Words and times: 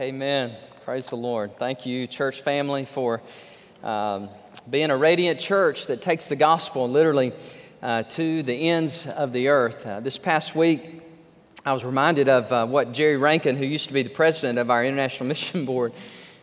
Amen. 0.00 0.54
Praise 0.84 1.08
the 1.08 1.16
Lord. 1.16 1.58
Thank 1.58 1.84
you, 1.84 2.06
church 2.06 2.42
family, 2.42 2.84
for 2.84 3.20
um, 3.82 4.28
being 4.70 4.90
a 4.90 4.96
radiant 4.96 5.40
church 5.40 5.88
that 5.88 6.02
takes 6.02 6.28
the 6.28 6.36
gospel 6.36 6.88
literally 6.88 7.32
uh, 7.82 8.04
to 8.04 8.44
the 8.44 8.68
ends 8.68 9.08
of 9.08 9.32
the 9.32 9.48
earth. 9.48 9.84
Uh, 9.84 9.98
this 9.98 10.16
past 10.16 10.54
week, 10.54 11.02
I 11.66 11.72
was 11.72 11.84
reminded 11.84 12.28
of 12.28 12.52
uh, 12.52 12.64
what 12.66 12.92
Jerry 12.92 13.16
Rankin, 13.16 13.56
who 13.56 13.64
used 13.64 13.88
to 13.88 13.92
be 13.92 14.04
the 14.04 14.08
president 14.08 14.60
of 14.60 14.70
our 14.70 14.84
International 14.84 15.26
Mission 15.30 15.66
Board, 15.66 15.92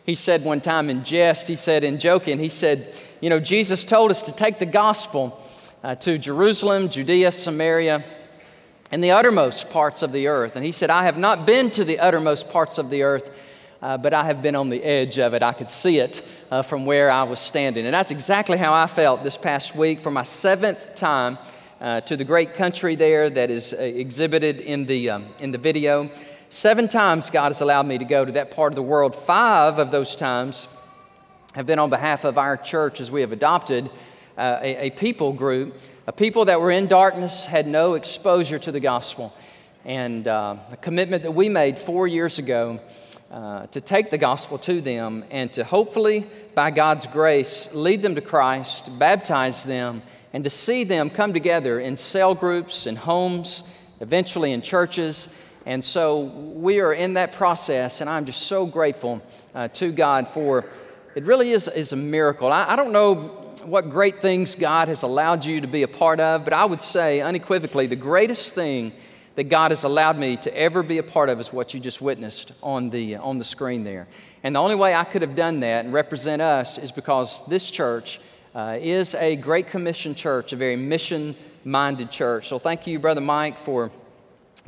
he 0.04 0.16
said 0.16 0.44
one 0.44 0.60
time 0.60 0.90
in 0.90 1.02
jest, 1.02 1.48
he 1.48 1.56
said 1.56 1.82
in 1.82 1.98
joking, 1.98 2.38
he 2.38 2.50
said, 2.50 2.94
You 3.22 3.30
know, 3.30 3.40
Jesus 3.40 3.86
told 3.86 4.10
us 4.10 4.20
to 4.20 4.32
take 4.32 4.58
the 4.58 4.66
gospel 4.66 5.42
uh, 5.82 5.94
to 5.94 6.18
Jerusalem, 6.18 6.90
Judea, 6.90 7.32
Samaria, 7.32 8.04
and 8.90 9.02
the 9.02 9.12
uttermost 9.12 9.70
parts 9.70 10.02
of 10.02 10.12
the 10.12 10.26
earth. 10.26 10.56
And 10.56 10.64
he 10.64 10.72
said, 10.72 10.90
I 10.90 11.04
have 11.04 11.16
not 11.16 11.46
been 11.46 11.70
to 11.70 11.84
the 11.84 12.00
uttermost 12.00 12.50
parts 12.50 12.76
of 12.76 12.90
the 12.90 13.02
earth 13.02 13.30
uh, 13.82 13.98
but 13.98 14.14
I 14.14 14.24
have 14.24 14.42
been 14.42 14.56
on 14.56 14.68
the 14.68 14.82
edge 14.82 15.18
of 15.18 15.34
it. 15.34 15.42
I 15.42 15.52
could 15.52 15.70
see 15.70 15.98
it 15.98 16.22
uh, 16.50 16.62
from 16.62 16.86
where 16.86 17.10
I 17.10 17.24
was 17.24 17.40
standing. 17.40 17.84
And 17.84 17.94
that's 17.94 18.10
exactly 18.10 18.56
how 18.56 18.72
I 18.72 18.86
felt 18.86 19.22
this 19.22 19.36
past 19.36 19.76
week 19.76 20.00
for 20.00 20.10
my 20.10 20.22
seventh 20.22 20.94
time 20.94 21.38
uh, 21.80 22.00
to 22.02 22.16
the 22.16 22.24
great 22.24 22.54
country 22.54 22.96
there 22.96 23.28
that 23.28 23.50
is 23.50 23.72
uh, 23.72 23.76
exhibited 23.76 24.60
in 24.60 24.86
the, 24.86 25.10
um, 25.10 25.26
in 25.40 25.50
the 25.50 25.58
video. 25.58 26.10
Seven 26.48 26.88
times 26.88 27.28
God 27.28 27.48
has 27.48 27.60
allowed 27.60 27.86
me 27.86 27.98
to 27.98 28.04
go 28.04 28.24
to 28.24 28.32
that 28.32 28.50
part 28.50 28.72
of 28.72 28.76
the 28.76 28.82
world. 28.82 29.14
Five 29.14 29.78
of 29.78 29.90
those 29.90 30.16
times 30.16 30.68
have 31.54 31.66
been 31.66 31.78
on 31.78 31.90
behalf 31.90 32.24
of 32.24 32.38
our 32.38 32.56
church 32.56 33.00
as 33.00 33.10
we 33.10 33.20
have 33.20 33.32
adopted 33.32 33.90
uh, 34.38 34.58
a, 34.62 34.86
a 34.86 34.90
people 34.90 35.32
group, 35.32 35.78
a 36.06 36.12
people 36.12 36.44
that 36.44 36.60
were 36.60 36.70
in 36.70 36.86
darkness, 36.86 37.44
had 37.44 37.66
no 37.66 37.94
exposure 37.94 38.58
to 38.58 38.70
the 38.70 38.80
gospel. 38.80 39.34
And 39.84 40.26
uh, 40.28 40.56
a 40.72 40.76
commitment 40.76 41.22
that 41.22 41.32
we 41.32 41.48
made 41.48 41.78
four 41.78 42.06
years 42.06 42.38
ago 42.38 42.80
uh, 43.30 43.66
to 43.66 43.80
take 43.80 44.10
the 44.10 44.18
gospel 44.18 44.58
to 44.58 44.80
them 44.80 45.24
and 45.30 45.52
to 45.52 45.64
hopefully, 45.64 46.26
by 46.54 46.70
God's 46.70 47.06
grace, 47.06 47.68
lead 47.72 48.02
them 48.02 48.14
to 48.14 48.20
Christ, 48.20 48.98
baptize 48.98 49.64
them, 49.64 50.02
and 50.32 50.44
to 50.44 50.50
see 50.50 50.84
them 50.84 51.10
come 51.10 51.32
together 51.32 51.80
in 51.80 51.96
cell 51.96 52.34
groups, 52.34 52.86
in 52.86 52.96
homes, 52.96 53.62
eventually 54.00 54.52
in 54.52 54.62
churches. 54.62 55.28
And 55.64 55.82
so 55.82 56.20
we 56.20 56.80
are 56.80 56.92
in 56.92 57.14
that 57.14 57.32
process, 57.32 58.00
and 58.00 58.08
I'm 58.08 58.24
just 58.24 58.42
so 58.42 58.66
grateful 58.66 59.20
uh, 59.54 59.68
to 59.68 59.90
God 59.90 60.28
for 60.28 60.66
it 61.16 61.24
really 61.24 61.52
is, 61.52 61.66
is 61.66 61.94
a 61.94 61.96
miracle. 61.96 62.52
I, 62.52 62.74
I 62.74 62.76
don't 62.76 62.92
know 62.92 63.14
what 63.64 63.90
great 63.90 64.20
things 64.20 64.54
God 64.54 64.88
has 64.88 65.02
allowed 65.02 65.44
you 65.44 65.62
to 65.62 65.66
be 65.66 65.82
a 65.82 65.88
part 65.88 66.20
of, 66.20 66.44
but 66.44 66.52
I 66.52 66.64
would 66.64 66.82
say 66.82 67.22
unequivocally 67.22 67.86
the 67.86 67.96
greatest 67.96 68.54
thing 68.54 68.92
that 69.36 69.44
God 69.44 69.70
has 69.70 69.84
allowed 69.84 70.18
me 70.18 70.36
to 70.38 70.56
ever 70.56 70.82
be 70.82 70.98
a 70.98 71.02
part 71.02 71.28
of 71.28 71.38
is 71.38 71.52
what 71.52 71.74
you 71.74 71.78
just 71.78 72.00
witnessed 72.00 72.52
on 72.62 72.90
the, 72.90 73.16
on 73.16 73.38
the 73.38 73.44
screen 73.44 73.84
there. 73.84 74.08
And 74.42 74.56
the 74.56 74.60
only 74.60 74.74
way 74.74 74.94
I 74.94 75.04
could 75.04 75.22
have 75.22 75.34
done 75.34 75.60
that 75.60 75.84
and 75.84 75.94
represent 75.94 76.40
us 76.40 76.78
is 76.78 76.90
because 76.90 77.42
this 77.46 77.70
church 77.70 78.18
uh, 78.54 78.78
is 78.80 79.14
a 79.14 79.36
Great 79.36 79.66
Commission 79.66 80.14
church, 80.14 80.54
a 80.54 80.56
very 80.56 80.76
mission 80.76 81.36
minded 81.64 82.10
church. 82.10 82.48
So 82.48 82.58
thank 82.58 82.86
you, 82.86 82.98
Brother 82.98 83.20
Mike, 83.20 83.58
for 83.58 83.90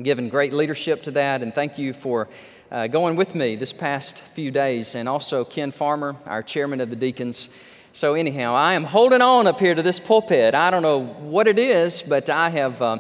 giving 0.03 0.29
great 0.29 0.53
leadership 0.53 1.03
to 1.05 1.11
that, 1.13 1.43
and 1.43 1.55
thank 1.55 1.79
you 1.79 1.95
for 1.95 2.29
uh, 2.71 2.87
going 2.89 3.17
with 3.17 3.35
me 3.35 3.57
this 3.57 3.73
past 3.73 4.21
few 4.35 4.51
days, 4.51 4.95
and 4.95 5.09
also 5.09 5.45
Ken 5.45 5.71
Farmer, 5.71 6.15
our 6.27 6.43
chairman 6.43 6.83
of 6.83 6.91
the 6.91 6.97
deacons. 6.97 7.49
So, 7.95 8.13
anyhow, 8.13 8.55
I 8.55 8.75
am 8.75 8.85
holding 8.85 9.23
on 9.23 9.47
up 9.47 9.59
here 9.59 9.75
to 9.75 9.83
this 9.83 9.99
pulpit. 9.99 10.55
I 10.55 10.71
don't 10.71 10.83
know 10.83 11.03
what 11.03 11.49
it 11.49 11.59
is, 11.59 12.03
but 12.03 12.29
I 12.29 12.51
have. 12.51 12.83
Uh, 12.83 12.99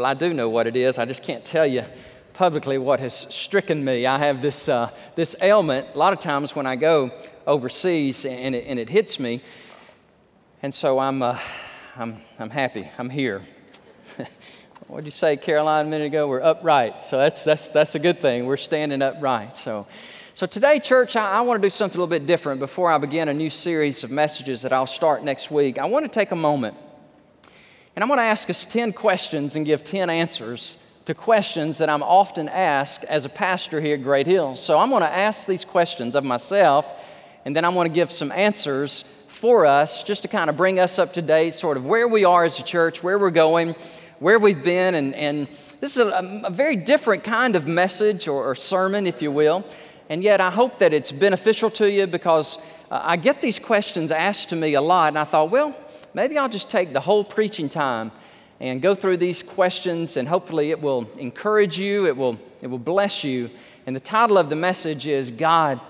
well, 0.00 0.10
I 0.10 0.14
do 0.14 0.32
know 0.32 0.48
what 0.48 0.66
it 0.66 0.76
is. 0.76 0.98
I 0.98 1.04
just 1.04 1.22
can't 1.22 1.44
tell 1.44 1.66
you 1.66 1.84
publicly 2.32 2.78
what 2.78 3.00
has 3.00 3.12
stricken 3.14 3.84
me. 3.84 4.06
I 4.06 4.16
have 4.16 4.40
this, 4.40 4.66
uh, 4.66 4.90
this 5.14 5.36
ailment 5.42 5.88
a 5.94 5.98
lot 5.98 6.14
of 6.14 6.20
times 6.20 6.56
when 6.56 6.64
I 6.64 6.74
go 6.74 7.10
overseas 7.46 8.24
and 8.24 8.54
it, 8.54 8.64
and 8.66 8.78
it 8.78 8.88
hits 8.88 9.20
me. 9.20 9.42
And 10.62 10.72
so 10.72 10.98
I'm, 10.98 11.20
uh, 11.20 11.38
I'm, 11.96 12.16
I'm 12.38 12.48
happy. 12.48 12.88
I'm 12.96 13.10
here. 13.10 13.42
what 14.86 15.00
did 15.00 15.04
you 15.04 15.10
say, 15.10 15.36
Caroline, 15.36 15.88
a 15.88 15.90
minute 15.90 16.06
ago? 16.06 16.28
We're 16.28 16.40
upright. 16.40 17.04
So 17.04 17.18
that's, 17.18 17.44
that's, 17.44 17.68
that's 17.68 17.94
a 17.94 17.98
good 17.98 18.22
thing. 18.22 18.46
We're 18.46 18.56
standing 18.56 19.02
upright. 19.02 19.54
So, 19.54 19.86
so 20.32 20.46
today, 20.46 20.80
church, 20.80 21.14
I, 21.14 21.30
I 21.30 21.40
want 21.42 21.60
to 21.60 21.66
do 21.66 21.68
something 21.68 21.98
a 21.98 22.00
little 22.02 22.18
bit 22.18 22.24
different 22.24 22.58
before 22.58 22.90
I 22.90 22.96
begin 22.96 23.28
a 23.28 23.34
new 23.34 23.50
series 23.50 24.02
of 24.02 24.10
messages 24.10 24.62
that 24.62 24.72
I'll 24.72 24.86
start 24.86 25.24
next 25.24 25.50
week. 25.50 25.78
I 25.78 25.84
want 25.84 26.06
to 26.06 26.10
take 26.10 26.30
a 26.30 26.36
moment 26.36 26.78
and 28.00 28.04
I'm 28.04 28.08
going 28.08 28.16
to 28.16 28.30
ask 28.30 28.48
us 28.48 28.64
10 28.64 28.94
questions 28.94 29.56
and 29.56 29.66
give 29.66 29.84
10 29.84 30.08
answers 30.08 30.78
to 31.04 31.12
questions 31.12 31.76
that 31.76 31.90
I'm 31.90 32.02
often 32.02 32.48
asked 32.48 33.04
as 33.04 33.26
a 33.26 33.28
pastor 33.28 33.78
here 33.78 33.96
at 33.96 34.02
Great 34.02 34.26
Hills. 34.26 34.58
So 34.58 34.78
I'm 34.78 34.88
going 34.88 35.02
to 35.02 35.14
ask 35.14 35.46
these 35.46 35.66
questions 35.66 36.16
of 36.16 36.24
myself, 36.24 37.04
and 37.44 37.54
then 37.54 37.62
I'm 37.62 37.74
going 37.74 37.90
to 37.90 37.94
give 37.94 38.10
some 38.10 38.32
answers 38.32 39.04
for 39.26 39.66
us 39.66 40.02
just 40.02 40.22
to 40.22 40.28
kind 40.28 40.48
of 40.48 40.56
bring 40.56 40.80
us 40.80 40.98
up 40.98 41.12
to 41.12 41.20
date, 41.20 41.52
sort 41.52 41.76
of 41.76 41.84
where 41.84 42.08
we 42.08 42.24
are 42.24 42.42
as 42.42 42.58
a 42.58 42.62
church, 42.62 43.02
where 43.02 43.18
we're 43.18 43.30
going, 43.30 43.76
where 44.18 44.38
we've 44.38 44.64
been. 44.64 44.94
And, 44.94 45.14
and 45.14 45.46
this 45.80 45.98
is 45.98 45.98
a, 45.98 46.40
a 46.44 46.50
very 46.50 46.76
different 46.76 47.22
kind 47.22 47.54
of 47.54 47.66
message 47.66 48.28
or, 48.28 48.46
or, 48.46 48.54
sermon, 48.54 49.06
if 49.06 49.20
you 49.20 49.30
will. 49.30 49.62
And 50.08 50.22
yet 50.22 50.40
I 50.40 50.50
hope 50.50 50.78
that 50.78 50.94
it's 50.94 51.12
beneficial 51.12 51.68
to 51.72 51.90
you 51.90 52.06
because 52.06 52.56
uh, 52.90 52.98
I 53.02 53.18
get 53.18 53.42
these 53.42 53.58
questions 53.58 54.10
asked 54.10 54.48
to 54.48 54.56
me 54.56 54.72
a 54.72 54.80
lot, 54.80 55.08
and 55.08 55.18
I 55.18 55.24
thought, 55.24 55.50
well, 55.50 55.76
maybe 56.14 56.38
I'll 56.38 56.48
just 56.48 56.70
take 56.70 56.92
the 56.92 57.00
whole 57.00 57.24
preaching 57.24 57.68
time 57.68 58.12
and 58.60 58.82
go 58.82 58.94
through 58.94 59.16
these 59.16 59.42
questions, 59.42 60.16
and 60.16 60.28
hopefully 60.28 60.70
it 60.70 60.80
will 60.80 61.08
encourage 61.16 61.78
you, 61.78 62.06
it 62.06 62.16
will, 62.16 62.38
it 62.60 62.66
will 62.66 62.78
bless 62.78 63.24
you. 63.24 63.48
And 63.86 63.96
the 63.96 64.00
title 64.00 64.36
of 64.36 64.50
the 64.50 64.56
message 64.56 65.06
is 65.06 65.30
God 65.30 65.80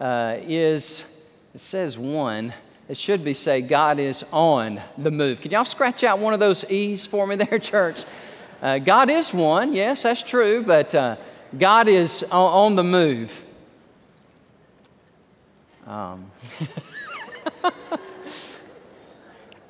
uh, 0.00 0.36
is, 0.40 1.04
it 1.54 1.60
says 1.60 1.98
one. 1.98 2.54
It 2.88 2.96
should 2.96 3.24
be 3.24 3.32
say, 3.32 3.60
God 3.60 3.98
is 3.98 4.24
on 4.32 4.80
the 4.98 5.10
move. 5.10 5.40
Can 5.40 5.50
y'all 5.50 5.64
scratch 5.64 6.04
out 6.04 6.18
one 6.18 6.32
of 6.32 6.40
those 6.40 6.64
E's 6.70 7.06
for 7.06 7.26
me 7.26 7.36
there, 7.50 7.58
church? 7.58 8.04
Uh, 8.60 8.78
God 8.78 9.10
is 9.10 9.34
one, 9.34 9.72
yes, 9.72 10.04
that's 10.04 10.22
true, 10.22 10.62
but 10.62 10.94
uh, 10.94 11.16
God 11.58 11.88
is 11.88 12.22
on, 12.24 12.52
on 12.52 12.76
the 12.76 12.84
move. 12.84 13.44
Um. 15.86 16.30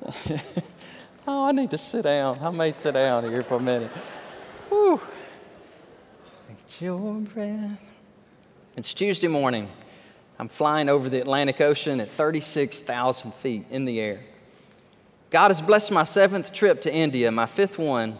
oh, 1.27 1.45
I 1.45 1.51
need 1.51 1.71
to 1.71 1.77
sit 1.77 2.03
down. 2.03 2.39
I 2.41 2.49
may 2.49 2.71
sit 2.71 2.93
down 2.93 3.29
here 3.29 3.43
for 3.43 3.55
a 3.55 3.59
minute. 3.59 3.91
Whew. 4.69 4.99
It's 6.51 6.81
your 6.81 7.19
breath. 7.19 7.79
It's 8.75 8.93
Tuesday 8.93 9.27
morning. 9.27 9.69
I'm 10.39 10.49
flying 10.49 10.89
over 10.89 11.09
the 11.09 11.21
Atlantic 11.21 11.61
Ocean 11.61 11.99
at 11.99 12.09
36,000 12.09 13.33
feet 13.35 13.65
in 13.69 13.85
the 13.85 13.99
air. 14.01 14.19
God 15.29 15.49
has 15.49 15.61
blessed 15.61 15.91
my 15.91 16.03
seventh 16.03 16.51
trip 16.51 16.81
to 16.81 16.93
India, 16.93 17.31
my 17.31 17.45
fifth 17.45 17.77
one, 17.77 18.17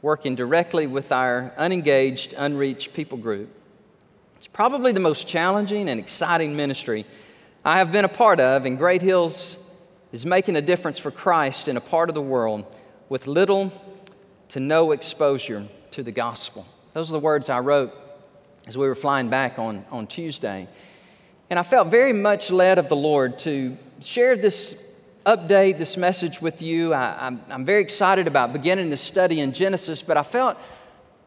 working 0.00 0.34
directly 0.34 0.86
with 0.86 1.12
our 1.12 1.52
unengaged, 1.58 2.34
unreached 2.36 2.94
people 2.94 3.18
group. 3.18 3.50
It's 4.36 4.46
probably 4.46 4.92
the 4.92 5.00
most 5.00 5.28
challenging 5.28 5.88
and 5.90 6.00
exciting 6.00 6.56
ministry 6.56 7.04
I 7.62 7.76
have 7.76 7.92
been 7.92 8.06
a 8.06 8.08
part 8.08 8.40
of, 8.40 8.64
and 8.64 8.78
Great 8.78 9.02
Hills 9.02 9.58
is 10.12 10.26
making 10.26 10.56
a 10.56 10.62
difference 10.62 10.98
for 10.98 11.10
Christ 11.10 11.68
in 11.68 11.76
a 11.76 11.80
part 11.80 12.08
of 12.08 12.14
the 12.14 12.22
world 12.22 12.64
with 13.08 13.26
little 13.26 13.72
to 14.48 14.60
no 14.60 14.92
exposure 14.92 15.66
to 15.92 16.02
the 16.02 16.12
gospel. 16.12 16.66
Those 16.92 17.10
are 17.10 17.12
the 17.12 17.20
words 17.20 17.48
I 17.48 17.60
wrote 17.60 17.92
as 18.66 18.76
we 18.76 18.86
were 18.86 18.94
flying 18.94 19.28
back 19.28 19.58
on, 19.58 19.84
on 19.90 20.06
Tuesday. 20.06 20.68
And 21.48 21.58
I 21.58 21.62
felt 21.62 21.88
very 21.88 22.12
much 22.12 22.50
led 22.50 22.78
of 22.78 22.88
the 22.88 22.96
Lord 22.96 23.38
to 23.40 23.76
share 24.00 24.36
this 24.36 24.80
update, 25.26 25.78
this 25.78 25.96
message 25.96 26.40
with 26.40 26.62
you. 26.62 26.92
I, 26.92 27.26
am 27.26 27.42
I'm, 27.46 27.52
I'm 27.52 27.64
very 27.64 27.82
excited 27.82 28.26
about 28.26 28.52
beginning 28.52 28.90
this 28.90 29.00
study 29.00 29.40
in 29.40 29.52
Genesis, 29.52 30.02
but 30.02 30.16
I 30.16 30.22
felt 30.22 30.56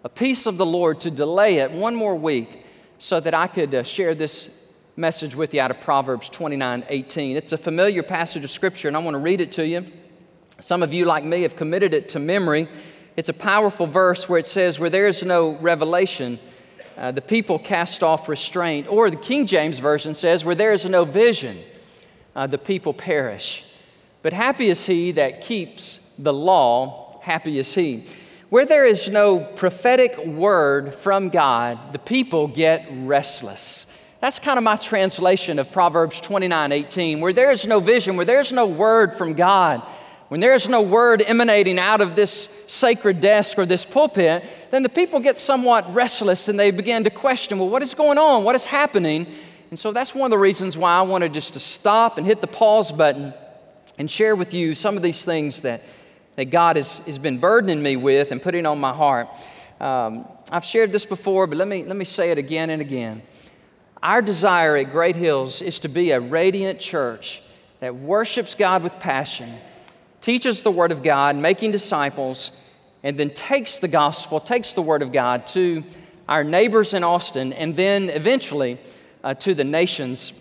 a 0.04 0.10
piece 0.10 0.46
of 0.46 0.58
the 0.58 0.66
Lord 0.66 1.02
to 1.02 1.12
delay 1.12 1.58
it 1.58 1.72
one 1.72 1.96
more 1.96 2.16
week 2.16 2.66
so 2.98 3.20
that 3.20 3.34
I 3.34 3.48
could 3.48 3.74
uh, 3.74 3.84
share 3.84 4.16
this 4.16 4.54
message 4.96 5.36
with 5.36 5.54
you 5.54 5.62
out 5.62 5.72
of 5.72 5.80
Proverbs 5.82 6.30
29 6.30 6.86
18. 6.88 7.36
It's 7.36 7.52
a 7.52 7.58
familiar 7.58 8.04
passage 8.04 8.44
of 8.44 8.52
Scripture, 8.52 8.88
and 8.88 8.96
I 8.96 9.00
want 9.00 9.16
to 9.16 9.20
read 9.20 9.42
it 9.42 9.52
to 9.54 9.68
you. 9.68 9.86
Some 10.60 10.84
of 10.84 10.94
you, 10.94 11.06
like 11.06 11.24
me, 11.24 11.42
have 11.42 11.56
committed 11.56 11.94
it 11.94 12.10
to 12.10 12.20
memory. 12.20 12.68
It's 13.18 13.30
a 13.30 13.34
powerful 13.34 13.88
verse 13.88 14.30
where 14.30 14.40
it 14.40 14.46
says, 14.46 14.80
Where 14.80 14.90
there 14.90 15.08
is 15.08 15.24
no 15.24 15.56
revelation, 15.58 16.40
uh, 16.96 17.12
the 17.12 17.22
people 17.22 17.58
cast 17.58 18.04
off 18.04 18.30
restraint. 18.30 18.88
Or 18.88 19.10
the 19.10 19.18
King 19.18 19.48
James 19.48 19.80
Version 19.80 20.14
says, 20.14 20.46
Where 20.46 20.56
there 20.56 20.74
is 20.74 20.86
no 20.86 21.06
vision, 21.06 21.58
uh, 22.36 22.48
the 22.48 22.60
people 22.60 22.94
perish. 22.94 23.66
But 24.22 24.32
happy 24.32 24.70
is 24.70 24.86
he 24.86 25.12
that 25.14 25.42
keeps 25.42 26.00
the 26.20 26.34
law, 26.34 27.20
happy 27.22 27.58
is 27.58 27.74
he. 27.74 28.06
Where 28.50 28.66
there 28.66 28.86
is 28.86 29.10
no 29.10 29.40
prophetic 29.40 30.24
word 30.26 30.94
from 30.94 31.30
God, 31.30 31.92
the 31.92 32.00
people 32.00 32.48
get 32.48 32.88
restless. 32.92 33.88
That's 34.24 34.40
kind 34.40 34.58
of 34.58 34.64
my 34.64 34.78
translation 34.78 35.60
of 35.60 35.70
Proverbs 35.70 36.22
29 36.22 36.72
18. 36.72 37.20
Where 37.20 37.34
there 37.34 37.52
is 37.52 37.68
no 37.68 37.82
vision, 37.82 38.16
where 38.16 38.24
there's 38.24 38.54
no 38.54 38.66
word 38.66 39.14
from 39.16 39.34
God, 39.34 39.82
when 40.30 40.40
there's 40.40 40.70
no 40.70 40.82
word 40.82 41.22
emanating 41.22 41.78
out 41.78 42.00
of 42.00 42.16
this 42.16 42.48
sacred 42.68 43.20
desk 43.20 43.60
or 43.60 43.66
this 43.66 43.84
pulpit, 43.84 44.46
then 44.72 44.82
the 44.82 44.88
people 44.88 45.20
get 45.20 45.38
somewhat 45.38 45.94
restless 45.94 46.48
and 46.48 46.58
they 46.58 46.72
begin 46.72 47.04
to 47.04 47.10
question, 47.10 47.60
well, 47.60 47.68
what 47.68 47.82
is 47.82 47.94
going 47.94 48.18
on? 48.18 48.46
What 48.46 48.56
is 48.56 48.64
happening? 48.64 49.28
And 49.72 49.78
so 49.78 49.92
that's 49.92 50.16
one 50.16 50.28
of 50.28 50.32
the 50.32 50.40
reasons 50.40 50.78
why 50.78 50.98
I 50.98 51.02
wanted 51.02 51.34
just 51.34 51.52
to 51.56 51.60
stop 51.60 52.18
and 52.18 52.26
hit 52.26 52.40
the 52.40 52.48
pause 52.48 52.94
button 52.94 53.34
and 53.98 54.10
share 54.10 54.38
with 54.38 54.54
you 54.54 54.74
some 54.74 54.96
of 54.96 55.04
these 55.04 55.26
things 55.26 55.60
that, 55.64 55.84
that 56.38 56.46
God 56.46 56.78
has, 56.78 57.00
has 57.00 57.20
been 57.20 57.40
burdening 57.40 57.84
me 57.84 57.98
with 57.98 58.32
and 58.32 58.42
putting 58.42 58.66
on 58.66 58.80
my 58.80 58.94
heart. 58.94 59.28
Um, 59.82 60.26
I've 60.50 60.64
shared 60.64 60.94
this 60.94 61.06
before, 61.06 61.46
but 61.46 61.58
let 61.58 61.68
me, 61.68 61.84
let 61.84 61.98
me 61.98 62.06
say 62.06 62.32
it 62.32 62.38
again 62.38 62.70
and 62.70 62.82
again. 62.82 63.22
Our 64.04 64.22
desire 64.22 64.76
at 64.76 64.92
Great 64.92 65.16
Hills 65.16 65.62
is 65.62 65.80
to 65.80 65.88
be 65.88 66.12
a 66.12 66.20
radiant 66.20 66.78
church 66.78 67.42
that 67.80 67.96
worships 67.96 68.54
God 68.54 68.84
with 68.84 69.00
passion, 69.00 69.56
teaches 70.20 70.62
the 70.62 70.72
Word 70.72 70.92
of 70.92 71.02
God, 71.02 71.38
making 71.38 71.72
disciples, 71.72 72.52
and 73.02 73.18
then 73.18 73.30
takes 73.30 73.78
the 73.78 73.88
gospel, 73.88 74.42
takes 74.42 74.74
the 74.74 74.82
Word 74.82 75.04
of 75.04 75.14
God 75.14 75.48
to 75.48 75.86
our 76.28 76.44
neighbors 76.44 76.94
in 76.94 77.06
Austin, 77.06 77.54
and 77.54 77.78
then 77.78 78.10
eventually 78.10 78.78
uh, 79.24 79.36
to 79.36 79.54
the 79.54 79.64
nations 79.64 80.34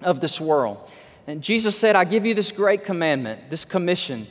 of 0.00 0.22
this 0.22 0.40
world. 0.40 0.90
And 1.26 1.42
Jesus 1.42 1.78
said, 1.78 1.94
I 1.94 2.04
give 2.04 2.24
you 2.24 2.32
this 2.32 2.50
great 2.50 2.84
commandment, 2.84 3.50
this 3.50 3.66
commission 3.66 4.26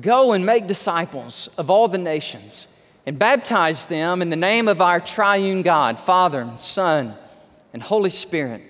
go 0.00 0.32
and 0.32 0.46
make 0.46 0.68
disciples 0.68 1.48
of 1.58 1.70
all 1.70 1.88
the 1.88 1.98
nations 1.98 2.68
and 3.04 3.18
baptize 3.18 3.86
them 3.86 4.22
in 4.22 4.30
the 4.30 4.36
name 4.36 4.68
of 4.68 4.80
our 4.80 5.00
triune 5.00 5.62
God, 5.62 5.98
Father, 5.98 6.48
Son, 6.56 7.16
and 7.72 7.82
Holy 7.82 8.10
Spirit, 8.10 8.62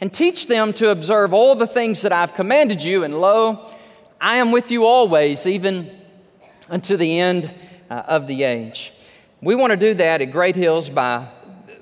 and 0.00 0.12
teach 0.12 0.46
them 0.46 0.72
to 0.74 0.90
observe 0.90 1.32
all 1.32 1.54
the 1.54 1.66
things 1.66 2.02
that 2.02 2.12
I've 2.12 2.34
commanded 2.34 2.82
you. 2.82 3.04
And 3.04 3.20
lo, 3.20 3.70
I 4.20 4.36
am 4.36 4.52
with 4.52 4.70
you 4.70 4.84
always, 4.84 5.46
even 5.46 5.90
unto 6.68 6.96
the 6.96 7.20
end 7.20 7.52
uh, 7.90 8.02
of 8.06 8.26
the 8.26 8.42
age. 8.42 8.92
We 9.40 9.54
want 9.54 9.72
to 9.72 9.76
do 9.76 9.94
that 9.94 10.22
at 10.22 10.26
Great 10.26 10.56
Hills 10.56 10.88
by 10.88 11.28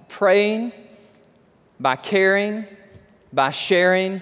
praying, 0.08 0.72
by 1.78 1.96
caring, 1.96 2.66
by 3.32 3.50
sharing, 3.50 4.20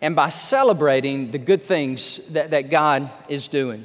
and 0.00 0.14
by 0.14 0.28
celebrating 0.28 1.30
the 1.30 1.38
good 1.38 1.62
things 1.62 2.18
that, 2.28 2.50
that 2.50 2.70
God 2.70 3.10
is 3.28 3.48
doing. 3.48 3.84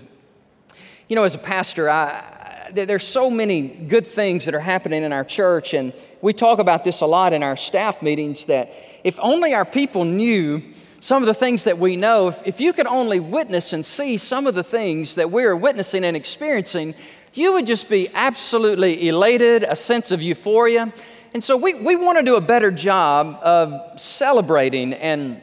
You 1.07 1.15
know, 1.15 1.23
as 1.23 1.35
a 1.35 1.39
pastor, 1.39 1.89
I, 1.89 2.37
there's 2.73 3.07
so 3.07 3.29
many 3.29 3.67
good 3.67 4.05
things 4.05 4.45
that 4.45 4.55
are 4.55 4.59
happening 4.59 5.03
in 5.03 5.13
our 5.13 5.23
church, 5.23 5.73
and 5.73 5.93
we 6.21 6.33
talk 6.33 6.59
about 6.59 6.83
this 6.83 7.01
a 7.01 7.05
lot 7.05 7.33
in 7.33 7.43
our 7.43 7.55
staff 7.55 8.01
meetings 8.01 8.45
that 8.45 8.71
if 9.03 9.19
only 9.21 9.53
our 9.53 9.65
people 9.65 10.05
knew 10.05 10.61
some 10.99 11.21
of 11.21 11.27
the 11.27 11.33
things 11.33 11.63
that 11.65 11.77
we 11.77 11.95
know, 11.95 12.29
if, 12.29 12.41
if 12.45 12.59
you 12.59 12.73
could 12.73 12.87
only 12.87 13.19
witness 13.19 13.73
and 13.73 13.85
see 13.85 14.17
some 14.17 14.47
of 14.47 14.55
the 14.55 14.63
things 14.63 15.15
that 15.15 15.29
we're 15.29 15.55
witnessing 15.55 16.03
and 16.03 16.17
experiencing, 16.17 16.95
you 17.33 17.53
would 17.53 17.67
just 17.67 17.89
be 17.89 18.09
absolutely 18.13 19.07
elated, 19.07 19.63
a 19.63 19.75
sense 19.75 20.11
of 20.11 20.21
euphoria. 20.21 20.91
And 21.33 21.43
so 21.43 21.55
we, 21.55 21.75
we 21.75 21.95
want 21.95 22.17
to 22.17 22.23
do 22.23 22.35
a 22.35 22.41
better 22.41 22.71
job 22.71 23.39
of 23.43 23.99
celebrating 23.99 24.93
and 24.93 25.41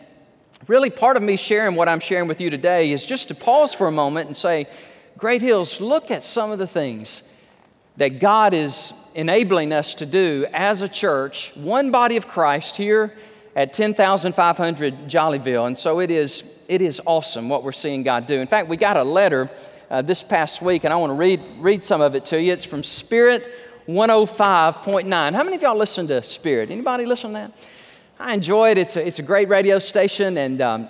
really 0.67 0.91
part 0.91 1.17
of 1.17 1.23
me 1.23 1.37
sharing 1.37 1.77
what 1.77 1.89
I'm 1.89 2.01
sharing 2.01 2.27
with 2.27 2.41
you 2.41 2.51
today 2.51 2.91
is 2.91 3.07
just 3.07 3.29
to 3.29 3.35
pause 3.35 3.75
for 3.75 3.87
a 3.87 3.93
moment 3.93 4.27
and 4.27 4.37
say, 4.37 4.67
Great 5.17 5.43
Hills, 5.43 5.81
look 5.81 6.11
at 6.11 6.25
some 6.25 6.51
of 6.51 6.59
the 6.59 6.67
things 6.67 7.23
that 7.97 8.19
God 8.19 8.53
is 8.53 8.93
enabling 9.15 9.73
us 9.73 9.95
to 9.97 10.07
do 10.07 10.47
as 10.53 10.83
a 10.83 10.89
church, 10.89 11.53
one 11.55 11.93
body 11.93 12.17
of 12.17 12.27
Christ 12.27 12.77
here 12.77 13.15
at 13.55 13.73
10,500 13.73 15.09
Jollyville. 15.09 15.69
And 15.69 15.79
so 15.79 16.01
it 16.01 16.11
is, 16.11 16.43
it 16.69 16.83
is 16.83 17.01
awesome 17.07 17.49
what 17.49 17.63
we're 17.63 17.71
seeing 17.71 18.03
God 18.03 18.27
do. 18.27 18.41
In 18.41 18.49
fact, 18.49 18.69
we 18.69 18.77
got 18.77 18.97
a 18.97 19.05
letter 19.05 19.49
uh, 19.89 20.03
this 20.03 20.25
past 20.25 20.61
week, 20.61 20.83
and 20.83 20.93
I 20.93 20.97
want 20.97 21.11
to 21.11 21.15
read, 21.15 21.41
read 21.59 21.85
some 21.85 22.01
of 22.01 22.17
it 22.17 22.25
to 22.27 22.43
you. 22.43 22.53
It's 22.53 22.65
from 22.65 22.83
Spirit 22.83 23.47
105.9. 23.87 25.35
How 25.35 25.45
many 25.45 25.55
of 25.55 25.63
y'all 25.63 25.77
listen 25.77 26.09
to 26.09 26.25
Spirit? 26.25 26.71
Anybody 26.71 27.07
listen 27.07 27.31
to 27.31 27.35
that? 27.35 27.53
I 28.19 28.35
enjoy 28.35 28.71
it. 28.71 28.79
It's 28.79 28.97
a, 28.97 29.07
it's 29.07 29.21
a 29.21 29.23
great 29.23 29.49
radio 29.49 29.79
station, 29.79 30.39
and, 30.39 30.61
um, 30.61 30.89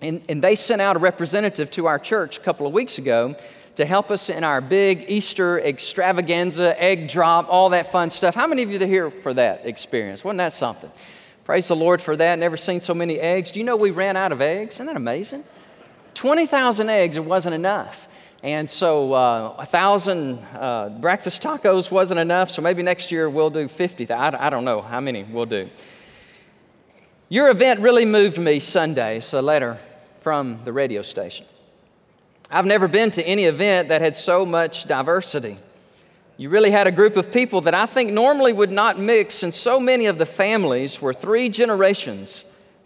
and, 0.00 0.22
and 0.28 0.42
they 0.42 0.54
sent 0.54 0.80
out 0.80 0.96
a 0.96 0.98
representative 0.98 1.70
to 1.72 1.86
our 1.86 1.98
church 1.98 2.38
a 2.38 2.40
couple 2.40 2.66
of 2.66 2.72
weeks 2.72 2.98
ago 2.98 3.36
to 3.76 3.84
help 3.84 4.10
us 4.10 4.30
in 4.30 4.42
our 4.42 4.60
big 4.60 5.04
Easter 5.08 5.60
extravaganza, 5.60 6.80
egg 6.82 7.08
drop, 7.08 7.46
all 7.48 7.70
that 7.70 7.92
fun 7.92 8.10
stuff. 8.10 8.34
How 8.34 8.46
many 8.46 8.62
of 8.62 8.70
you 8.70 8.80
are 8.82 8.86
here 8.86 9.10
for 9.10 9.34
that 9.34 9.66
experience? 9.66 10.24
Wasn't 10.24 10.38
that 10.38 10.52
something? 10.52 10.90
Praise 11.44 11.68
the 11.68 11.76
Lord 11.76 12.02
for 12.02 12.16
that. 12.16 12.38
Never 12.38 12.56
seen 12.56 12.80
so 12.80 12.94
many 12.94 13.20
eggs. 13.20 13.52
Do 13.52 13.60
you 13.60 13.64
know 13.64 13.76
we 13.76 13.90
ran 13.90 14.16
out 14.16 14.32
of 14.32 14.40
eggs? 14.40 14.76
Isn't 14.76 14.86
that 14.86 14.96
amazing? 14.96 15.44
20,000 16.14 16.88
eggs, 16.88 17.16
it 17.16 17.24
wasn't 17.24 17.54
enough. 17.54 18.08
And 18.42 18.68
so 18.68 19.12
uh, 19.12 19.54
a 19.58 19.66
thousand 19.66 20.38
uh, 20.54 20.88
breakfast 20.88 21.42
tacos 21.42 21.90
wasn't 21.90 22.20
enough, 22.20 22.50
so 22.50 22.62
maybe 22.62 22.82
next 22.82 23.12
year 23.12 23.28
we'll 23.28 23.50
do 23.50 23.68
50. 23.68 24.10
I, 24.10 24.46
I 24.46 24.50
don't 24.50 24.64
know 24.64 24.80
how 24.80 25.00
many 25.00 25.24
we'll 25.24 25.46
do. 25.46 25.68
Your 27.28 27.50
event 27.50 27.80
really 27.80 28.04
moved 28.04 28.38
me 28.38 28.60
Sunday, 28.60 29.20
a 29.32 29.42
letter 29.42 29.78
from 30.20 30.60
the 30.62 30.72
radio 30.72 31.02
station. 31.02 31.44
I've 32.52 32.66
never 32.66 32.86
been 32.86 33.10
to 33.10 33.26
any 33.26 33.46
event 33.46 33.88
that 33.88 34.00
had 34.00 34.14
so 34.14 34.46
much 34.46 34.84
diversity. 34.84 35.56
You 36.36 36.50
really 36.50 36.70
had 36.70 36.86
a 36.86 36.92
group 36.92 37.16
of 37.16 37.32
people 37.32 37.62
that 37.62 37.74
I 37.74 37.86
think 37.86 38.12
normally 38.12 38.52
would 38.52 38.70
not 38.70 39.00
mix, 39.00 39.42
and 39.42 39.52
so 39.52 39.80
many 39.80 40.06
of 40.06 40.18
the 40.18 40.26
families 40.26 41.02
were 41.02 41.12
three 41.12 41.48
generations 41.48 42.44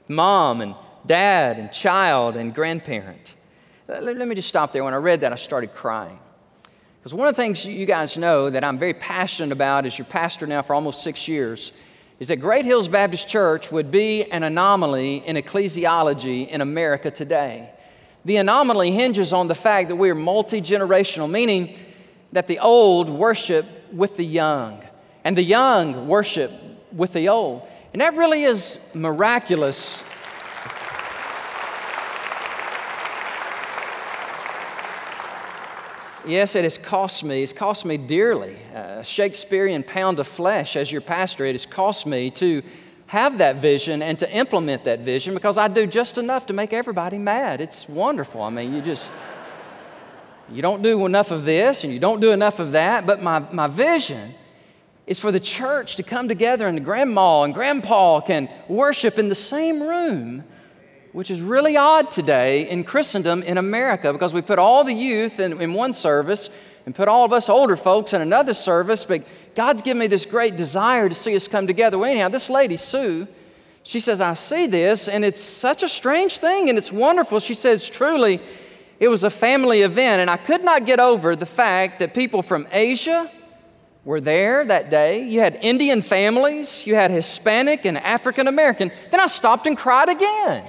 mom 0.08 0.62
and 0.62 0.74
dad 1.04 1.58
and 1.58 1.70
child 1.70 2.36
and 2.36 2.54
grandparent. 2.54 3.34
Uh, 3.90 4.00
let 4.00 4.26
me 4.26 4.34
just 4.34 4.48
stop 4.48 4.72
there. 4.72 4.82
When 4.82 4.94
I 4.94 4.96
read 4.96 5.20
that, 5.20 5.34
I 5.34 5.36
started 5.36 5.74
crying. 5.74 6.18
Because 6.98 7.12
one 7.12 7.28
of 7.28 7.36
the 7.36 7.42
things 7.42 7.66
you 7.66 7.84
guys 7.84 8.16
know 8.16 8.48
that 8.48 8.64
I'm 8.64 8.78
very 8.78 8.94
passionate 8.94 9.52
about 9.52 9.84
as 9.84 9.98
your 9.98 10.06
pastor 10.06 10.46
now 10.46 10.62
for 10.62 10.72
almost 10.72 11.02
six 11.02 11.28
years 11.28 11.72
is 12.20 12.28
that 12.28 12.36
Great 12.36 12.66
Hills 12.66 12.86
Baptist 12.86 13.26
Church 13.26 13.72
would 13.72 13.90
be 13.90 14.30
an 14.30 14.42
anomaly 14.42 15.26
in 15.26 15.36
ecclesiology 15.36 16.46
in 16.46 16.60
America 16.60 17.10
today. 17.10 17.70
The 18.26 18.36
anomaly 18.36 18.92
hinges 18.92 19.32
on 19.32 19.48
the 19.48 19.54
fact 19.54 19.88
that 19.88 19.96
we 19.96 20.10
are 20.10 20.14
multi 20.14 20.60
generational, 20.60 21.30
meaning 21.30 21.76
that 22.32 22.46
the 22.46 22.58
old 22.58 23.08
worship 23.08 23.66
with 23.90 24.18
the 24.18 24.24
young, 24.24 24.84
and 25.24 25.36
the 25.36 25.42
young 25.42 26.06
worship 26.06 26.52
with 26.92 27.14
the 27.14 27.30
old. 27.30 27.66
And 27.94 28.02
that 28.02 28.14
really 28.14 28.44
is 28.44 28.78
miraculous 28.92 30.02
Yes, 36.26 36.54
it 36.54 36.64
has 36.64 36.76
cost 36.76 37.24
me. 37.24 37.42
It's 37.42 37.52
cost 37.52 37.84
me 37.84 37.96
dearly. 37.96 38.56
A 38.74 39.02
Shakespearean 39.02 39.82
pound 39.82 40.18
of 40.18 40.28
flesh 40.28 40.76
as 40.76 40.92
your 40.92 41.00
pastor, 41.00 41.46
it 41.46 41.52
has 41.52 41.64
cost 41.64 42.06
me 42.06 42.30
to 42.32 42.62
have 43.06 43.38
that 43.38 43.56
vision 43.56 44.02
and 44.02 44.18
to 44.18 44.30
implement 44.30 44.84
that 44.84 45.00
vision 45.00 45.34
because 45.34 45.56
I 45.56 45.66
do 45.68 45.86
just 45.86 46.18
enough 46.18 46.46
to 46.46 46.52
make 46.52 46.72
everybody 46.72 47.18
mad. 47.18 47.60
It's 47.60 47.88
wonderful. 47.88 48.42
I 48.42 48.50
mean, 48.50 48.74
you 48.74 48.82
just, 48.82 49.08
you 50.50 50.60
don't 50.60 50.82
do 50.82 51.06
enough 51.06 51.30
of 51.30 51.44
this 51.44 51.84
and 51.84 51.92
you 51.92 51.98
don't 51.98 52.20
do 52.20 52.32
enough 52.32 52.60
of 52.60 52.72
that. 52.72 53.06
But 53.06 53.22
my, 53.22 53.38
my 53.50 53.66
vision 53.66 54.34
is 55.06 55.18
for 55.18 55.32
the 55.32 55.40
church 55.40 55.96
to 55.96 56.02
come 56.02 56.28
together 56.28 56.68
and 56.68 56.84
grandma 56.84 57.44
and 57.44 57.54
grandpa 57.54 58.20
can 58.20 58.48
worship 58.68 59.18
in 59.18 59.28
the 59.28 59.34
same 59.34 59.82
room 59.82 60.44
which 61.12 61.30
is 61.30 61.40
really 61.40 61.76
odd 61.76 62.10
today 62.10 62.68
in 62.68 62.84
Christendom 62.84 63.42
in 63.42 63.58
America 63.58 64.12
because 64.12 64.32
we 64.32 64.42
put 64.42 64.58
all 64.58 64.84
the 64.84 64.92
youth 64.92 65.40
in, 65.40 65.60
in, 65.60 65.74
one 65.74 65.92
service 65.92 66.50
and 66.86 66.94
put 66.94 67.08
all 67.08 67.24
of 67.24 67.32
us 67.32 67.48
older 67.48 67.76
folks 67.76 68.12
in 68.12 68.22
another 68.22 68.54
service. 68.54 69.04
But 69.04 69.24
God's 69.54 69.82
given 69.82 69.98
me 69.98 70.06
this 70.06 70.24
great 70.24 70.56
desire 70.56 71.08
to 71.08 71.14
see 71.14 71.34
us 71.34 71.48
come 71.48 71.66
together. 71.66 71.98
Well, 71.98 72.10
anyhow, 72.10 72.28
this 72.28 72.48
lady, 72.48 72.76
Sue, 72.76 73.26
she 73.82 73.98
says, 73.98 74.20
I 74.20 74.34
see 74.34 74.66
this, 74.66 75.08
and 75.08 75.24
it's 75.24 75.42
such 75.42 75.82
a 75.82 75.88
strange 75.88 76.38
thing, 76.38 76.68
and 76.68 76.78
it's 76.78 76.92
wonderful. 76.92 77.40
She 77.40 77.54
says, 77.54 77.88
truly, 77.88 78.40
it 79.00 79.08
was 79.08 79.24
a 79.24 79.30
family 79.30 79.82
event, 79.82 80.20
and 80.20 80.30
I 80.30 80.36
could 80.36 80.62
not 80.62 80.84
get 80.84 81.00
over 81.00 81.34
the 81.34 81.46
fact 81.46 81.98
that 81.98 82.14
people 82.14 82.42
from 82.42 82.68
Asia, 82.70 83.30
were 84.02 84.20
there 84.20 84.64
that 84.64 84.88
day. 84.88 85.28
You 85.28 85.40
had 85.40 85.58
Indian 85.60 86.00
families, 86.00 86.86
you 86.86 86.94
had 86.94 87.10
Hispanic 87.10 87.84
and 87.84 87.98
African 87.98 88.48
American. 88.48 88.90
Then 89.10 89.20
I 89.20 89.26
stopped 89.26 89.66
and 89.66 89.76
cried 89.76 90.08
again 90.08 90.64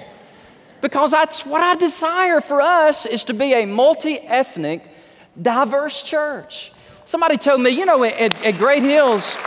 because 0.82 1.12
that's 1.12 1.46
what 1.46 1.62
I 1.62 1.76
desire 1.76 2.42
for 2.42 2.62
us 2.62 3.06
is 3.06 3.24
to 3.26 3.34
be 3.34 3.54
a 3.54 3.66
multi-ethnic, 3.66 4.84
diverse 5.40 6.04
church. 6.04 6.72
Somebody 7.06 7.38
told 7.38 7.62
me, 7.62 7.70
you 7.70 7.86
know, 7.86 8.04
at, 8.04 8.44
at 8.44 8.58
Great 8.58 8.84
Hills, 8.84 9.38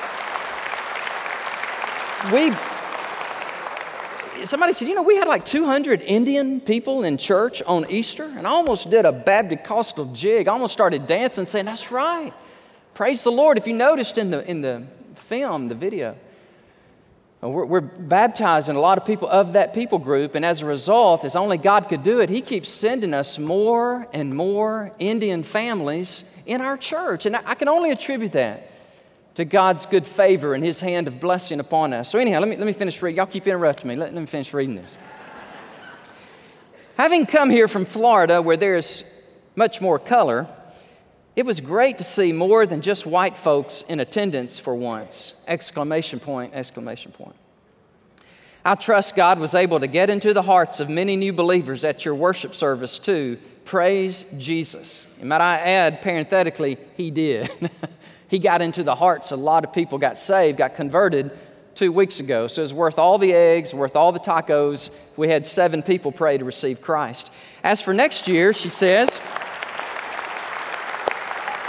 we 2.32 2.52
somebody 4.44 4.72
said, 4.72 4.88
you 4.88 4.94
know, 4.94 5.02
we 5.02 5.16
had 5.16 5.28
like 5.28 5.44
200 5.44 6.02
Indian 6.02 6.60
people 6.60 7.02
in 7.04 7.16
church 7.16 7.62
on 7.62 7.90
Easter, 7.90 8.24
and 8.24 8.46
I 8.46 8.50
almost 8.50 8.90
did 8.90 9.04
a 9.04 9.12
Baptist 9.12 9.98
jig. 10.12 10.48
I 10.48 10.52
almost 10.52 10.72
started 10.72 11.06
dancing, 11.06 11.46
saying, 11.46 11.64
that's 11.64 11.90
right. 11.90 12.32
Praise 12.94 13.24
the 13.24 13.32
Lord. 13.32 13.58
If 13.58 13.66
you 13.66 13.74
noticed 13.74 14.18
in 14.18 14.30
the, 14.30 14.48
in 14.48 14.60
the 14.60 14.84
film, 15.14 15.68
the 15.68 15.74
video, 15.74 16.16
we're, 17.50 17.64
we're 17.66 17.80
baptizing 17.80 18.76
a 18.76 18.80
lot 18.80 18.96
of 18.96 19.04
people 19.04 19.28
of 19.28 19.52
that 19.52 19.74
people 19.74 19.98
group, 19.98 20.34
and 20.34 20.44
as 20.44 20.62
a 20.62 20.66
result, 20.66 21.24
as 21.24 21.36
only 21.36 21.58
God 21.58 21.88
could 21.88 22.02
do 22.02 22.20
it, 22.20 22.30
He 22.30 22.40
keeps 22.40 22.70
sending 22.70 23.12
us 23.12 23.38
more 23.38 24.06
and 24.12 24.32
more 24.32 24.92
Indian 24.98 25.42
families 25.42 26.24
in 26.46 26.60
our 26.60 26.76
church. 26.76 27.26
And 27.26 27.36
I 27.36 27.54
can 27.54 27.68
only 27.68 27.90
attribute 27.90 28.32
that 28.32 28.70
to 29.34 29.44
God's 29.44 29.84
good 29.86 30.06
favor 30.06 30.54
and 30.54 30.64
His 30.64 30.80
hand 30.80 31.08
of 31.08 31.20
blessing 31.20 31.60
upon 31.60 31.92
us. 31.92 32.10
So, 32.10 32.18
anyhow, 32.18 32.40
let 32.40 32.48
me, 32.48 32.56
let 32.56 32.66
me 32.66 32.72
finish 32.72 33.00
reading. 33.02 33.16
Y'all 33.16 33.26
keep 33.26 33.46
interrupting 33.46 33.88
me. 33.88 33.96
Let, 33.96 34.14
let 34.14 34.20
me 34.20 34.26
finish 34.26 34.54
reading 34.54 34.76
this. 34.76 34.96
Having 36.96 37.26
come 37.26 37.50
here 37.50 37.66
from 37.66 37.84
Florida, 37.84 38.40
where 38.40 38.56
there's 38.56 39.04
much 39.56 39.80
more 39.80 39.98
color, 39.98 40.46
it 41.36 41.44
was 41.44 41.60
great 41.60 41.98
to 41.98 42.04
see 42.04 42.32
more 42.32 42.64
than 42.66 42.80
just 42.80 43.06
white 43.06 43.36
folks 43.36 43.82
in 43.82 44.00
attendance 44.00 44.60
for 44.60 44.74
once. 44.74 45.34
Exclamation 45.48 46.20
point, 46.20 46.54
exclamation 46.54 47.10
point. 47.10 47.34
I 48.64 48.76
trust 48.76 49.16
God 49.16 49.38
was 49.38 49.54
able 49.54 49.80
to 49.80 49.86
get 49.86 50.08
into 50.10 50.32
the 50.32 50.42
hearts 50.42 50.80
of 50.80 50.88
many 50.88 51.16
new 51.16 51.32
believers 51.32 51.84
at 51.84 52.04
your 52.04 52.14
worship 52.14 52.54
service 52.54 52.98
too. 52.98 53.38
Praise 53.64 54.24
Jesus. 54.38 55.06
And 55.20 55.28
might 55.28 55.40
I 55.40 55.58
add, 55.58 56.02
parenthetically, 56.02 56.78
He 56.96 57.10
did. 57.10 57.50
he 58.28 58.38
got 58.38 58.62
into 58.62 58.82
the 58.82 58.94
hearts. 58.94 59.32
A 59.32 59.36
lot 59.36 59.64
of 59.64 59.72
people 59.72 59.98
got 59.98 60.18
saved, 60.18 60.58
got 60.58 60.74
converted 60.74 61.30
two 61.74 61.92
weeks 61.92 62.20
ago. 62.20 62.46
So 62.46 62.62
it's 62.62 62.72
worth 62.72 62.98
all 62.98 63.18
the 63.18 63.32
eggs, 63.32 63.74
worth 63.74 63.96
all 63.96 64.12
the 64.12 64.20
tacos. 64.20 64.90
We 65.16 65.28
had 65.28 65.44
seven 65.44 65.82
people 65.82 66.12
pray 66.12 66.38
to 66.38 66.44
receive 66.44 66.80
Christ. 66.80 67.32
As 67.64 67.82
for 67.82 67.92
next 67.92 68.28
year, 68.28 68.52
she 68.52 68.68
says, 68.68 69.20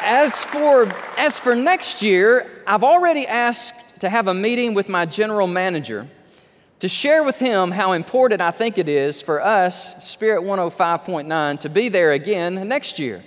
as 0.06 0.46
for, 0.46 0.88
as 1.18 1.40
for 1.40 1.56
next 1.56 2.04
year, 2.04 2.50
I've 2.68 2.84
already 2.84 3.26
asked 3.26 3.74
to 4.02 4.10
have 4.10 4.28
a 4.28 4.34
meeting 4.36 4.76
with 4.76 4.88
my 4.88 5.06
general 5.06 5.48
manager 5.48 6.08
to 6.80 6.88
share 6.88 7.24
with 7.24 7.40
him 7.40 7.72
how 7.72 7.94
important 7.94 8.40
I 8.40 8.52
think 8.52 8.78
it 8.78 8.88
is 8.88 9.24
for 9.24 9.42
us, 9.42 10.06
Spirit 10.06 10.44
105.9, 10.44 11.60
to 11.62 11.70
be 11.70 11.90
there 11.90 12.12
again 12.12 12.68
next 12.68 13.00
year. 13.00 13.24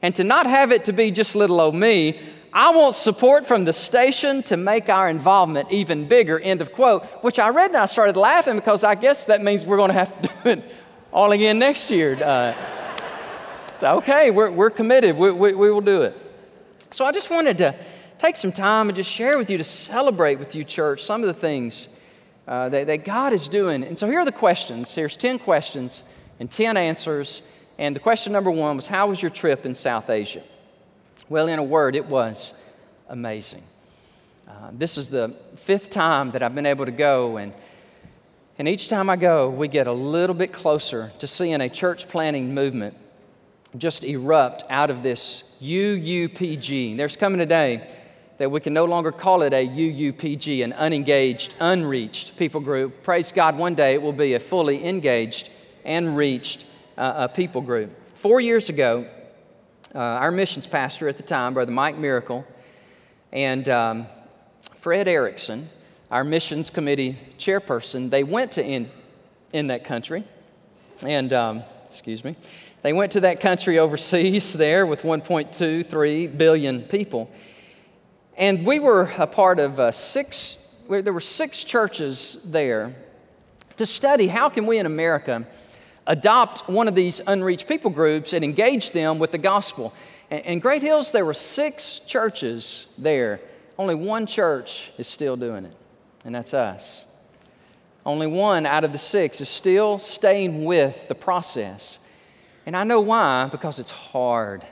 And 0.00 0.14
to 0.14 0.24
not 0.24 0.46
have 0.46 0.72
it 0.72 0.86
to 0.86 0.92
be 0.92 1.10
just 1.10 1.34
little 1.34 1.60
old 1.60 1.74
me, 1.74 2.18
I 2.50 2.70
want 2.70 2.94
support 2.94 3.44
from 3.44 3.66
the 3.66 3.72
station 3.72 4.42
to 4.44 4.56
make 4.56 4.88
our 4.88 5.10
involvement 5.10 5.70
even 5.70 6.08
bigger, 6.08 6.40
end 6.40 6.62
of 6.62 6.72
quote. 6.72 7.04
Which 7.22 7.38
I 7.38 7.50
read 7.50 7.68
and 7.68 7.76
I 7.76 7.86
started 7.86 8.16
laughing 8.16 8.56
because 8.56 8.84
I 8.84 8.94
guess 8.94 9.26
that 9.26 9.42
means 9.42 9.66
we're 9.66 9.76
going 9.76 9.90
to 9.90 9.94
have 9.94 10.22
to 10.22 10.28
do 10.28 10.50
it 10.50 10.64
all 11.12 11.32
again 11.32 11.58
next 11.58 11.90
year. 11.90 12.14
Uh, 12.22 12.54
so, 13.78 13.96
okay, 13.96 14.30
we're, 14.30 14.50
we're 14.50 14.70
committed. 14.70 15.16
We, 15.16 15.30
we, 15.32 15.54
we 15.54 15.70
will 15.70 15.80
do 15.80 16.02
it. 16.02 16.21
So 16.92 17.06
I 17.06 17.12
just 17.12 17.30
wanted 17.30 17.56
to 17.58 17.74
take 18.18 18.36
some 18.36 18.52
time 18.52 18.90
and 18.90 18.96
just 18.96 19.10
share 19.10 19.38
with 19.38 19.48
you 19.48 19.56
to 19.56 19.64
celebrate 19.64 20.38
with 20.38 20.54
you, 20.54 20.62
church, 20.62 21.02
some 21.02 21.22
of 21.22 21.26
the 21.26 21.34
things 21.34 21.88
uh, 22.46 22.68
that, 22.68 22.86
that 22.86 23.06
God 23.06 23.32
is 23.32 23.48
doing. 23.48 23.82
And 23.82 23.98
so 23.98 24.06
here 24.06 24.18
are 24.18 24.26
the 24.26 24.30
questions. 24.30 24.94
Here's 24.94 25.16
10 25.16 25.38
questions 25.38 26.04
and 26.38 26.50
10 26.50 26.76
answers. 26.76 27.40
And 27.78 27.96
the 27.96 28.00
question 28.00 28.30
number 28.30 28.50
one 28.50 28.76
was 28.76 28.86
How 28.86 29.06
was 29.06 29.22
your 29.22 29.30
trip 29.30 29.64
in 29.64 29.74
South 29.74 30.10
Asia? 30.10 30.42
Well, 31.30 31.48
in 31.48 31.58
a 31.58 31.64
word, 31.64 31.96
it 31.96 32.04
was 32.04 32.52
amazing. 33.08 33.62
Uh, 34.46 34.70
this 34.72 34.98
is 34.98 35.08
the 35.08 35.34
fifth 35.56 35.88
time 35.88 36.32
that 36.32 36.42
I've 36.42 36.54
been 36.54 36.66
able 36.66 36.84
to 36.84 36.92
go, 36.92 37.38
and, 37.38 37.54
and 38.58 38.68
each 38.68 38.88
time 38.88 39.08
I 39.08 39.16
go, 39.16 39.48
we 39.48 39.66
get 39.66 39.86
a 39.86 39.92
little 39.92 40.34
bit 40.34 40.52
closer 40.52 41.10
to 41.20 41.26
seeing 41.26 41.62
a 41.62 41.70
church 41.70 42.06
planting 42.06 42.52
movement 42.52 42.94
just 43.78 44.04
erupt 44.04 44.64
out 44.68 44.90
of 44.90 45.02
this 45.02 45.44
UUPG. 45.62 46.96
There's 46.96 47.16
coming 47.16 47.40
a 47.40 47.46
day 47.46 47.88
that 48.38 48.50
we 48.50 48.60
can 48.60 48.72
no 48.72 48.84
longer 48.84 49.12
call 49.12 49.42
it 49.42 49.52
a 49.52 49.66
UUPG, 49.68 50.64
an 50.64 50.72
unengaged, 50.72 51.54
unreached 51.60 52.36
people 52.36 52.60
group. 52.60 53.02
Praise 53.04 53.30
God, 53.30 53.56
one 53.56 53.74
day 53.74 53.94
it 53.94 54.02
will 54.02 54.12
be 54.12 54.34
a 54.34 54.40
fully 54.40 54.84
engaged 54.84 55.50
and 55.84 56.16
reached 56.16 56.66
uh, 56.98 57.28
people 57.28 57.60
group. 57.60 57.90
Four 58.16 58.40
years 58.40 58.68
ago, 58.68 59.06
uh, 59.94 59.98
our 59.98 60.30
missions 60.30 60.66
pastor 60.66 61.08
at 61.08 61.16
the 61.16 61.22
time, 61.22 61.54
Brother 61.54 61.70
Mike 61.70 61.96
Miracle, 61.96 62.44
and 63.32 63.68
um, 63.68 64.06
Fred 64.74 65.06
Erickson, 65.06 65.68
our 66.10 66.24
missions 66.24 66.70
committee 66.70 67.18
chairperson, 67.38 68.10
they 68.10 68.24
went 68.24 68.52
to 68.52 68.64
in, 68.64 68.90
in 69.52 69.68
that 69.68 69.84
country. 69.84 70.24
And, 71.06 71.32
um, 71.32 71.62
excuse 71.88 72.24
me, 72.24 72.36
they 72.82 72.92
went 72.92 73.12
to 73.12 73.20
that 73.20 73.40
country 73.40 73.78
overseas 73.78 74.52
there 74.52 74.86
with 74.86 75.02
1.23 75.02 76.36
billion 76.36 76.82
people. 76.82 77.30
And 78.36 78.66
we 78.66 78.80
were 78.80 79.12
a 79.18 79.26
part 79.26 79.58
of 79.58 79.78
uh, 79.78 79.92
six, 79.92 80.58
there 80.88 81.12
were 81.12 81.20
six 81.20 81.64
churches 81.64 82.38
there 82.44 82.94
to 83.76 83.86
study 83.86 84.26
how 84.26 84.48
can 84.48 84.66
we 84.66 84.78
in 84.78 84.86
America 84.86 85.46
adopt 86.06 86.68
one 86.68 86.88
of 86.88 86.94
these 86.94 87.20
unreached 87.26 87.68
people 87.68 87.90
groups 87.90 88.32
and 88.32 88.44
engage 88.44 88.90
them 88.90 89.18
with 89.18 89.30
the 89.30 89.38
gospel. 89.38 89.94
And 90.30 90.44
in 90.44 90.58
Great 90.58 90.82
Hills, 90.82 91.12
there 91.12 91.24
were 91.24 91.34
six 91.34 92.00
churches 92.00 92.86
there. 92.98 93.40
Only 93.78 93.94
one 93.94 94.26
church 94.26 94.90
is 94.98 95.06
still 95.06 95.36
doing 95.36 95.64
it, 95.64 95.76
and 96.24 96.34
that's 96.34 96.54
us. 96.54 97.04
Only 98.04 98.26
one 98.26 98.66
out 98.66 98.82
of 98.82 98.92
the 98.92 98.98
six 98.98 99.40
is 99.40 99.48
still 99.48 99.98
staying 99.98 100.64
with 100.64 101.06
the 101.06 101.14
process. 101.14 101.98
And 102.66 102.76
I 102.76 102.84
know 102.84 103.00
why, 103.00 103.48
because 103.50 103.80
it's 103.80 103.90
hard, 103.90 104.64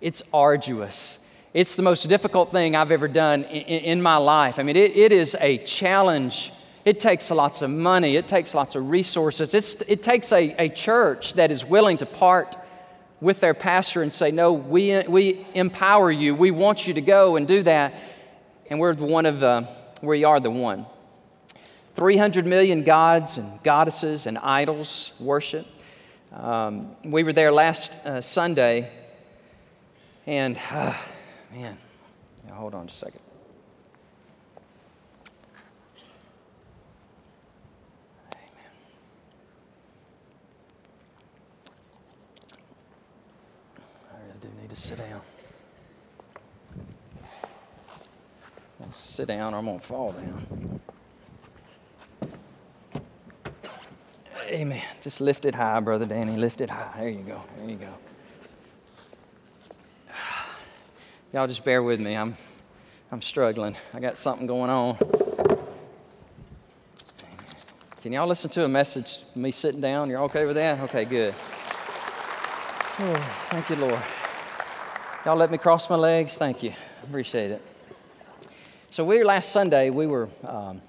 it's 0.00 0.22
arduous. 0.32 1.18
It's 1.54 1.74
the 1.76 1.82
most 1.82 2.06
difficult 2.08 2.52
thing 2.52 2.76
I've 2.76 2.92
ever 2.92 3.08
done 3.08 3.44
in, 3.44 3.84
in 3.84 4.02
my 4.02 4.16
life. 4.16 4.58
I 4.58 4.62
mean, 4.62 4.76
it, 4.76 4.96
it 4.96 5.12
is 5.12 5.36
a 5.40 5.58
challenge. 5.58 6.52
It 6.84 7.00
takes 7.00 7.30
lots 7.30 7.62
of 7.62 7.70
money, 7.70 8.16
it 8.16 8.28
takes 8.28 8.54
lots 8.54 8.74
of 8.74 8.90
resources. 8.90 9.54
It's, 9.54 9.74
it 9.88 10.02
takes 10.02 10.32
a, 10.32 10.54
a 10.58 10.68
church 10.68 11.34
that 11.34 11.50
is 11.50 11.64
willing 11.64 11.96
to 11.98 12.06
part 12.06 12.56
with 13.20 13.40
their 13.40 13.54
pastor 13.54 14.02
and 14.02 14.12
say, 14.12 14.30
No, 14.30 14.52
we, 14.52 15.02
we 15.08 15.46
empower 15.54 16.10
you. 16.10 16.34
We 16.34 16.50
want 16.50 16.86
you 16.86 16.94
to 16.94 17.00
go 17.00 17.36
and 17.36 17.48
do 17.48 17.62
that. 17.62 17.94
And 18.70 18.78
we're 18.78 18.94
one 18.94 19.26
of 19.26 19.40
the, 19.40 19.66
we 20.02 20.24
are 20.24 20.40
the 20.40 20.50
one. 20.50 20.86
300 21.94 22.46
million 22.46 22.84
gods 22.84 23.38
and 23.38 23.60
goddesses 23.64 24.26
and 24.26 24.38
idols 24.38 25.14
worship. 25.18 25.66
Um, 26.32 26.94
we 27.04 27.22
were 27.22 27.32
there 27.32 27.50
last 27.50 27.98
uh, 28.04 28.20
Sunday, 28.20 28.90
and 30.26 30.58
uh, 30.70 30.92
man, 31.52 31.78
yeah, 32.46 32.54
hold 32.54 32.74
on 32.74 32.86
just 32.86 33.02
a 33.02 33.06
second. 33.06 33.20
I 44.12 44.16
really 44.26 44.38
do 44.40 44.48
need 44.60 44.68
to 44.68 44.76
sit 44.76 44.98
down. 44.98 45.22
I'll 48.82 48.92
sit 48.92 49.28
down 49.28 49.54
or 49.54 49.58
I'm 49.58 49.64
going 49.64 49.80
to 49.80 49.84
fall 49.84 50.12
down. 50.12 50.67
Amen. 54.58 54.82
Just 55.02 55.20
lift 55.20 55.44
it 55.44 55.54
high, 55.54 55.78
Brother 55.78 56.04
Danny. 56.04 56.36
Lift 56.36 56.60
it 56.60 56.68
high. 56.68 56.90
There 56.98 57.08
you 57.08 57.20
go. 57.20 57.40
There 57.58 57.70
you 57.70 57.76
go. 57.76 57.94
Y'all 61.32 61.46
just 61.46 61.64
bear 61.64 61.80
with 61.80 62.00
me. 62.00 62.16
I'm, 62.16 62.36
I'm 63.12 63.22
struggling. 63.22 63.76
I 63.94 64.00
got 64.00 64.18
something 64.18 64.48
going 64.48 64.68
on. 64.68 64.98
Can 68.02 68.12
y'all 68.12 68.26
listen 68.26 68.50
to 68.50 68.64
a 68.64 68.68
message, 68.68 69.18
me 69.36 69.52
sitting 69.52 69.80
down? 69.80 70.10
You're 70.10 70.22
okay 70.22 70.44
with 70.44 70.56
that? 70.56 70.80
Okay, 70.80 71.04
good. 71.04 71.36
Oh, 72.98 73.46
thank 73.50 73.70
you, 73.70 73.76
Lord. 73.76 74.02
Y'all 75.24 75.36
let 75.36 75.52
me 75.52 75.58
cross 75.58 75.88
my 75.88 75.94
legs? 75.94 76.36
Thank 76.36 76.64
you. 76.64 76.72
Appreciate 77.04 77.52
it. 77.52 77.62
So, 78.90 79.04
we 79.04 79.22
last 79.22 79.52
Sunday, 79.52 79.90
we 79.90 80.08
were 80.08 80.28
um, 80.42 80.82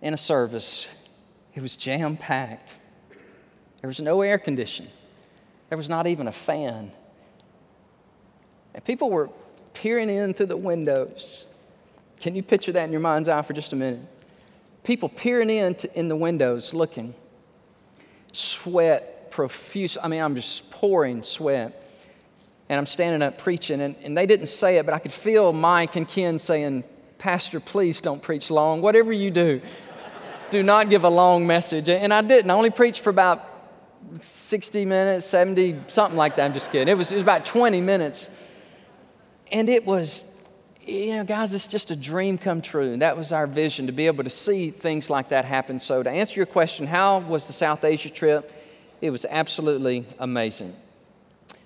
in 0.00 0.14
a 0.14 0.16
service 0.16 0.88
it 1.54 1.62
was 1.62 1.76
jam 1.76 2.16
packed. 2.16 2.76
There 3.80 3.88
was 3.88 4.00
no 4.00 4.22
air 4.22 4.38
conditioning, 4.38 4.92
there 5.68 5.78
was 5.78 5.88
not 5.88 6.06
even 6.06 6.28
a 6.28 6.32
fan. 6.32 6.92
And 8.72 8.84
people 8.84 9.10
were 9.10 9.30
peering 9.74 10.08
in 10.10 10.32
through 10.32 10.46
the 10.46 10.56
windows. 10.56 11.48
Can 12.20 12.36
you 12.36 12.42
picture 12.42 12.70
that 12.72 12.84
in 12.84 12.92
your 12.92 13.00
mind's 13.00 13.28
eye 13.28 13.42
for 13.42 13.52
just 13.52 13.72
a 13.72 13.76
minute? 13.76 14.00
People 14.84 15.08
peering 15.08 15.50
in 15.50 15.74
to, 15.76 15.98
in 15.98 16.08
the 16.08 16.16
windows 16.16 16.72
looking. 16.72 17.14
Sweat 18.32 19.30
profuse. 19.30 19.96
I 20.00 20.08
mean, 20.08 20.20
I'm 20.20 20.34
just 20.34 20.70
pouring 20.70 21.22
sweat. 21.22 21.76
And 22.68 22.78
I'm 22.78 22.86
standing 22.86 23.22
up 23.22 23.38
preaching, 23.38 23.80
and, 23.80 23.96
and 24.02 24.16
they 24.16 24.26
didn't 24.26 24.46
say 24.46 24.78
it, 24.78 24.86
but 24.86 24.94
I 24.94 25.00
could 25.00 25.12
feel 25.12 25.52
Mike 25.52 25.96
and 25.96 26.06
Ken 26.06 26.38
saying, 26.38 26.84
Pastor, 27.18 27.58
please 27.58 28.00
don't 28.00 28.22
preach 28.22 28.50
long. 28.50 28.80
Whatever 28.80 29.12
you 29.12 29.32
do, 29.32 29.60
do 30.50 30.62
not 30.62 30.90
give 30.90 31.04
a 31.04 31.08
long 31.08 31.46
message. 31.46 31.88
And 31.88 32.12
I 32.12 32.22
didn't. 32.22 32.50
I 32.50 32.54
only 32.54 32.70
preached 32.70 33.00
for 33.00 33.10
about 33.10 33.46
60 34.20 34.84
minutes, 34.84 35.26
70, 35.26 35.82
something 35.86 36.16
like 36.16 36.36
that. 36.36 36.44
I'm 36.44 36.54
just 36.54 36.72
kidding. 36.72 36.88
It 36.88 36.96
was, 36.96 37.12
it 37.12 37.16
was 37.16 37.22
about 37.22 37.44
20 37.44 37.80
minutes. 37.80 38.30
And 39.52 39.68
it 39.68 39.84
was, 39.84 40.26
you 40.86 41.14
know, 41.14 41.24
guys, 41.24 41.54
it's 41.54 41.66
just 41.66 41.90
a 41.90 41.96
dream 41.96 42.38
come 42.38 42.62
true. 42.62 42.92
And 42.92 43.02
that 43.02 43.16
was 43.16 43.32
our 43.32 43.46
vision 43.46 43.86
to 43.86 43.92
be 43.92 44.06
able 44.06 44.24
to 44.24 44.30
see 44.30 44.70
things 44.70 45.10
like 45.10 45.28
that 45.30 45.44
happen. 45.44 45.78
So, 45.78 46.02
to 46.02 46.10
answer 46.10 46.38
your 46.38 46.46
question, 46.46 46.86
how 46.86 47.18
was 47.18 47.46
the 47.46 47.52
South 47.52 47.84
Asia 47.84 48.10
trip? 48.10 48.52
It 49.00 49.10
was 49.10 49.26
absolutely 49.28 50.06
amazing. 50.18 50.74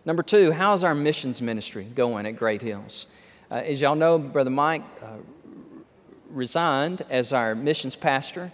Number 0.04 0.22
two, 0.22 0.52
how's 0.52 0.84
our 0.84 0.94
missions 0.94 1.40
ministry 1.40 1.84
going 1.84 2.26
at 2.26 2.32
Great 2.32 2.62
Hills? 2.62 3.06
Uh, 3.50 3.56
as 3.56 3.80
y'all 3.80 3.94
know, 3.94 4.18
Brother 4.18 4.50
Mike 4.50 4.82
uh, 5.02 5.16
resigned 6.30 7.02
as 7.08 7.32
our 7.32 7.54
missions 7.54 7.96
pastor. 7.96 8.52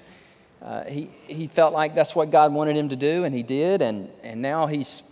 Uh, 0.62 0.85
he, 0.85 1.11
he 1.26 1.47
felt 1.47 1.73
like 1.73 1.95
that's 1.95 2.14
what 2.14 2.31
God 2.31 2.52
wanted 2.52 2.76
him 2.76 2.90
to 2.90 2.97
do, 2.97 3.25
and 3.25 3.35
he 3.35 3.43
did. 3.43 3.81
And, 3.83 4.11
and 4.23 4.43
now 4.43 4.67
he's 4.67 5.02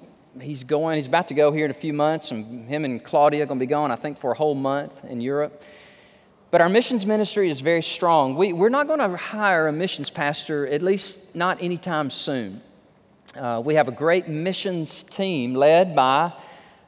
he's 0.40 0.64
going, 0.64 0.97
he's 0.97 1.07
about 1.07 1.28
to 1.28 1.35
go 1.35 1.50
here 1.50 1.64
in 1.64 1.71
a 1.71 1.75
few 1.75 1.93
months, 1.93 2.31
and 2.31 2.69
him 2.69 2.85
and 2.85 3.02
Claudia 3.02 3.43
are 3.43 3.47
going 3.47 3.59
to 3.59 3.62
be 3.62 3.69
going, 3.69 3.90
I 3.90 3.97
think, 3.97 4.19
for 4.19 4.33
a 4.33 4.37
whole 4.37 4.55
month 4.55 5.05
in 5.05 5.21
Europe. 5.21 5.64
But 6.50 6.61
our 6.61 6.69
missions 6.69 7.05
ministry 7.05 7.50
is 7.50 7.61
very 7.61 7.83
strong. 7.83 8.35
We, 8.35 8.52
we're 8.52 8.69
not 8.69 8.87
going 8.87 9.00
to 9.00 9.17
hire 9.17 9.69
a 9.69 9.73
missions 9.73 10.11
pastor, 10.11 10.67
at 10.67 10.83
least 10.83 11.35
not 11.35 11.62
anytime 11.62 12.09
soon. 12.09 12.62
Uh, 13.37 13.61
we 13.64 13.75
have 13.75 13.88
a 13.88 13.93
great 13.93 14.28
missions 14.28 15.02
team 15.02 15.55
led 15.55 15.95
by 15.95 16.33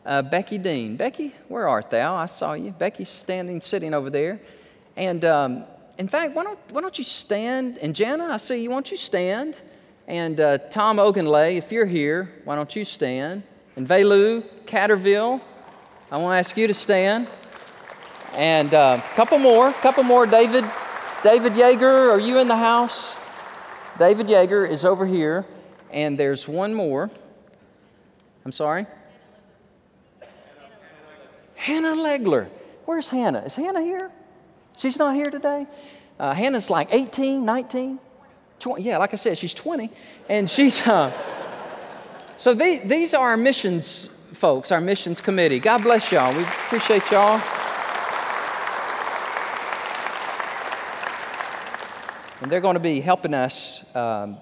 uh, 0.06 0.22
Becky 0.22 0.56
Dean. 0.56 0.96
Becky, 0.96 1.34
where 1.48 1.68
art 1.68 1.90
thou? 1.90 2.14
I 2.14 2.26
saw 2.26 2.54
you. 2.54 2.70
Becky's 2.72 3.10
standing, 3.10 3.60
sitting 3.60 3.92
over 3.92 4.08
there. 4.08 4.40
And 4.96 5.24
um, 5.26 5.64
in 6.00 6.08
fact, 6.08 6.34
why 6.34 6.44
don't, 6.44 6.58
why 6.70 6.80
don't 6.80 6.96
you 6.96 7.04
stand? 7.04 7.76
And 7.76 7.94
Jana, 7.94 8.28
I 8.30 8.38
see 8.38 8.62
you. 8.62 8.70
Why 8.70 8.76
don't 8.76 8.90
you 8.90 8.96
stand? 8.96 9.58
And 10.08 10.40
uh, 10.40 10.56
Tom 10.56 10.96
Ogunlay, 10.96 11.58
if 11.58 11.70
you're 11.70 11.84
here, 11.84 12.32
why 12.44 12.56
don't 12.56 12.74
you 12.74 12.86
stand? 12.86 13.42
And 13.76 13.86
Velu, 13.86 14.42
Catterville, 14.64 15.42
I 16.10 16.16
want 16.16 16.34
to 16.34 16.38
ask 16.38 16.56
you 16.56 16.66
to 16.66 16.72
stand. 16.72 17.28
And 18.32 18.72
a 18.72 18.78
uh, 18.78 19.00
couple 19.14 19.38
more, 19.38 19.68
a 19.68 19.72
couple 19.74 20.02
more. 20.02 20.24
David, 20.24 20.64
David 21.22 21.52
Yeager, 21.52 22.10
are 22.10 22.18
you 22.18 22.38
in 22.38 22.48
the 22.48 22.56
house? 22.56 23.14
David 23.98 24.26
Yeager 24.26 24.66
is 24.66 24.86
over 24.86 25.04
here. 25.04 25.44
And 25.90 26.18
there's 26.18 26.48
one 26.48 26.72
more. 26.72 27.10
I'm 28.46 28.52
sorry? 28.52 28.86
Hannah 31.56 31.94
Legler. 31.94 32.48
Where's 32.86 33.10
Hannah? 33.10 33.40
Is 33.40 33.54
Hannah 33.54 33.82
here? 33.82 34.10
She's 34.80 34.98
not 34.98 35.14
here 35.14 35.26
today? 35.26 35.66
Uh, 36.18 36.32
Hannah's 36.32 36.70
like 36.70 36.88
18, 36.90 37.44
19. 37.44 38.00
20, 38.60 38.82
yeah, 38.82 38.96
like 38.96 39.12
I 39.12 39.16
said, 39.16 39.36
she's 39.36 39.52
20. 39.52 39.90
And 40.26 40.48
she's, 40.48 40.86
uh, 40.86 41.12
so 42.38 42.54
they, 42.54 42.78
these 42.78 43.12
are 43.12 43.28
our 43.28 43.36
missions 43.36 44.08
folks, 44.32 44.72
our 44.72 44.80
missions 44.80 45.20
committee. 45.20 45.60
God 45.60 45.82
bless 45.82 46.10
y'all. 46.10 46.34
We 46.34 46.44
appreciate 46.44 47.10
y'all. 47.10 47.42
And 52.40 52.50
they're 52.50 52.62
going 52.62 52.72
to 52.72 52.80
be 52.80 53.00
helping 53.00 53.34
us 53.34 53.84
um, 53.94 54.38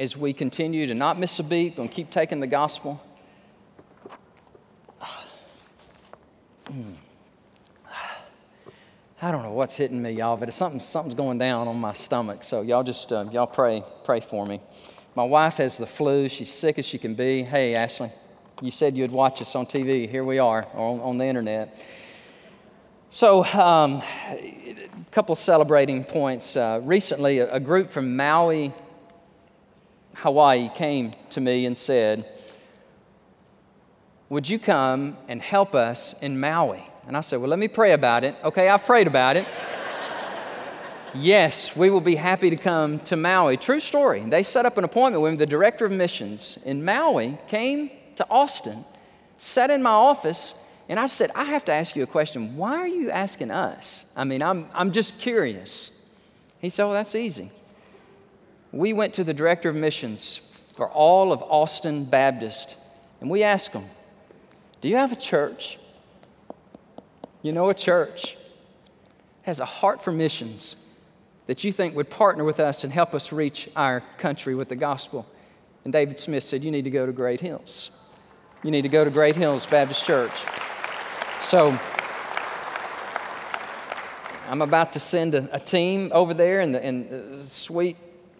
as 0.00 0.16
we 0.16 0.32
continue 0.32 0.86
to 0.86 0.94
not 0.94 1.18
miss 1.18 1.38
a 1.40 1.42
beat 1.42 1.76
and 1.76 1.90
keep 1.90 2.08
taking 2.08 2.40
the 2.40 2.46
gospel. 2.46 3.02
I 9.20 9.32
don't 9.32 9.42
know 9.42 9.50
what's 9.50 9.76
hitting 9.76 10.00
me, 10.00 10.12
y'all, 10.12 10.36
but 10.36 10.54
something, 10.54 10.78
something's 10.78 11.16
going 11.16 11.38
down 11.38 11.66
on 11.66 11.76
my 11.76 11.92
stomach. 11.92 12.44
So 12.44 12.62
y'all 12.62 12.84
just, 12.84 13.12
uh, 13.12 13.26
y'all 13.32 13.48
pray, 13.48 13.82
pray 14.04 14.20
for 14.20 14.46
me. 14.46 14.60
My 15.16 15.24
wife 15.24 15.56
has 15.56 15.76
the 15.76 15.88
flu. 15.88 16.28
She's 16.28 16.52
sick 16.52 16.78
as 16.78 16.86
she 16.86 16.98
can 16.98 17.16
be. 17.16 17.42
Hey, 17.42 17.74
Ashley, 17.74 18.12
you 18.62 18.70
said 18.70 18.96
you'd 18.96 19.10
watch 19.10 19.42
us 19.42 19.56
on 19.56 19.66
TV. 19.66 20.08
Here 20.08 20.24
we 20.24 20.38
are 20.38 20.68
on, 20.72 21.00
on 21.00 21.18
the 21.18 21.24
internet. 21.24 21.84
So, 23.10 23.44
um, 23.44 24.02
a 24.30 24.88
couple 25.10 25.34
celebrating 25.34 26.04
points. 26.04 26.56
Uh, 26.56 26.80
recently, 26.84 27.40
a, 27.40 27.54
a 27.54 27.58
group 27.58 27.90
from 27.90 28.14
Maui, 28.14 28.72
Hawaii 30.14 30.70
came 30.76 31.12
to 31.30 31.40
me 31.40 31.66
and 31.66 31.76
said, 31.76 32.24
Would 34.28 34.48
you 34.48 34.60
come 34.60 35.16
and 35.26 35.42
help 35.42 35.74
us 35.74 36.14
in 36.22 36.38
Maui? 36.38 36.84
And 37.08 37.16
I 37.16 37.22
said, 37.22 37.40
Well, 37.40 37.48
let 37.48 37.58
me 37.58 37.68
pray 37.68 37.92
about 37.92 38.22
it. 38.22 38.36
Okay, 38.44 38.68
I've 38.68 38.84
prayed 38.84 39.06
about 39.06 39.38
it. 39.38 39.46
yes, 41.14 41.74
we 41.74 41.88
will 41.88 42.02
be 42.02 42.14
happy 42.14 42.50
to 42.50 42.56
come 42.56 43.00
to 43.00 43.16
Maui. 43.16 43.56
True 43.56 43.80
story. 43.80 44.20
They 44.20 44.42
set 44.42 44.66
up 44.66 44.76
an 44.76 44.84
appointment 44.84 45.22
with 45.22 45.32
me. 45.32 45.38
The 45.38 45.46
director 45.46 45.86
of 45.86 45.92
missions 45.92 46.58
in 46.66 46.84
Maui 46.84 47.38
came 47.48 47.90
to 48.16 48.26
Austin, 48.28 48.84
sat 49.38 49.70
in 49.70 49.82
my 49.82 49.90
office, 49.90 50.54
and 50.90 51.00
I 51.00 51.06
said, 51.06 51.30
I 51.34 51.44
have 51.44 51.64
to 51.64 51.72
ask 51.72 51.96
you 51.96 52.02
a 52.02 52.06
question. 52.06 52.56
Why 52.56 52.76
are 52.76 52.86
you 52.86 53.10
asking 53.10 53.50
us? 53.50 54.04
I 54.14 54.24
mean, 54.24 54.42
I'm, 54.42 54.68
I'm 54.74 54.92
just 54.92 55.18
curious. 55.18 55.90
He 56.60 56.68
said, 56.68 56.84
Oh, 56.84 56.92
that's 56.92 57.14
easy. 57.14 57.50
We 58.70 58.92
went 58.92 59.14
to 59.14 59.24
the 59.24 59.32
director 59.32 59.70
of 59.70 59.76
missions 59.76 60.42
for 60.74 60.90
all 60.90 61.32
of 61.32 61.42
Austin 61.42 62.04
Baptist, 62.04 62.76
and 63.22 63.30
we 63.30 63.42
asked 63.42 63.72
him, 63.72 63.86
Do 64.82 64.88
you 64.88 64.96
have 64.96 65.10
a 65.10 65.16
church? 65.16 65.78
You 67.42 67.52
know, 67.52 67.68
a 67.68 67.74
church 67.74 68.36
has 69.42 69.60
a 69.60 69.64
heart 69.64 70.02
for 70.02 70.12
missions 70.12 70.76
that 71.46 71.64
you 71.64 71.72
think 71.72 71.94
would 71.94 72.10
partner 72.10 72.44
with 72.44 72.60
us 72.60 72.84
and 72.84 72.92
help 72.92 73.14
us 73.14 73.32
reach 73.32 73.68
our 73.76 74.02
country 74.18 74.54
with 74.54 74.68
the 74.68 74.76
gospel. 74.76 75.24
And 75.84 75.92
David 75.92 76.18
Smith 76.18 76.42
said, 76.44 76.64
You 76.64 76.70
need 76.70 76.84
to 76.84 76.90
go 76.90 77.06
to 77.06 77.12
Great 77.12 77.40
Hills. 77.40 77.90
You 78.62 78.70
need 78.70 78.82
to 78.82 78.88
go 78.88 79.04
to 79.04 79.10
Great 79.10 79.36
Hills 79.36 79.66
Baptist 79.66 80.04
Church. 80.04 80.32
So, 81.40 81.78
I'm 84.48 84.62
about 84.62 84.92
to 84.94 85.00
send 85.00 85.34
a, 85.34 85.48
a 85.54 85.60
team 85.60 86.10
over 86.12 86.34
there, 86.34 86.60
and 86.60 86.74
the, 86.74 86.84
and 86.84 87.08
the 87.08 87.44
sweet 87.44 87.96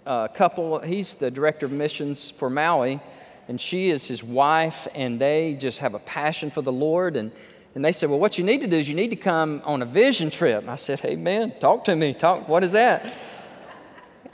uh, 0.06 0.26
couple, 0.28 0.80
he's 0.80 1.14
the 1.14 1.30
director 1.30 1.66
of 1.66 1.72
missions 1.72 2.30
for 2.30 2.50
Maui, 2.50 2.98
and 3.46 3.60
she 3.60 3.90
is 3.90 4.08
his 4.08 4.24
wife, 4.24 4.88
and 4.94 5.20
they 5.20 5.54
just 5.54 5.78
have 5.78 5.94
a 5.94 5.98
passion 6.00 6.50
for 6.50 6.62
the 6.62 6.72
Lord. 6.72 7.16
And 7.16 7.30
and 7.78 7.84
they 7.84 7.92
said, 7.92 8.10
Well, 8.10 8.18
what 8.18 8.38
you 8.38 8.42
need 8.42 8.62
to 8.62 8.66
do 8.66 8.76
is 8.76 8.88
you 8.88 8.96
need 8.96 9.10
to 9.10 9.16
come 9.16 9.62
on 9.64 9.82
a 9.82 9.86
vision 9.86 10.30
trip. 10.30 10.68
I 10.68 10.74
said, 10.74 10.98
Hey, 10.98 11.14
man, 11.14 11.52
talk 11.60 11.84
to 11.84 11.94
me. 11.94 12.12
Talk, 12.12 12.48
what 12.48 12.64
is 12.64 12.72
that? 12.72 13.14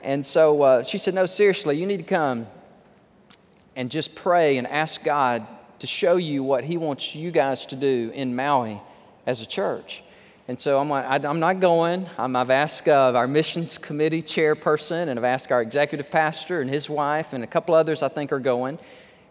And 0.00 0.24
so 0.24 0.62
uh, 0.62 0.82
she 0.82 0.96
said, 0.96 1.12
No, 1.12 1.26
seriously, 1.26 1.76
you 1.76 1.84
need 1.84 1.98
to 1.98 2.04
come 2.04 2.46
and 3.76 3.90
just 3.90 4.14
pray 4.14 4.56
and 4.56 4.66
ask 4.66 5.04
God 5.04 5.46
to 5.80 5.86
show 5.86 6.16
you 6.16 6.42
what 6.42 6.64
He 6.64 6.78
wants 6.78 7.14
you 7.14 7.30
guys 7.30 7.66
to 7.66 7.76
do 7.76 8.10
in 8.14 8.34
Maui 8.34 8.80
as 9.26 9.42
a 9.42 9.46
church. 9.46 10.02
And 10.48 10.58
so 10.58 10.80
I'm, 10.80 10.88
like, 10.88 11.22
I'm 11.22 11.38
not 11.38 11.60
going. 11.60 12.08
i 12.16 12.26
have 12.26 12.48
asked 12.48 12.88
uh, 12.88 13.12
our 13.14 13.28
missions 13.28 13.76
committee 13.76 14.22
chairperson 14.22 15.08
and 15.08 15.18
I've 15.18 15.24
asked 15.24 15.52
our 15.52 15.60
executive 15.60 16.10
pastor 16.10 16.62
and 16.62 16.70
his 16.70 16.88
wife 16.88 17.34
and 17.34 17.44
a 17.44 17.46
couple 17.46 17.74
others 17.74 18.02
I 18.02 18.08
think 18.08 18.32
are 18.32 18.40
going. 18.40 18.78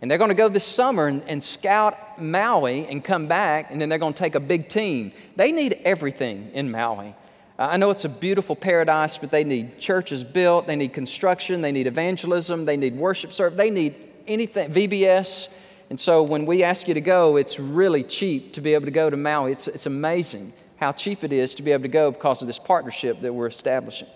And 0.04 0.12
they're 0.12 0.18
going 0.18 0.32
to 0.32 0.36
go 0.36 0.50
this 0.50 0.66
summer 0.66 1.08
and, 1.08 1.24
and, 1.28 1.42
scout 1.42 2.22
Maui 2.22 2.86
and 2.88 3.02
come 3.02 3.26
back, 3.26 3.72
and 3.72 3.80
then 3.80 3.88
they're 3.88 3.98
going 3.98 4.14
to 4.14 4.20
take 4.20 4.36
a 4.36 4.40
big 4.42 4.68
team. 4.68 5.14
They 5.38 5.50
need 5.54 5.80
everything 5.86 6.52
in 6.54 6.70
Maui. 6.70 7.16
I 7.58 7.78
know 7.78 7.90
it's 7.90 8.04
a 8.04 8.10
beautiful 8.10 8.54
paradise, 8.54 9.18
but 9.18 9.32
they 9.32 9.46
need 9.46 9.80
churches 9.80 10.26
built, 10.26 10.68
they 10.68 10.76
need 10.76 10.92
construction, 10.92 11.62
they 11.62 11.72
need 11.72 11.88
evangelism, 11.88 12.66
they 12.66 12.76
need 12.76 12.98
worship 12.98 13.32
service, 13.32 13.56
they 13.56 13.70
need 13.70 13.96
anything, 14.28 14.74
VBS. 14.74 15.54
And 15.90 15.98
so 15.98 16.24
when 16.24 16.46
we 16.46 16.64
ask 16.64 16.90
you 16.90 16.96
to 16.96 17.02
go, 17.02 17.38
it's 17.38 17.58
really 17.58 18.04
cheap 18.04 18.52
to 18.56 18.60
be 18.60 18.74
able 18.74 18.84
to 18.84 18.92
go 18.92 19.10
to 19.10 19.16
Maui. 19.16 19.54
It's, 19.54 19.70
it's 19.70 19.86
amazing 19.86 20.52
how 20.76 20.92
cheap 20.92 21.24
it 21.24 21.32
is 21.32 21.56
to 21.56 21.64
be 21.64 21.72
able 21.72 21.84
to 21.84 21.88
go 21.88 22.12
because 22.12 22.42
of 22.42 22.48
this 22.48 22.60
partnership 22.60 23.22
that 23.22 23.34
we're 23.34 23.48
establishing. 23.48 24.10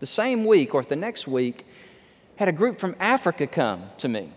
The 0.00 0.06
same 0.06 0.46
week 0.46 0.74
or 0.74 0.82
the 0.82 0.96
next 0.96 1.28
week, 1.28 1.66
had 2.36 2.48
a 2.48 2.52
group 2.52 2.80
from 2.80 2.96
Africa 2.98 3.46
come 3.46 3.90
to 3.98 4.08
me. 4.08 4.32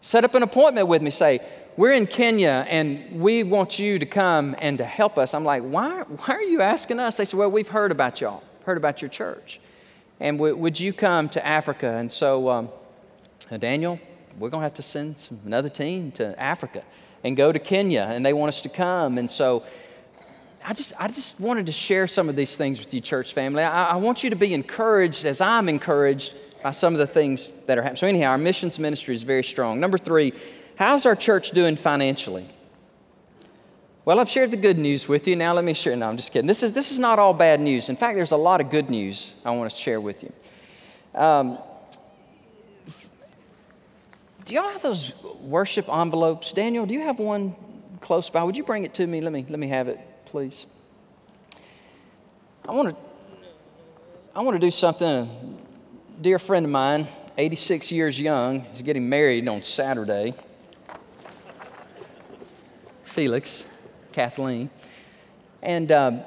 Set 0.00 0.24
up 0.24 0.34
an 0.34 0.42
appointment 0.42 0.88
with 0.88 1.02
me, 1.02 1.10
say, 1.10 1.40
We're 1.76 1.92
in 1.92 2.06
Kenya 2.06 2.66
and 2.68 3.20
we 3.20 3.42
want 3.42 3.78
you 3.78 3.98
to 3.98 4.06
come 4.06 4.54
and 4.58 4.78
to 4.78 4.84
help 4.84 5.18
us. 5.18 5.34
I'm 5.34 5.44
like, 5.44 5.62
Why, 5.62 6.02
why 6.02 6.34
are 6.34 6.42
you 6.42 6.62
asking 6.62 7.00
us? 7.00 7.16
They 7.16 7.24
said, 7.24 7.38
Well, 7.38 7.50
we've 7.50 7.68
heard 7.68 7.90
about 7.90 8.20
y'all, 8.20 8.42
heard 8.64 8.76
about 8.76 9.02
your 9.02 9.08
church. 9.08 9.60
And 10.20 10.38
w- 10.38 10.56
would 10.56 10.78
you 10.80 10.92
come 10.92 11.28
to 11.30 11.46
Africa? 11.46 11.88
And 11.88 12.10
so, 12.10 12.48
um, 12.48 12.68
uh, 13.50 13.56
Daniel, 13.58 14.00
we're 14.38 14.50
going 14.50 14.60
to 14.60 14.64
have 14.64 14.74
to 14.74 14.82
send 14.82 15.18
some, 15.18 15.40
another 15.44 15.68
team 15.68 16.12
to 16.12 16.40
Africa 16.40 16.82
and 17.24 17.36
go 17.36 17.52
to 17.52 17.58
Kenya, 17.58 18.08
and 18.10 18.24
they 18.24 18.32
want 18.32 18.48
us 18.48 18.62
to 18.62 18.68
come. 18.68 19.18
And 19.18 19.30
so, 19.30 19.64
I 20.64 20.72
just, 20.72 20.94
I 20.98 21.06
just 21.06 21.38
wanted 21.38 21.66
to 21.66 21.72
share 21.72 22.06
some 22.08 22.28
of 22.28 22.34
these 22.34 22.56
things 22.56 22.80
with 22.80 22.92
you, 22.92 23.00
church 23.00 23.34
family. 23.34 23.62
I, 23.62 23.90
I 23.90 23.96
want 23.96 24.24
you 24.24 24.30
to 24.30 24.36
be 24.36 24.52
encouraged 24.52 25.24
as 25.24 25.40
I'm 25.40 25.68
encouraged 25.68 26.34
by 26.66 26.72
some 26.72 26.92
of 26.94 26.98
the 26.98 27.06
things 27.06 27.52
that 27.66 27.78
are 27.78 27.82
happening. 27.82 27.96
So, 27.96 28.08
anyhow, 28.08 28.30
our 28.30 28.38
missions 28.38 28.80
ministry 28.80 29.14
is 29.14 29.22
very 29.22 29.44
strong. 29.44 29.78
Number 29.78 29.96
three, 29.96 30.32
how's 30.74 31.06
our 31.06 31.14
church 31.14 31.52
doing 31.52 31.76
financially? 31.76 32.44
Well, 34.04 34.18
I've 34.18 34.28
shared 34.28 34.50
the 34.50 34.56
good 34.56 34.76
news 34.76 35.06
with 35.06 35.28
you. 35.28 35.36
Now 35.36 35.52
let 35.52 35.64
me 35.64 35.74
share. 35.74 35.94
No, 35.94 36.08
I'm 36.08 36.16
just 36.16 36.32
kidding. 36.32 36.48
This 36.48 36.64
is, 36.64 36.72
this 36.72 36.90
is 36.90 36.98
not 36.98 37.20
all 37.20 37.32
bad 37.32 37.60
news. 37.60 37.88
In 37.88 37.94
fact, 37.94 38.16
there's 38.16 38.32
a 38.32 38.36
lot 38.36 38.60
of 38.60 38.68
good 38.68 38.90
news 38.90 39.36
I 39.44 39.52
want 39.52 39.70
to 39.70 39.76
share 39.76 40.00
with 40.00 40.24
you. 40.24 40.32
Um, 41.14 41.58
do 44.44 44.52
y'all 44.52 44.68
have 44.70 44.82
those 44.82 45.12
worship 45.40 45.88
envelopes? 45.88 46.50
Daniel, 46.50 46.84
do 46.84 46.94
you 46.94 47.02
have 47.02 47.20
one 47.20 47.54
close 48.00 48.28
by? 48.28 48.42
Would 48.42 48.56
you 48.56 48.64
bring 48.64 48.82
it 48.82 48.92
to 48.94 49.06
me? 49.06 49.20
Let 49.20 49.32
me, 49.32 49.46
let 49.48 49.60
me 49.60 49.68
have 49.68 49.86
it, 49.86 50.00
please. 50.24 50.66
I 52.66 52.72
want 52.72 52.88
to 52.88 52.96
I 54.34 54.42
want 54.42 54.56
to 54.56 54.58
do 54.58 54.72
something. 54.72 55.62
Dear 56.18 56.38
friend 56.38 56.64
of 56.64 56.72
mine, 56.72 57.06
86 57.36 57.92
years 57.92 58.18
young, 58.18 58.64
is 58.72 58.80
getting 58.80 59.06
married 59.06 59.46
on 59.48 59.60
Saturday. 59.60 60.32
Felix, 63.04 63.66
Kathleen. 64.12 64.70
And 65.62 65.92
um, 65.92 66.20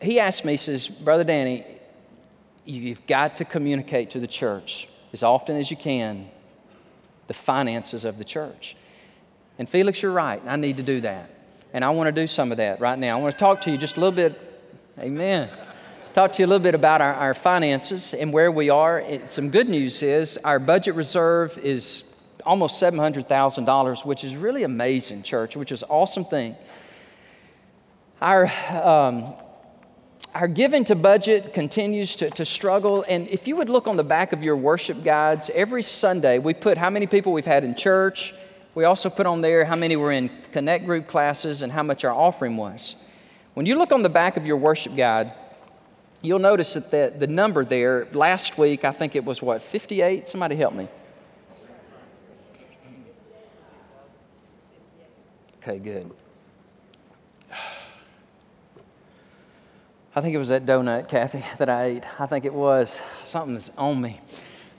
he 0.00 0.18
asked 0.20 0.46
me, 0.46 0.54
he 0.54 0.56
says, 0.56 0.88
Brother 0.88 1.22
Danny, 1.22 1.66
you've 2.64 3.06
got 3.06 3.36
to 3.36 3.44
communicate 3.44 4.08
to 4.10 4.20
the 4.20 4.26
church 4.26 4.88
as 5.12 5.22
often 5.22 5.56
as 5.56 5.70
you 5.70 5.76
can 5.76 6.30
the 7.26 7.34
finances 7.34 8.06
of 8.06 8.16
the 8.16 8.24
church. 8.24 8.74
And 9.58 9.68
Felix, 9.68 10.00
you're 10.00 10.12
right. 10.12 10.40
I 10.46 10.56
need 10.56 10.78
to 10.78 10.82
do 10.82 11.02
that. 11.02 11.28
And 11.74 11.84
I 11.84 11.90
want 11.90 12.08
to 12.08 12.12
do 12.12 12.26
some 12.26 12.52
of 12.52 12.56
that 12.56 12.80
right 12.80 12.98
now. 12.98 13.18
I 13.18 13.20
want 13.20 13.34
to 13.34 13.38
talk 13.38 13.60
to 13.62 13.70
you 13.70 13.76
just 13.76 13.98
a 13.98 14.00
little 14.00 14.16
bit. 14.16 14.40
Amen. 14.98 15.50
Talk 16.16 16.32
to 16.32 16.42
you 16.42 16.46
a 16.46 16.48
little 16.48 16.62
bit 16.62 16.74
about 16.74 17.02
our, 17.02 17.12
our 17.12 17.34
finances 17.34 18.14
and 18.14 18.32
where 18.32 18.50
we 18.50 18.70
are. 18.70 19.00
It, 19.00 19.28
some 19.28 19.50
good 19.50 19.68
news 19.68 20.02
is 20.02 20.38
our 20.38 20.58
budget 20.58 20.94
reserve 20.94 21.58
is 21.58 22.04
almost 22.42 22.82
$700,000, 22.82 24.06
which 24.06 24.24
is 24.24 24.34
really 24.34 24.62
amazing, 24.62 25.24
church, 25.24 25.58
which 25.58 25.70
is 25.70 25.84
awesome 25.90 26.24
thing. 26.24 26.56
Our, 28.22 28.50
um, 28.82 29.34
our 30.34 30.48
giving 30.48 30.86
to 30.86 30.94
budget 30.94 31.52
continues 31.52 32.16
to, 32.16 32.30
to 32.30 32.46
struggle. 32.46 33.04
And 33.06 33.28
if 33.28 33.46
you 33.46 33.54
would 33.56 33.68
look 33.68 33.86
on 33.86 33.98
the 33.98 34.02
back 34.02 34.32
of 34.32 34.42
your 34.42 34.56
worship 34.56 35.04
guides, 35.04 35.50
every 35.52 35.82
Sunday 35.82 36.38
we 36.38 36.54
put 36.54 36.78
how 36.78 36.88
many 36.88 37.06
people 37.06 37.34
we've 37.34 37.44
had 37.44 37.62
in 37.62 37.74
church. 37.74 38.32
We 38.74 38.84
also 38.84 39.10
put 39.10 39.26
on 39.26 39.42
there 39.42 39.66
how 39.66 39.76
many 39.76 39.96
were 39.96 40.12
in 40.12 40.30
connect 40.50 40.86
group 40.86 41.08
classes 41.08 41.60
and 41.60 41.70
how 41.70 41.82
much 41.82 42.06
our 42.06 42.14
offering 42.14 42.56
was. 42.56 42.96
When 43.52 43.66
you 43.66 43.76
look 43.76 43.92
on 43.92 44.02
the 44.02 44.08
back 44.08 44.38
of 44.38 44.46
your 44.46 44.56
worship 44.56 44.96
guide, 44.96 45.34
you'll 46.26 46.38
notice 46.38 46.74
that 46.74 46.90
the, 46.90 47.12
the 47.16 47.26
number 47.26 47.64
there, 47.64 48.06
last 48.12 48.58
week, 48.58 48.84
I 48.84 48.92
think 48.92 49.16
it 49.16 49.24
was 49.24 49.40
what, 49.40 49.62
58? 49.62 50.26
Somebody 50.26 50.56
help 50.56 50.74
me. 50.74 50.88
Okay, 55.62 55.78
good. 55.78 56.10
I 60.14 60.20
think 60.22 60.34
it 60.34 60.38
was 60.38 60.48
that 60.48 60.64
donut, 60.64 61.08
Kathy, 61.08 61.44
that 61.58 61.68
I 61.68 61.84
ate. 61.84 62.20
I 62.20 62.26
think 62.26 62.44
it 62.44 62.54
was. 62.54 63.00
Something's 63.24 63.70
on 63.76 64.00
me. 64.00 64.20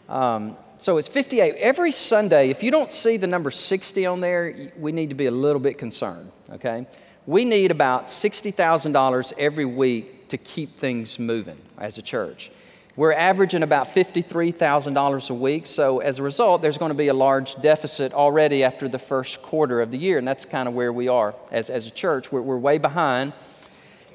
Um, 0.09 0.57
so 0.79 0.97
it's 0.97 1.07
58. 1.07 1.55
Every 1.55 1.91
Sunday, 1.91 2.49
if 2.49 2.63
you 2.63 2.71
don't 2.71 2.91
see 2.91 3.17
the 3.17 3.27
number 3.27 3.51
60 3.51 4.05
on 4.05 4.19
there, 4.19 4.71
we 4.77 4.91
need 4.91 5.09
to 5.09 5.15
be 5.15 5.25
a 5.25 5.31
little 5.31 5.59
bit 5.59 5.77
concerned, 5.77 6.31
okay? 6.51 6.87
We 7.27 7.43
need 7.43 7.71
about 7.71 8.07
$60,000 8.07 9.33
every 9.37 9.65
week 9.65 10.29
to 10.29 10.37
keep 10.37 10.77
things 10.77 11.19
moving 11.19 11.57
as 11.77 11.97
a 11.97 12.01
church. 12.01 12.49
We're 12.95 13.11
averaging 13.11 13.63
about 13.63 13.89
$53,000 13.89 15.29
a 15.29 15.33
week, 15.33 15.65
so 15.65 15.99
as 15.99 16.19
a 16.19 16.23
result, 16.23 16.61
there's 16.61 16.77
going 16.77 16.91
to 16.91 16.97
be 16.97 17.09
a 17.09 17.13
large 17.13 17.55
deficit 17.61 18.13
already 18.13 18.63
after 18.63 18.87
the 18.87 18.97
first 18.97 19.41
quarter 19.41 19.81
of 19.81 19.91
the 19.91 19.97
year, 19.97 20.17
and 20.17 20.25
that's 20.25 20.45
kind 20.45 20.69
of 20.69 20.73
where 20.73 20.93
we 20.93 21.09
are 21.09 21.35
as, 21.51 21.69
as 21.69 21.85
a 21.85 21.91
church. 21.91 22.31
We're, 22.31 22.41
we're 22.41 22.57
way 22.57 22.77
behind, 22.77 23.33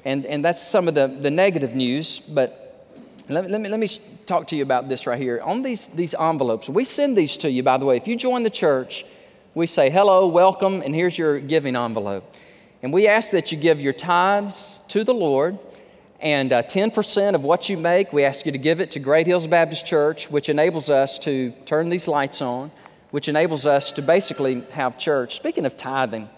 and, 0.03 0.25
and 0.25 0.43
that's 0.43 0.67
some 0.67 0.87
of 0.87 0.95
the, 0.95 1.05
the 1.05 1.31
negative 1.31 1.75
news, 1.75 2.19
but 2.19 2.89
let 3.29 3.47
let, 3.47 3.61
me, 3.61 3.69
let 3.69 3.79
me 3.79 3.89
talk 4.25 4.47
to 4.47 4.55
you 4.55 4.63
about 4.63 4.89
this 4.89 5.05
right 5.05 5.21
here. 5.21 5.39
On 5.43 5.61
these, 5.61 5.87
these 5.89 6.15
envelopes, 6.15 6.67
we 6.67 6.83
send 6.83 7.15
these 7.15 7.37
to 7.37 7.51
you, 7.51 7.61
by 7.61 7.77
the 7.77 7.85
way. 7.85 7.95
If 7.95 8.07
you 8.07 8.15
join 8.15 8.41
the 8.41 8.49
church, 8.49 9.05
we 9.53 9.67
say, 9.67 9.91
hello, 9.91 10.27
welcome, 10.27 10.81
and 10.81 10.95
here's 10.95 11.15
your 11.15 11.39
giving 11.39 11.75
envelope. 11.75 12.25
And 12.83 12.93
we 12.93 13.07
ask 13.07 13.31
that 13.31 13.51
you 13.51 13.57
give 13.57 13.79
your 13.81 13.93
tithes 13.93 14.81
to 14.89 15.03
the 15.03 15.13
Lord 15.13 15.57
and 16.23 16.53
uh, 16.53 16.63
10% 16.63 17.35
of 17.35 17.43
what 17.43 17.67
you 17.67 17.77
make, 17.77 18.13
we 18.13 18.23
ask 18.23 18.45
you 18.45 18.53
to 18.53 18.57
give 18.57 18.79
it 18.79 18.91
to 18.91 18.99
Great 18.99 19.27
Hills 19.27 19.45
Baptist 19.45 19.85
Church, 19.85 20.31
which 20.31 20.47
enables 20.47 20.89
us 20.89 21.19
to 21.19 21.51
turn 21.65 21.89
these 21.89 22.07
lights 22.07 22.41
on, 22.41 22.71
which 23.11 23.27
enables 23.27 23.65
us 23.65 23.91
to 23.91 24.01
basically 24.01 24.61
have 24.71 24.97
church. 24.97 25.35
Speaking 25.35 25.65
of 25.65 25.75
tithing, 25.75 26.29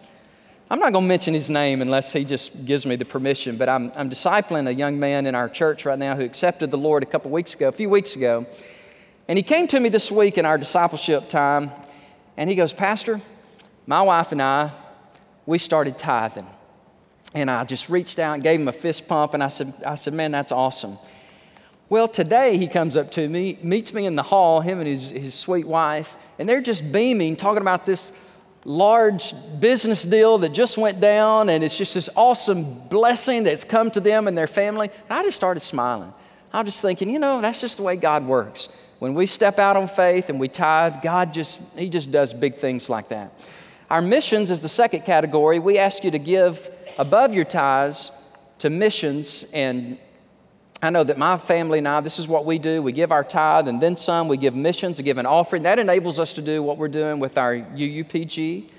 I'm 0.71 0.79
not 0.79 0.91
going 0.91 1.05
to 1.05 1.07
mention 1.07 1.35
his 1.35 1.51
name 1.51 1.83
unless 1.83 2.11
he 2.11 2.25
just 2.25 2.65
gives 2.65 2.83
me 2.83 2.95
the 2.95 3.05
permission, 3.05 3.57
but 3.57 3.69
I'm, 3.69 3.91
I'm 3.95 4.09
discipling 4.09 4.67
a 4.67 4.73
young 4.73 4.99
man 4.99 5.27
in 5.27 5.35
our 5.35 5.47
church 5.47 5.85
right 5.85 5.99
now 5.99 6.15
who 6.15 6.23
accepted 6.23 6.71
the 6.71 6.79
Lord 6.79 7.03
a 7.03 7.05
couple 7.05 7.29
weeks 7.29 7.53
ago, 7.53 7.67
a 7.67 7.71
few 7.71 7.89
weeks 7.89 8.15
ago. 8.15 8.47
And 9.27 9.37
he 9.37 9.43
came 9.43 9.67
to 9.67 9.79
me 9.79 9.89
this 9.89 10.11
week 10.11 10.39
in 10.39 10.47
our 10.47 10.57
discipleship 10.57 11.29
time, 11.29 11.69
and 12.37 12.49
he 12.49 12.55
goes, 12.55 12.73
Pastor, 12.73 13.21
my 13.85 14.01
wife 14.01 14.31
and 14.31 14.41
I, 14.41 14.71
we 15.45 15.57
started 15.57 15.97
tithing. 15.97 16.47
And 17.33 17.51
I 17.51 17.63
just 17.65 17.89
reached 17.89 18.19
out 18.19 18.35
and 18.35 18.43
gave 18.43 18.59
him 18.59 18.67
a 18.67 18.73
fist 18.73 19.07
pump, 19.07 19.33
and 19.33 19.43
I 19.43 19.49
said, 19.49 19.73
I 19.85 19.95
said, 19.95 20.13
Man, 20.13 20.31
that's 20.31 20.51
awesome. 20.51 20.97
Well, 21.87 22.07
today 22.07 22.57
he 22.57 22.67
comes 22.67 22.97
up 22.97 23.11
to 23.11 23.27
me, 23.27 23.59
meets 23.61 23.93
me 23.93 24.05
in 24.05 24.15
the 24.15 24.23
hall, 24.23 24.61
him 24.61 24.79
and 24.79 24.87
his, 24.87 25.11
his 25.11 25.35
sweet 25.35 25.67
wife, 25.67 26.17
and 26.39 26.49
they're 26.49 26.61
just 26.61 26.91
beaming, 26.91 27.35
talking 27.35 27.61
about 27.61 27.85
this 27.85 28.11
large 28.63 29.33
business 29.59 30.03
deal 30.03 30.39
that 30.39 30.49
just 30.49 30.77
went 30.77 30.99
down, 30.99 31.49
and 31.49 31.63
it's 31.63 31.77
just 31.77 31.93
this 31.93 32.09
awesome 32.15 32.79
blessing 32.89 33.43
that's 33.43 33.63
come 33.63 33.91
to 33.91 33.99
them 33.99 34.27
and 34.27 34.35
their 34.35 34.47
family. 34.47 34.89
And 35.09 35.19
I 35.19 35.23
just 35.23 35.35
started 35.35 35.59
smiling. 35.59 36.11
I 36.51 36.61
was 36.61 36.73
just 36.73 36.81
thinking, 36.81 37.09
you 37.11 37.19
know, 37.19 37.41
that's 37.41 37.61
just 37.61 37.77
the 37.77 37.83
way 37.83 37.95
God 37.95 38.25
works. 38.25 38.69
When 38.99 39.13
we 39.13 39.25
step 39.25 39.59
out 39.59 39.77
on 39.77 39.87
faith 39.87 40.29
and 40.29 40.39
we 40.39 40.47
tithe, 40.47 41.03
God 41.03 41.33
just, 41.33 41.59
He 41.75 41.89
just 41.89 42.11
does 42.11 42.33
big 42.33 42.55
things 42.55 42.89
like 42.89 43.09
that. 43.09 43.31
Our 43.89 44.01
missions 44.01 44.49
is 44.49 44.61
the 44.61 44.67
second 44.69 45.01
category. 45.01 45.59
We 45.59 45.77
ask 45.77 46.03
you 46.03 46.11
to 46.11 46.19
give 46.19 46.69
above 46.97 47.33
your 47.33 47.45
tithes 47.45 48.11
to 48.59 48.69
missions. 48.69 49.45
And 49.53 49.99
I 50.81 50.89
know 50.89 51.03
that 51.03 51.17
my 51.17 51.37
family 51.37 51.77
and 51.77 51.87
I, 51.87 52.01
this 52.01 52.17
is 52.17 52.27
what 52.27 52.45
we 52.45 52.57
do. 52.57 52.81
We 52.81 52.91
give 52.91 53.11
our 53.11 53.23
tithe 53.23 53.67
and 53.67 53.79
then 53.79 53.95
some. 53.95 54.27
We 54.27 54.37
give 54.37 54.55
missions, 54.55 54.97
we 54.97 55.03
give 55.03 55.19
an 55.19 55.25
offering. 55.25 55.63
That 55.63 55.77
enables 55.77 56.19
us 56.19 56.33
to 56.33 56.41
do 56.41 56.63
what 56.63 56.77
we're 56.77 56.87
doing 56.87 57.19
with 57.19 57.37
our 57.37 57.55
UUPG. 57.55 58.69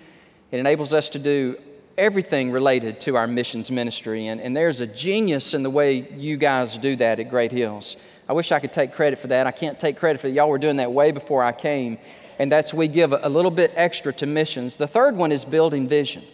It 0.50 0.58
enables 0.58 0.92
us 0.92 1.08
to 1.10 1.18
do 1.18 1.56
everything 1.96 2.50
related 2.50 3.00
to 3.00 3.16
our 3.16 3.26
missions 3.26 3.70
ministry. 3.70 4.26
And, 4.26 4.40
and 4.40 4.56
there's 4.56 4.80
a 4.80 4.86
genius 4.86 5.54
in 5.54 5.62
the 5.62 5.70
way 5.70 6.08
you 6.16 6.36
guys 6.36 6.76
do 6.78 6.96
that 6.96 7.20
at 7.20 7.30
Great 7.30 7.52
Hills. 7.52 7.96
I 8.28 8.32
wish 8.32 8.52
I 8.52 8.58
could 8.58 8.72
take 8.72 8.92
credit 8.92 9.18
for 9.18 9.28
that. 9.28 9.46
I 9.46 9.52
can't 9.52 9.78
take 9.78 9.96
credit 9.96 10.20
for 10.20 10.28
that. 10.28 10.34
Y'all 10.34 10.48
were 10.48 10.58
doing 10.58 10.76
that 10.76 10.92
way 10.92 11.12
before 11.12 11.42
I 11.42 11.52
came. 11.52 11.98
And 12.38 12.52
that's 12.52 12.74
we 12.74 12.88
give 12.88 13.12
a 13.12 13.28
little 13.28 13.50
bit 13.50 13.72
extra 13.74 14.12
to 14.14 14.26
missions. 14.26 14.76
The 14.76 14.86
third 14.86 15.16
one 15.16 15.32
is 15.32 15.44
building 15.44 15.88
vision. 15.88 16.24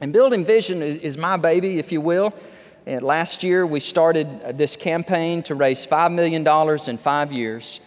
And 0.00 0.12
Building 0.12 0.44
Vision 0.44 0.80
is, 0.80 0.96
is 0.98 1.16
my 1.16 1.36
baby, 1.36 1.78
if 1.78 1.90
you 1.90 2.00
will. 2.00 2.32
And 2.86 3.02
last 3.02 3.42
year, 3.42 3.66
we 3.66 3.80
started 3.80 4.56
this 4.56 4.76
campaign 4.76 5.42
to 5.44 5.54
raise 5.54 5.84
$5 5.84 6.14
million 6.14 6.46
in 6.88 6.98
five 6.98 7.32
years 7.32 7.80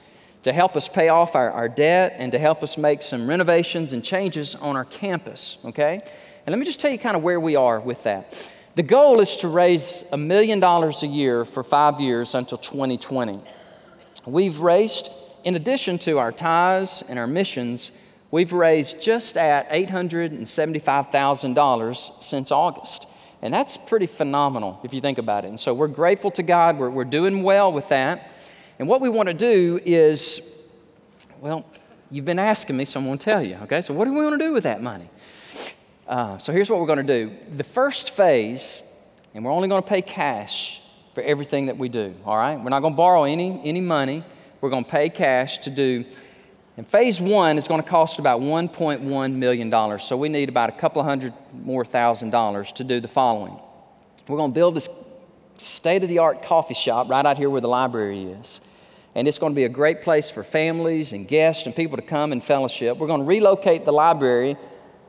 to 0.43 0.51
help 0.51 0.75
us 0.75 0.87
pay 0.87 1.09
off 1.09 1.35
our, 1.35 1.51
our 1.51 1.69
debt 1.69 2.15
and 2.17 2.31
to 2.31 2.39
help 2.39 2.63
us 2.63 2.77
make 2.77 3.01
some 3.01 3.27
renovations 3.27 3.93
and 3.93 4.03
changes 4.03 4.55
on 4.55 4.75
our 4.75 4.85
campus, 4.85 5.57
okay? 5.63 6.01
And 6.45 6.53
let 6.53 6.59
me 6.59 6.65
just 6.65 6.79
tell 6.79 6.91
you 6.91 6.97
kind 6.97 7.15
of 7.15 7.23
where 7.23 7.39
we 7.39 7.55
are 7.55 7.79
with 7.79 8.03
that. 8.03 8.51
The 8.75 8.83
goal 8.83 9.19
is 9.19 9.35
to 9.37 9.47
raise 9.47 10.03
a 10.11 10.17
million 10.17 10.59
dollars 10.59 11.03
a 11.03 11.07
year 11.07 11.45
for 11.45 11.63
five 11.63 11.99
years 11.99 12.35
until 12.35 12.57
2020. 12.57 13.39
We've 14.25 14.59
raised, 14.59 15.09
in 15.43 15.55
addition 15.55 15.97
to 15.99 16.19
our 16.19 16.31
tithes 16.31 17.03
and 17.07 17.17
our 17.17 17.27
missions, 17.27 17.91
We've 18.31 18.51
raised 18.53 18.99
just 19.01 19.37
at 19.37 19.69
$875,000 19.71 22.23
since 22.23 22.49
August. 22.49 23.05
And 23.41 23.53
that's 23.53 23.75
pretty 23.75 24.05
phenomenal 24.05 24.79
if 24.83 24.93
you 24.93 25.01
think 25.01 25.17
about 25.17 25.43
it. 25.43 25.49
And 25.49 25.59
so 25.59 25.73
we're 25.73 25.87
grateful 25.87 26.31
to 26.31 26.43
God. 26.43 26.79
We're, 26.79 26.89
we're 26.89 27.03
doing 27.03 27.43
well 27.43 27.73
with 27.73 27.89
that. 27.89 28.33
And 28.79 28.87
what 28.87 29.01
we 29.01 29.09
want 29.09 29.27
to 29.27 29.33
do 29.33 29.81
is, 29.83 30.39
well, 31.41 31.65
you've 32.09 32.23
been 32.23 32.39
asking 32.39 32.77
me, 32.77 32.85
so 32.85 33.01
I'm 33.01 33.05
going 33.05 33.17
to 33.17 33.25
tell 33.25 33.45
you. 33.45 33.55
Okay, 33.63 33.81
so 33.81 33.93
what 33.93 34.05
do 34.05 34.13
we 34.13 34.23
want 34.23 34.39
to 34.39 34.45
do 34.45 34.53
with 34.53 34.63
that 34.63 34.81
money? 34.81 35.09
Uh, 36.07 36.37
so 36.37 36.53
here's 36.53 36.69
what 36.69 36.79
we're 36.79 36.87
going 36.87 37.05
to 37.05 37.25
do. 37.25 37.35
The 37.57 37.65
first 37.65 38.11
phase, 38.11 38.81
and 39.33 39.43
we're 39.43 39.51
only 39.51 39.67
going 39.67 39.83
to 39.83 39.89
pay 39.89 40.01
cash 40.01 40.79
for 41.15 41.23
everything 41.23 41.65
that 41.65 41.77
we 41.77 41.89
do. 41.89 42.15
All 42.25 42.37
right, 42.37 42.57
we're 42.57 42.69
not 42.69 42.79
going 42.79 42.93
to 42.93 42.97
borrow 42.97 43.25
any 43.25 43.59
any 43.65 43.81
money. 43.81 44.23
We're 44.61 44.69
going 44.69 44.85
to 44.85 44.91
pay 44.91 45.09
cash 45.09 45.57
to 45.59 45.69
do 45.69 46.05
and 46.77 46.87
phase 46.87 47.19
one 47.19 47.57
is 47.57 47.67
going 47.67 47.81
to 47.81 47.87
cost 47.87 48.17
about 48.17 48.41
$1.1 48.41 49.33
million. 49.33 49.99
So 49.99 50.15
we 50.15 50.29
need 50.29 50.49
about 50.49 50.69
a 50.69 50.71
couple 50.71 51.01
of 51.01 51.05
hundred 51.05 51.33
more 51.53 51.83
thousand 51.83 52.29
dollars 52.29 52.71
to 52.73 52.83
do 52.83 52.99
the 52.99 53.07
following. 53.07 53.59
We're 54.27 54.37
going 54.37 54.51
to 54.51 54.55
build 54.55 54.75
this 54.75 54.87
state 55.57 56.03
of 56.03 56.09
the 56.09 56.19
art 56.19 56.43
coffee 56.43 56.73
shop 56.73 57.09
right 57.09 57.25
out 57.25 57.37
here 57.37 57.49
where 57.49 57.61
the 57.61 57.67
library 57.67 58.23
is. 58.23 58.61
And 59.13 59.27
it's 59.27 59.37
going 59.37 59.51
to 59.51 59.55
be 59.55 59.65
a 59.65 59.69
great 59.69 60.01
place 60.01 60.31
for 60.31 60.43
families 60.43 61.11
and 61.11 61.27
guests 61.27 61.65
and 61.65 61.75
people 61.75 61.97
to 61.97 62.03
come 62.03 62.31
and 62.31 62.41
fellowship. 62.41 62.97
We're 62.97 63.07
going 63.07 63.21
to 63.21 63.27
relocate 63.27 63.83
the 63.83 63.91
library 63.91 64.55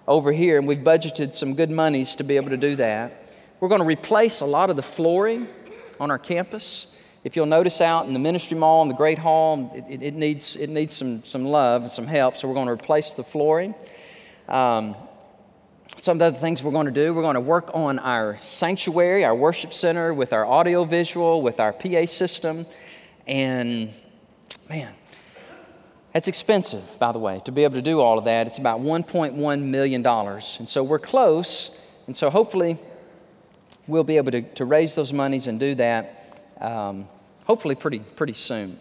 over 0.08 0.32
here, 0.32 0.58
and 0.58 0.66
we've 0.66 0.78
budgeted 0.78 1.32
some 1.32 1.54
good 1.54 1.70
monies 1.70 2.16
to 2.16 2.24
be 2.24 2.34
able 2.34 2.50
to 2.50 2.56
do 2.56 2.74
that. 2.76 3.24
We're 3.60 3.68
going 3.68 3.80
to 3.80 3.86
replace 3.86 4.40
a 4.40 4.46
lot 4.46 4.70
of 4.70 4.76
the 4.76 4.82
flooring 4.82 5.46
on 6.00 6.10
our 6.10 6.18
campus. 6.18 6.88
If 7.24 7.36
you'll 7.36 7.46
notice 7.46 7.80
out 7.80 8.06
in 8.06 8.14
the 8.14 8.18
ministry 8.18 8.58
mall 8.58 8.82
in 8.82 8.88
the 8.88 8.94
Great 8.94 9.18
Hall, 9.18 9.70
it, 9.88 10.02
it, 10.02 10.14
needs, 10.14 10.56
it 10.56 10.68
needs 10.68 10.96
some, 10.96 11.22
some 11.22 11.44
love 11.44 11.82
and 11.82 11.90
some 11.90 12.08
help, 12.08 12.36
so 12.36 12.48
we're 12.48 12.54
going 12.54 12.66
to 12.66 12.72
replace 12.72 13.14
the 13.14 13.22
flooring. 13.22 13.76
Um, 14.48 14.96
some 15.98 16.16
of 16.16 16.18
the 16.18 16.24
other 16.24 16.38
things 16.38 16.64
we're 16.64 16.72
going 16.72 16.86
to 16.86 16.92
do. 16.92 17.14
We're 17.14 17.22
going 17.22 17.34
to 17.34 17.40
work 17.40 17.70
on 17.74 18.00
our 18.00 18.36
sanctuary, 18.38 19.24
our 19.24 19.36
worship 19.36 19.72
center, 19.72 20.12
with 20.12 20.32
our 20.32 20.44
audio 20.44 20.84
visual, 20.84 21.42
with 21.42 21.60
our 21.60 21.72
PA 21.72 22.06
system. 22.06 22.66
And 23.28 23.92
man, 24.68 24.92
that's 26.12 26.26
expensive, 26.26 26.82
by 26.98 27.12
the 27.12 27.20
way, 27.20 27.40
to 27.44 27.52
be 27.52 27.62
able 27.62 27.74
to 27.74 27.82
do 27.82 28.00
all 28.00 28.18
of 28.18 28.24
that. 28.24 28.48
It's 28.48 28.58
about 28.58 28.80
$1.1 28.80 29.62
million. 29.62 30.04
And 30.04 30.68
so 30.68 30.82
we're 30.82 30.98
close. 30.98 31.78
And 32.08 32.16
so 32.16 32.30
hopefully 32.30 32.78
we'll 33.86 34.02
be 34.02 34.16
able 34.16 34.32
to, 34.32 34.42
to 34.42 34.64
raise 34.64 34.96
those 34.96 35.12
monies 35.12 35.46
and 35.46 35.60
do 35.60 35.76
that 35.76 36.21
um, 36.62 37.08
hopefully 37.44 37.74
pretty, 37.74 37.98
pretty 37.98 38.32
soon. 38.32 38.78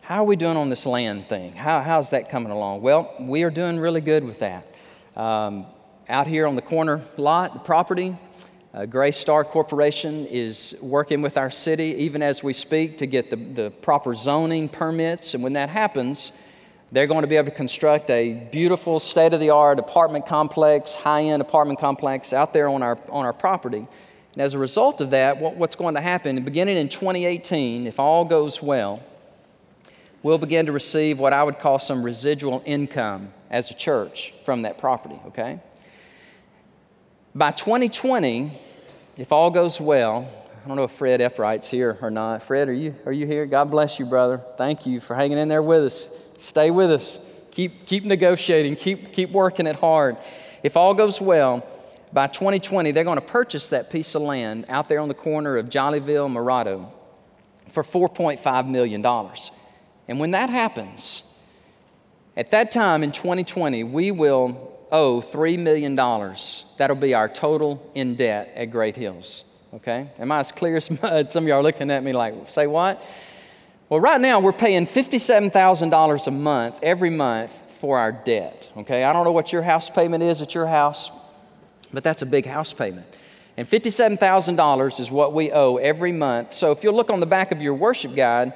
How 0.00 0.22
are 0.22 0.26
we 0.26 0.36
doing 0.36 0.56
on 0.56 0.68
this 0.68 0.86
land 0.86 1.26
thing? 1.26 1.52
How, 1.52 1.80
how's 1.80 2.10
that 2.10 2.28
coming 2.28 2.52
along? 2.52 2.82
Well, 2.82 3.14
we 3.20 3.42
are 3.42 3.50
doing 3.50 3.78
really 3.78 4.00
good 4.00 4.24
with 4.24 4.38
that. 4.40 4.66
Um, 5.16 5.66
out 6.08 6.26
here 6.26 6.46
on 6.46 6.54
the 6.54 6.62
corner 6.62 7.00
lot, 7.16 7.54
the 7.54 7.60
property, 7.60 8.16
uh, 8.74 8.80
Greystar 8.80 9.44
Corporation 9.44 10.26
is 10.26 10.74
working 10.80 11.22
with 11.22 11.36
our 11.36 11.50
city, 11.50 11.94
even 11.98 12.22
as 12.22 12.42
we 12.42 12.52
speak, 12.52 12.98
to 12.98 13.06
get 13.06 13.30
the, 13.30 13.36
the 13.36 13.70
proper 13.70 14.14
zoning 14.14 14.68
permits. 14.68 15.34
And 15.34 15.42
when 15.42 15.52
that 15.54 15.68
happens, 15.68 16.32
they're 16.90 17.06
going 17.06 17.22
to 17.22 17.26
be 17.26 17.36
able 17.36 17.50
to 17.50 17.56
construct 17.56 18.10
a 18.10 18.34
beautiful, 18.50 18.98
state 18.98 19.32
of 19.32 19.40
the 19.40 19.50
art 19.50 19.78
apartment 19.78 20.26
complex, 20.26 20.94
high 20.94 21.24
end 21.24 21.42
apartment 21.42 21.78
complex 21.80 22.32
out 22.32 22.52
there 22.52 22.68
on 22.68 22.82
our, 22.82 22.98
on 23.08 23.24
our 23.24 23.32
property. 23.32 23.86
And 24.32 24.42
as 24.42 24.54
a 24.54 24.58
result 24.58 25.00
of 25.00 25.10
that, 25.10 25.38
what, 25.38 25.56
what's 25.56 25.76
going 25.76 25.94
to 25.94 26.00
happen, 26.00 26.42
beginning 26.42 26.76
in 26.76 26.88
2018, 26.88 27.86
if 27.86 28.00
all 28.00 28.24
goes 28.24 28.62
well, 28.62 29.02
we'll 30.22 30.38
begin 30.38 30.66
to 30.66 30.72
receive 30.72 31.18
what 31.18 31.32
I 31.32 31.42
would 31.42 31.58
call 31.58 31.78
some 31.78 32.02
residual 32.02 32.62
income 32.64 33.32
as 33.50 33.70
a 33.70 33.74
church 33.74 34.32
from 34.44 34.62
that 34.62 34.78
property, 34.78 35.18
okay? 35.26 35.60
By 37.34 37.52
2020, 37.52 38.52
if 39.18 39.32
all 39.32 39.50
goes 39.50 39.80
well, 39.80 40.28
I 40.64 40.68
don't 40.68 40.76
know 40.76 40.84
if 40.84 40.92
Fred 40.92 41.20
Eppright's 41.20 41.68
here 41.68 41.98
or 42.00 42.10
not. 42.10 42.42
Fred, 42.42 42.68
are 42.68 42.72
you, 42.72 42.94
are 43.04 43.12
you 43.12 43.26
here? 43.26 43.46
God 43.46 43.70
bless 43.70 43.98
you, 43.98 44.06
brother. 44.06 44.40
Thank 44.56 44.86
you 44.86 45.00
for 45.00 45.14
hanging 45.14 45.38
in 45.38 45.48
there 45.48 45.62
with 45.62 45.84
us. 45.84 46.10
Stay 46.38 46.70
with 46.70 46.90
us. 46.90 47.18
Keep, 47.50 47.86
keep 47.86 48.04
negotiating. 48.04 48.76
Keep, 48.76 49.12
keep 49.12 49.30
working 49.30 49.66
it 49.66 49.76
hard. 49.76 50.16
If 50.62 50.76
all 50.76 50.94
goes 50.94 51.20
well, 51.20 51.66
by 52.12 52.26
2020, 52.26 52.90
they're 52.92 53.04
going 53.04 53.18
to 53.18 53.24
purchase 53.24 53.68
that 53.70 53.90
piece 53.90 54.14
of 54.14 54.22
land 54.22 54.66
out 54.68 54.88
there 54.88 55.00
on 55.00 55.08
the 55.08 55.14
corner 55.14 55.56
of 55.56 55.66
Jollyville 55.66 56.26
and 56.26 56.34
Murrado 56.34 56.92
for 57.70 57.82
$4.5 57.82 58.68
million. 58.68 59.04
And 60.08 60.20
when 60.20 60.32
that 60.32 60.50
happens, 60.50 61.22
at 62.36 62.50
that 62.50 62.70
time 62.70 63.02
in 63.02 63.12
2020, 63.12 63.84
we 63.84 64.10
will 64.10 64.78
owe 64.90 65.22
$3 65.22 65.58
million. 65.58 65.96
That'll 65.96 66.96
be 66.96 67.14
our 67.14 67.28
total 67.28 67.90
in 67.94 68.14
debt 68.14 68.52
at 68.54 68.66
Great 68.66 68.96
Hills. 68.96 69.44
Okay? 69.74 70.10
Am 70.18 70.30
I 70.30 70.40
as 70.40 70.52
clear 70.52 70.76
as 70.76 70.90
mud? 71.02 71.32
Some 71.32 71.44
of 71.44 71.48
y'all 71.48 71.60
are 71.60 71.62
looking 71.62 71.90
at 71.90 72.02
me 72.02 72.12
like, 72.12 72.48
say 72.48 72.66
what? 72.66 73.02
Well, 73.88 74.00
right 74.00 74.20
now 74.20 74.40
we're 74.40 74.52
paying 74.52 74.86
$57,000 74.86 76.26
a 76.26 76.30
month 76.30 76.78
every 76.82 77.10
month 77.10 77.52
for 77.78 77.98
our 77.98 78.12
debt. 78.12 78.70
Okay? 78.76 79.02
I 79.02 79.12
don't 79.12 79.24
know 79.24 79.32
what 79.32 79.52
your 79.52 79.62
house 79.62 79.90
payment 79.90 80.22
is 80.22 80.42
at 80.42 80.54
your 80.54 80.66
house, 80.66 81.10
but 81.92 82.02
that's 82.02 82.22
a 82.22 82.26
big 82.26 82.46
house 82.46 82.72
payment. 82.72 83.06
And 83.56 83.68
$57,000 83.68 85.00
is 85.00 85.10
what 85.10 85.34
we 85.34 85.52
owe 85.52 85.76
every 85.76 86.12
month. 86.12 86.52
So 86.54 86.72
if 86.72 86.82
you'll 86.82 86.94
look 86.94 87.10
on 87.10 87.20
the 87.20 87.26
back 87.26 87.52
of 87.52 87.60
your 87.60 87.74
worship 87.74 88.14
guide, 88.14 88.54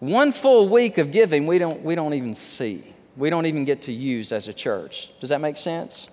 one 0.00 0.32
full 0.32 0.68
week 0.68 0.98
of 0.98 1.12
giving, 1.12 1.46
we 1.46 1.58
don't, 1.58 1.82
we 1.82 1.94
don't 1.94 2.14
even 2.14 2.34
see. 2.34 2.84
We 3.16 3.30
don't 3.30 3.46
even 3.46 3.64
get 3.64 3.82
to 3.82 3.92
use 3.92 4.32
as 4.32 4.48
a 4.48 4.52
church. 4.52 5.10
Does 5.20 5.30
that 5.30 5.40
make 5.40 5.56
sense? 5.56 6.08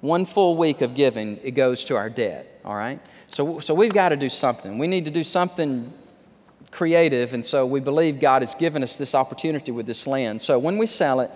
One 0.00 0.24
full 0.24 0.56
week 0.56 0.80
of 0.82 0.94
giving, 0.94 1.38
it 1.42 1.52
goes 1.52 1.84
to 1.86 1.96
our 1.96 2.08
debt, 2.08 2.60
all 2.64 2.76
right? 2.76 3.00
So, 3.28 3.58
so 3.58 3.74
we've 3.74 3.92
got 3.92 4.10
to 4.10 4.16
do 4.16 4.28
something. 4.28 4.78
We 4.78 4.86
need 4.86 5.04
to 5.06 5.10
do 5.10 5.24
something 5.24 5.92
creative, 6.70 7.34
and 7.34 7.44
so 7.44 7.66
we 7.66 7.80
believe 7.80 8.20
God 8.20 8.42
has 8.42 8.54
given 8.54 8.82
us 8.82 8.96
this 8.96 9.14
opportunity 9.14 9.72
with 9.72 9.86
this 9.86 10.06
land. 10.06 10.40
So 10.40 10.58
when 10.58 10.78
we 10.78 10.86
sell 10.86 11.20
it, 11.20 11.30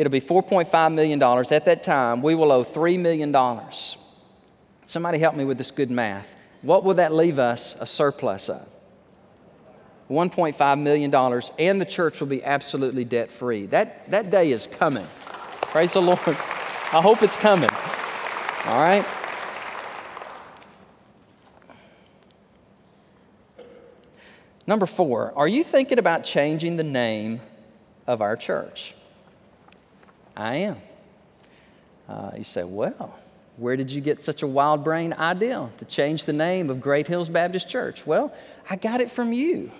it'll 0.00 0.10
be 0.10 0.18
$4.5 0.18 0.94
million. 0.94 1.22
At 1.22 1.66
that 1.66 1.82
time, 1.82 2.22
we 2.22 2.34
will 2.34 2.50
owe 2.50 2.64
$3 2.64 2.98
million. 2.98 3.36
Somebody 4.86 5.18
help 5.18 5.34
me 5.34 5.44
with 5.44 5.58
this 5.58 5.70
good 5.70 5.90
math. 5.90 6.38
What 6.62 6.84
will 6.84 6.94
that 6.94 7.12
leave 7.12 7.38
us 7.38 7.76
a 7.78 7.86
surplus 7.86 8.48
of? 8.48 8.66
$1.5 10.08 10.80
million, 10.80 11.14
and 11.58 11.80
the 11.80 11.84
church 11.84 12.18
will 12.18 12.28
be 12.28 12.42
absolutely 12.42 13.04
debt 13.04 13.30
free. 13.30 13.66
That, 13.66 14.10
that 14.10 14.30
day 14.30 14.52
is 14.52 14.66
coming. 14.66 15.06
Praise 15.60 15.92
the 15.92 16.00
Lord. 16.00 16.18
I 16.26 17.02
hope 17.02 17.22
it's 17.22 17.36
coming. 17.36 17.68
All 18.64 18.80
right? 18.80 19.04
Number 24.66 24.86
four, 24.86 25.34
are 25.36 25.46
you 25.46 25.62
thinking 25.62 25.98
about 25.98 26.24
changing 26.24 26.76
the 26.76 26.84
name 26.84 27.42
of 28.06 28.22
our 28.22 28.36
church? 28.36 28.94
I 30.40 30.54
am. 30.56 30.76
Uh, 32.08 32.30
you 32.38 32.44
say, 32.44 32.64
well, 32.64 33.14
where 33.58 33.76
did 33.76 33.90
you 33.90 34.00
get 34.00 34.22
such 34.22 34.42
a 34.42 34.46
wild 34.46 34.82
brain 34.82 35.12
idea 35.12 35.68
to 35.76 35.84
change 35.84 36.24
the 36.24 36.32
name 36.32 36.70
of 36.70 36.80
Great 36.80 37.06
Hills 37.06 37.28
Baptist 37.28 37.68
Church? 37.68 38.06
Well, 38.06 38.32
I 38.68 38.76
got 38.76 39.02
it 39.02 39.10
from 39.10 39.34
you. 39.34 39.70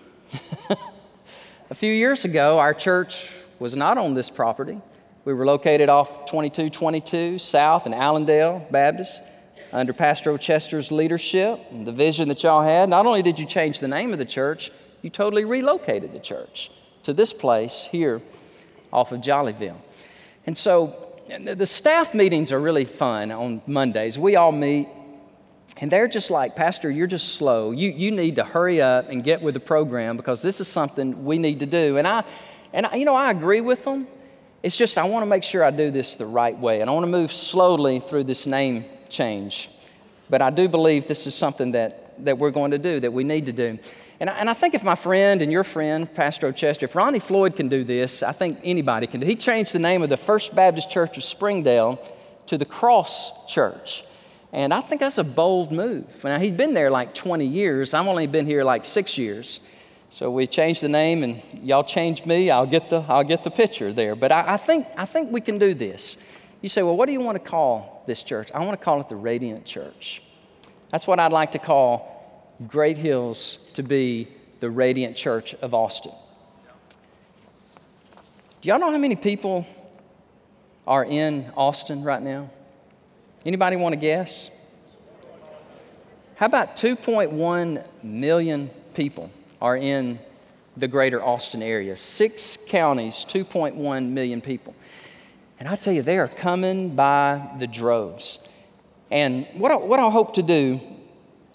a 1.70 1.74
few 1.74 1.90
years 1.90 2.26
ago, 2.26 2.58
our 2.58 2.74
church 2.74 3.30
was 3.58 3.74
not 3.74 3.96
on 3.96 4.12
this 4.12 4.28
property. 4.28 4.78
We 5.24 5.32
were 5.32 5.46
located 5.46 5.88
off 5.88 6.26
2222 6.26 7.38
South 7.38 7.86
in 7.86 7.94
Allandale 7.94 8.70
Baptist 8.70 9.22
under 9.72 9.94
Pastor 9.94 10.30
O'Chester's 10.30 10.92
leadership 10.92 11.58
and 11.70 11.86
the 11.86 11.92
vision 11.92 12.28
that 12.28 12.42
y'all 12.42 12.62
had. 12.62 12.90
Not 12.90 13.06
only 13.06 13.22
did 13.22 13.38
you 13.38 13.46
change 13.46 13.80
the 13.80 13.88
name 13.88 14.12
of 14.12 14.18
the 14.18 14.26
church, 14.26 14.70
you 15.00 15.08
totally 15.08 15.46
relocated 15.46 16.12
the 16.12 16.20
church 16.20 16.70
to 17.04 17.14
this 17.14 17.32
place 17.32 17.88
here 17.90 18.20
off 18.92 19.12
of 19.12 19.22
Jollyville. 19.22 19.78
And 20.46 20.56
so 20.56 21.06
the 21.28 21.66
staff 21.66 22.14
meetings 22.14 22.52
are 22.52 22.60
really 22.60 22.84
fun 22.84 23.30
on 23.30 23.62
Mondays. 23.66 24.18
We 24.18 24.36
all 24.36 24.52
meet 24.52 24.88
and 25.76 25.90
they're 25.90 26.08
just 26.08 26.30
like, 26.30 26.56
Pastor, 26.56 26.90
you're 26.90 27.06
just 27.06 27.34
slow. 27.34 27.70
You, 27.70 27.90
you 27.90 28.10
need 28.10 28.36
to 28.36 28.44
hurry 28.44 28.82
up 28.82 29.08
and 29.08 29.22
get 29.22 29.40
with 29.40 29.54
the 29.54 29.60
program 29.60 30.16
because 30.16 30.42
this 30.42 30.60
is 30.60 30.68
something 30.68 31.24
we 31.24 31.38
need 31.38 31.60
to 31.60 31.66
do. 31.66 31.96
And 31.96 32.06
I, 32.06 32.24
and 32.72 32.86
I, 32.86 32.96
you 32.96 33.04
know, 33.04 33.14
I 33.14 33.30
agree 33.30 33.60
with 33.60 33.84
them. 33.84 34.06
It's 34.62 34.76
just 34.76 34.98
I 34.98 35.04
want 35.04 35.22
to 35.22 35.26
make 35.26 35.42
sure 35.42 35.64
I 35.64 35.70
do 35.70 35.90
this 35.90 36.16
the 36.16 36.26
right 36.26 36.58
way. 36.58 36.80
And 36.80 36.90
I 36.90 36.92
want 36.92 37.04
to 37.04 37.10
move 37.10 37.32
slowly 37.32 38.00
through 38.00 38.24
this 38.24 38.46
name 38.46 38.84
change. 39.08 39.70
But 40.28 40.42
I 40.42 40.50
do 40.50 40.68
believe 40.68 41.08
this 41.08 41.26
is 41.26 41.34
something 41.34 41.72
that, 41.72 42.24
that 42.24 42.36
we're 42.36 42.50
going 42.50 42.72
to 42.72 42.78
do, 42.78 43.00
that 43.00 43.12
we 43.12 43.24
need 43.24 43.46
to 43.46 43.52
do. 43.52 43.78
And 44.20 44.28
I, 44.28 44.34
and 44.34 44.50
I 44.50 44.52
think 44.52 44.74
if 44.74 44.84
my 44.84 44.94
friend 44.94 45.40
and 45.40 45.50
your 45.50 45.64
friend, 45.64 46.12
Pastor 46.14 46.46
O'Chester, 46.46 46.84
if 46.84 46.94
Ronnie 46.94 47.18
Floyd 47.18 47.56
can 47.56 47.68
do 47.68 47.84
this, 47.84 48.22
I 48.22 48.32
think 48.32 48.58
anybody 48.62 49.06
can 49.06 49.20
do 49.20 49.26
He 49.26 49.34
changed 49.34 49.72
the 49.72 49.78
name 49.78 50.02
of 50.02 50.10
the 50.10 50.18
First 50.18 50.54
Baptist 50.54 50.90
Church 50.90 51.16
of 51.16 51.24
Springdale 51.24 51.98
to 52.46 52.58
the 52.58 52.66
Cross 52.66 53.46
Church. 53.46 54.04
And 54.52 54.74
I 54.74 54.80
think 54.80 55.00
that's 55.00 55.18
a 55.18 55.24
bold 55.24 55.72
move. 55.72 56.22
Now, 56.22 56.38
he's 56.38 56.52
been 56.52 56.74
there 56.74 56.90
like 56.90 57.14
20 57.14 57.46
years. 57.46 57.94
I've 57.94 58.06
only 58.06 58.26
been 58.26 58.46
here 58.46 58.62
like 58.62 58.84
six 58.84 59.16
years. 59.16 59.60
So 60.10 60.28
we 60.30 60.48
changed 60.48 60.82
the 60.82 60.88
name, 60.88 61.22
and 61.22 61.40
y'all 61.62 61.84
changed 61.84 62.26
me. 62.26 62.50
I'll 62.50 62.66
get 62.66 62.90
the, 62.90 63.04
I'll 63.08 63.24
get 63.24 63.44
the 63.44 63.50
picture 63.50 63.92
there. 63.92 64.16
But 64.16 64.32
I, 64.32 64.54
I, 64.54 64.56
think, 64.56 64.88
I 64.96 65.04
think 65.04 65.30
we 65.30 65.40
can 65.40 65.56
do 65.56 65.72
this. 65.72 66.16
You 66.62 66.68
say, 66.68 66.82
well, 66.82 66.96
what 66.96 67.06
do 67.06 67.12
you 67.12 67.20
want 67.20 67.42
to 67.42 67.50
call 67.50 68.02
this 68.06 68.24
church? 68.24 68.50
I 68.52 68.58
want 68.64 68.78
to 68.78 68.84
call 68.84 69.00
it 69.00 69.08
the 69.08 69.16
Radiant 69.16 69.64
Church. 69.64 70.20
That's 70.90 71.06
what 71.06 71.20
I'd 71.20 71.32
like 71.32 71.52
to 71.52 71.60
call 71.60 72.19
Great 72.66 72.98
Hills 72.98 73.58
to 73.74 73.82
be 73.82 74.28
the 74.60 74.70
Radiant 74.70 75.16
Church 75.16 75.54
of 75.54 75.72
Austin. 75.72 76.12
Do 78.60 78.68
y'all 78.68 78.78
know 78.78 78.90
how 78.90 78.98
many 78.98 79.16
people 79.16 79.66
are 80.86 81.04
in 81.04 81.50
Austin 81.56 82.02
right 82.02 82.20
now? 82.20 82.50
Anybody 83.46 83.76
want 83.76 83.94
to 83.94 84.00
guess? 84.00 84.50
How 86.34 86.46
about 86.46 86.76
2.1 86.76 87.84
million 88.02 88.70
people 88.92 89.30
are 89.62 89.76
in 89.76 90.18
the 90.76 90.88
greater 90.88 91.22
Austin 91.22 91.62
area? 91.62 91.96
Six 91.96 92.58
counties, 92.66 93.24
2.1 93.26 94.08
million 94.08 94.42
people. 94.42 94.74
And 95.58 95.66
I 95.66 95.76
tell 95.76 95.94
you, 95.94 96.02
they 96.02 96.18
are 96.18 96.28
coming 96.28 96.94
by 96.94 97.54
the 97.58 97.66
droves. 97.66 98.38
And 99.10 99.46
what 99.54 99.72
I, 99.72 99.76
what 99.76 99.98
I 99.98 100.10
hope 100.10 100.34
to 100.34 100.42
do 100.42 100.80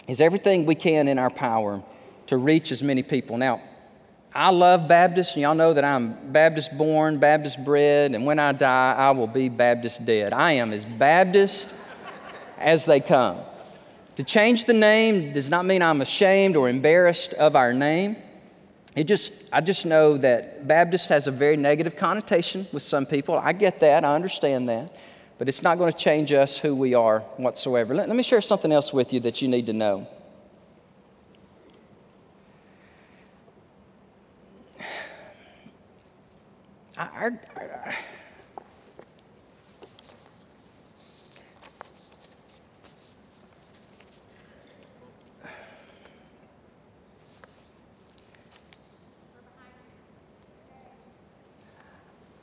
is 0.06 0.20
everything 0.20 0.66
we 0.66 0.74
can 0.74 1.08
in 1.08 1.18
our 1.18 1.30
power 1.30 1.82
to 2.26 2.36
reach 2.36 2.70
as 2.70 2.82
many 2.82 3.02
people. 3.02 3.36
Now, 3.36 3.62
I 4.34 4.50
love 4.50 4.86
Baptists, 4.86 5.34
and 5.34 5.42
y'all 5.42 5.54
know 5.54 5.72
that 5.72 5.84
I'm 5.84 6.30
Baptist 6.30 6.76
born, 6.76 7.18
Baptist 7.18 7.64
bred, 7.64 8.14
and 8.14 8.26
when 8.26 8.38
I 8.38 8.52
die, 8.52 8.92
I 8.92 9.10
will 9.12 9.26
be 9.26 9.48
Baptist 9.48 10.04
dead. 10.04 10.32
I 10.34 10.52
am 10.52 10.72
as 10.72 10.84
Baptist 10.84 11.74
as 12.58 12.84
they 12.84 13.00
come. 13.00 13.38
To 14.16 14.22
change 14.22 14.66
the 14.66 14.74
name 14.74 15.32
does 15.32 15.48
not 15.48 15.64
mean 15.64 15.82
I'm 15.82 16.00
ashamed 16.00 16.56
or 16.56 16.68
embarrassed 16.68 17.34
of 17.34 17.56
our 17.56 17.72
name. 17.72 18.16
it 18.94 19.04
just, 19.04 19.32
I 19.52 19.60
just 19.60 19.86
know 19.86 20.16
that 20.18 20.66
Baptist 20.66 21.08
has 21.08 21.26
a 21.28 21.30
very 21.30 21.56
negative 21.56 21.96
connotation 21.96 22.66
with 22.72 22.82
some 22.82 23.06
people. 23.06 23.36
I 23.36 23.52
get 23.52 23.80
that, 23.80 24.04
I 24.04 24.14
understand 24.14 24.68
that. 24.68 24.94
But 25.38 25.48
it's 25.48 25.62
not 25.62 25.76
going 25.76 25.92
to 25.92 25.98
change 25.98 26.32
us 26.32 26.56
who 26.56 26.74
we 26.74 26.94
are 26.94 27.20
whatsoever. 27.36 27.94
Let, 27.94 28.08
let 28.08 28.16
me 28.16 28.22
share 28.22 28.40
something 28.40 28.72
else 28.72 28.90
with 28.92 29.12
you 29.12 29.20
that 29.20 29.42
you 29.42 29.48
need 29.48 29.66
to 29.66 29.74
know. 29.74 30.08
Our, 36.98 37.38
our, 37.54 37.94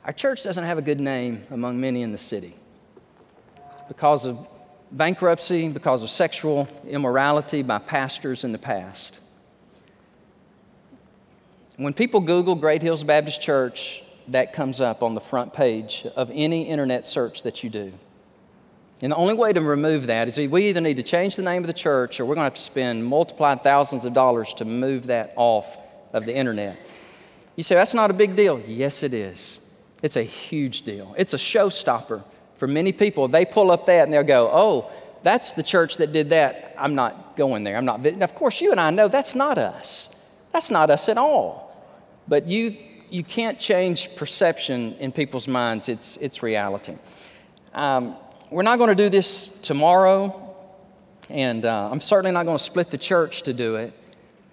Our 0.04 0.12
church 0.12 0.44
doesn't 0.44 0.62
have 0.62 0.78
a 0.78 0.82
good 0.82 1.00
name 1.00 1.46
among 1.50 1.80
many 1.80 2.02
in 2.02 2.12
the 2.12 2.18
city 2.18 2.54
because 3.88 4.26
of 4.26 4.46
bankruptcy, 4.92 5.68
because 5.68 6.02
of 6.02 6.10
sexual 6.10 6.68
immorality 6.86 7.62
by 7.62 7.78
pastors 7.78 8.44
in 8.44 8.52
the 8.52 8.58
past. 8.58 9.20
When 11.76 11.92
people 11.92 12.20
Google 12.20 12.54
Great 12.54 12.82
Hills 12.82 13.02
Baptist 13.02 13.42
Church, 13.42 14.02
that 14.28 14.52
comes 14.52 14.80
up 14.80 15.02
on 15.02 15.14
the 15.14 15.20
front 15.20 15.52
page 15.52 16.06
of 16.16 16.30
any 16.32 16.68
internet 16.68 17.04
search 17.04 17.42
that 17.42 17.64
you 17.64 17.70
do. 17.70 17.92
And 19.02 19.12
the 19.12 19.16
only 19.16 19.34
way 19.34 19.52
to 19.52 19.60
remove 19.60 20.06
that 20.06 20.28
is 20.28 20.38
we 20.48 20.68
either 20.68 20.80
need 20.80 20.96
to 20.96 21.02
change 21.02 21.36
the 21.36 21.42
name 21.42 21.62
of 21.62 21.66
the 21.66 21.74
church 21.74 22.20
or 22.20 22.24
we're 22.24 22.36
going 22.36 22.44
to 22.44 22.50
have 22.50 22.54
to 22.54 22.62
spend 22.62 23.04
multiplied 23.04 23.62
thousands 23.62 24.04
of 24.04 24.14
dollars 24.14 24.54
to 24.54 24.64
move 24.64 25.08
that 25.08 25.34
off 25.36 25.76
of 26.12 26.24
the 26.24 26.34
internet. 26.34 26.78
You 27.56 27.64
say, 27.64 27.74
that's 27.74 27.92
not 27.92 28.10
a 28.10 28.14
big 28.14 28.36
deal. 28.36 28.60
Yes, 28.60 29.02
it 29.02 29.12
is. 29.12 29.60
It's 30.02 30.16
a 30.16 30.22
huge 30.22 30.82
deal. 30.82 31.14
It's 31.18 31.34
a 31.34 31.38
showstopper 31.38 32.22
for 32.64 32.68
many 32.68 32.92
people. 32.92 33.28
They 33.28 33.44
pull 33.44 33.70
up 33.70 33.84
that 33.84 34.04
and 34.04 34.10
they'll 34.10 34.22
go, 34.22 34.50
oh, 34.50 34.90
that's 35.22 35.52
the 35.52 35.62
church 35.62 35.98
that 35.98 36.12
did 36.12 36.30
that. 36.30 36.74
I'm 36.78 36.94
not 36.94 37.36
going 37.36 37.62
there. 37.62 37.76
I'm 37.76 37.84
not. 37.84 38.06
And 38.06 38.22
of 38.22 38.34
course, 38.34 38.58
you 38.62 38.70
and 38.70 38.80
I 38.80 38.88
know 38.88 39.06
that's 39.06 39.34
not 39.34 39.58
us. 39.58 40.08
That's 40.50 40.70
not 40.70 40.88
us 40.88 41.10
at 41.10 41.18
all. 41.18 41.76
But 42.26 42.46
you, 42.46 42.74
you 43.10 43.22
can't 43.22 43.60
change 43.60 44.16
perception 44.16 44.94
in 44.94 45.12
people's 45.12 45.46
minds. 45.46 45.90
It's, 45.90 46.16
it's 46.22 46.42
reality. 46.42 46.96
Um, 47.74 48.16
we're 48.50 48.62
not 48.62 48.78
going 48.78 48.88
to 48.88 48.94
do 48.94 49.10
this 49.10 49.48
tomorrow, 49.60 50.56
and 51.28 51.66
uh, 51.66 51.90
I'm 51.92 52.00
certainly 52.00 52.32
not 52.32 52.46
going 52.46 52.56
to 52.56 52.64
split 52.64 52.90
the 52.90 52.96
church 52.96 53.42
to 53.42 53.52
do 53.52 53.76
it. 53.76 53.92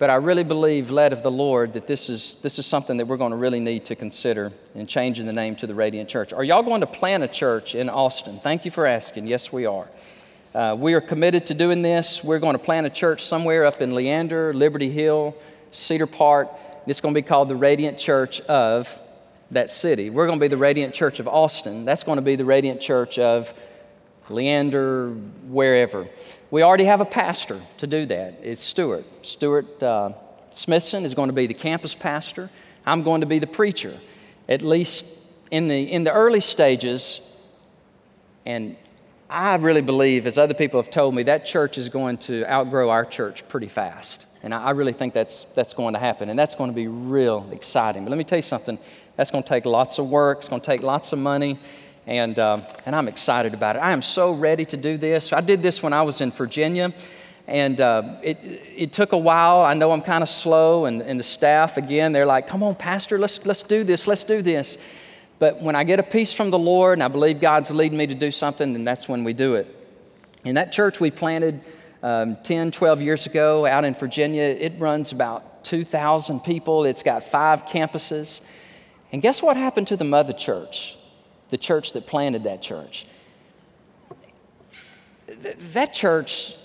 But 0.02 0.10
I 0.10 0.16
really 0.16 0.44
believe, 0.44 0.90
led 0.90 1.14
of 1.14 1.22
the 1.22 1.30
Lord, 1.30 1.74
that 1.74 1.86
this 1.86 2.10
is, 2.10 2.36
this 2.42 2.58
is 2.58 2.66
something 2.66 2.98
that 2.98 3.06
we're 3.06 3.18
going 3.18 3.34
to 3.34 3.38
really 3.38 3.60
need 3.60 3.86
to 3.86 3.96
consider 3.96 4.52
in 4.74 4.88
changing 4.88 5.28
the 5.28 5.32
name 5.32 5.56
to 5.58 5.68
the 5.68 5.76
Radiant 5.76 6.10
Church. 6.10 6.34
Are 6.34 6.44
y'all 6.44 6.64
going 6.64 6.82
to 6.82 6.88
plant 6.88 7.22
a 7.22 7.28
church 7.28 7.76
in 7.76 7.88
Austin? 7.88 8.40
Thank 8.40 8.66
you 8.66 8.72
for 8.72 8.88
asking. 8.88 9.28
Yes, 9.28 9.54
we 9.54 9.68
are. 9.68 9.88
Uh, 10.56 10.76
we 10.76 10.96
are 10.96 11.02
committed 11.02 11.46
to 11.46 11.54
doing 11.54 11.84
this. 11.84 12.24
We're 12.24 12.40
going 12.40 12.58
to 12.58 12.64
plant 12.64 12.88
a 12.88 12.90
church 12.90 13.24
somewhere 13.24 13.64
up 13.64 13.80
in 13.80 13.94
Leander, 13.94 14.56
Liberty 14.56 14.90
Hill, 14.90 15.36
Cedar 15.70 16.08
Park. 16.08 16.50
It's 16.88 17.00
going 17.00 17.14
to 17.14 17.22
be 17.22 17.28
called 17.28 17.48
the 17.48 17.56
Radiant 17.56 18.00
Church 18.00 18.42
of 18.42 19.00
that 19.52 19.70
city. 19.70 20.10
We're 20.10 20.26
going 20.26 20.40
to 20.40 20.44
be 20.44 20.48
the 20.48 20.58
Radiant 20.58 20.96
Church 20.96 21.20
of 21.20 21.28
Austin. 21.28 21.86
That's 21.86 22.04
going 22.04 22.16
to 22.16 22.24
be 22.24 22.36
the 22.36 22.46
Radiant 22.46 22.82
Church 22.82 23.20
of 23.20 23.54
Leander, 24.32 25.10
wherever. 25.48 26.08
We 26.50 26.64
already 26.64 26.86
have 26.86 27.02
a 27.02 27.06
pastor 27.06 27.62
to 27.78 27.88
do 27.88 28.06
that. 28.08 28.40
It's 28.42 28.64
Stuart. 28.64 29.06
Stuart 29.26 29.82
uh, 29.82 30.14
Smithson 30.52 31.06
is 31.06 31.14
going 31.14 31.30
to 31.30 31.34
be 31.34 31.48
the 31.48 31.54
campus 31.54 31.96
pastor. 31.96 32.50
I'm 32.86 33.04
going 33.04 33.22
to 33.22 33.28
be 33.28 33.40
the 33.40 33.48
preacher, 33.48 33.98
at 34.50 34.62
least 34.62 35.06
in 35.50 35.68
the, 35.68 35.84
in 35.92 36.04
the 36.04 36.12
early 36.12 36.40
stages. 36.40 37.22
And 38.46 38.76
I 39.30 39.56
really 39.56 39.82
believe, 39.82 40.28
as 40.28 40.38
other 40.38 40.54
people 40.54 40.82
have 40.82 40.92
told 40.92 41.16
me, 41.16 41.24
that 41.24 41.46
church 41.46 41.78
is 41.78 41.88
going 41.90 42.18
to 42.20 42.46
outgrow 42.52 42.90
our 42.90 43.06
church 43.06 43.48
pretty 43.48 43.68
fast. 43.68 44.26
And 44.44 44.54
I, 44.54 44.64
I 44.66 44.72
really 44.72 44.94
think 44.94 45.14
that's, 45.14 45.46
that's 45.56 45.74
going 45.74 45.94
to 45.94 46.00
happen. 46.00 46.30
And 46.30 46.38
that's 46.38 46.56
going 46.56 46.70
to 46.70 46.76
be 46.76 46.88
real 46.88 47.48
exciting. 47.52 48.04
But 48.04 48.10
let 48.10 48.18
me 48.18 48.24
tell 48.24 48.40
you 48.40 48.44
something 48.44 48.78
that's 49.16 49.32
going 49.32 49.44
to 49.44 49.50
take 49.50 49.66
lots 49.66 50.00
of 50.00 50.10
work, 50.10 50.40
it's 50.40 50.50
going 50.50 50.62
to 50.62 50.66
take 50.66 50.82
lots 50.82 51.14
of 51.14 51.20
money 51.20 51.60
and, 52.08 52.38
uh, 52.40 52.60
and 52.86 52.96
I'm 52.96 53.08
excited 53.08 53.54
about 53.54 53.76
it. 53.76 53.80
I 53.80 53.92
am 53.92 54.02
so 54.02 54.32
ready 54.32 54.66
to 54.66 54.78
do 54.78 54.98
this. 54.98 55.32
I 55.34 55.42
did 55.42 55.62
this 55.62 55.84
when 55.84 55.94
I 55.94 56.02
was 56.02 56.22
in 56.22 56.32
Virginia, 56.32 56.94
and 57.48 57.80
uh, 57.80 58.18
it, 58.24 58.38
it 58.76 58.94
took 58.94 59.12
a 59.12 59.18
while. 59.18 59.62
I 59.62 59.74
know 59.74 59.92
I'm 59.92 60.02
kind 60.02 60.22
of 60.22 60.30
slow, 60.30 60.86
and, 60.86 61.02
and 61.02 61.20
the 61.20 61.24
staff, 61.24 61.78
again, 61.78 62.12
they're 62.12 62.26
like, 62.26 62.48
come 62.48 62.64
on, 62.64 62.76
Pastor, 62.76 63.20
let's, 63.20 63.46
let's 63.46 63.64
do 63.64 63.84
this, 63.84 64.08
let's 64.08 64.24
do 64.24 64.42
this. 64.42 64.78
But 65.40 65.62
when 65.62 65.76
I 65.76 65.84
get 65.84 66.00
a 66.00 66.04
peace 66.04 66.34
from 66.34 66.52
the 66.52 66.60
Lord 66.60 66.94
and 66.94 67.04
I 67.04 67.08
believe 67.08 67.42
God's 67.42 67.72
leading 67.72 67.98
me 67.98 68.06
to 68.06 68.14
do 68.14 68.30
something, 68.30 68.74
then 68.74 68.84
that's 68.84 69.10
when 69.10 69.24
we 69.24 69.34
do 69.34 69.56
it. 69.56 69.76
In 70.44 70.56
that 70.56 70.72
church 70.72 71.00
we 71.00 71.10
planted 71.10 71.62
um, 72.04 72.38
10, 72.44 72.72
12 72.72 73.02
years 73.02 73.26
ago 73.26 73.66
out 73.66 73.84
in 73.84 73.96
Virginia, 73.96 74.44
it 74.44 74.74
runs 74.78 75.12
about 75.12 75.64
2,000 75.64 76.42
people. 76.42 76.86
It's 76.86 77.02
got 77.04 77.24
five 77.24 77.66
campuses. 77.66 78.42
And 79.12 79.22
guess 79.22 79.42
what 79.42 79.58
happened 79.58 79.88
to 79.88 79.98
the 79.98 80.04
mother 80.04 80.34
church? 80.34 80.98
The 81.52 81.58
church 81.58 81.94
that 81.94 82.08
planted 82.08 82.46
that 82.46 82.62
church. 82.64 83.06
That 85.74 85.94
church, 85.94 86.56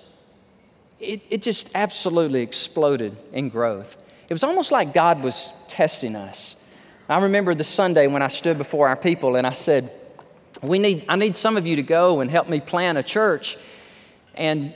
it, 0.99 1.23
it 1.29 1.43
just 1.43 1.71
absolutely 1.75 2.41
exploded 2.41 3.17
in 3.33 3.51
growth. 3.51 3.97
It 4.29 4.33
was 4.33 4.43
almost 4.43 4.73
like 4.73 4.95
God 4.95 5.23
was 5.23 5.53
testing 5.69 6.17
us. 6.17 6.57
I 7.09 7.21
remember 7.21 7.55
the 7.55 7.65
Sunday 7.65 8.07
when 8.07 8.23
I 8.23 8.29
stood 8.29 8.59
before 8.59 8.89
our 8.89 8.97
people 8.97 9.37
and 9.37 9.47
I 9.47 9.53
said, 9.53 9.93
we 10.63 10.79
need, 10.79 11.05
I 11.09 11.17
need 11.17 11.37
some 11.37 11.57
of 11.57 11.67
you 11.67 11.77
to 11.77 11.83
go 11.83 12.21
and 12.21 12.31
help 12.31 12.49
me 12.49 12.61
plan 12.61 12.97
a 12.97 13.03
church. 13.03 13.57
And, 14.35 14.75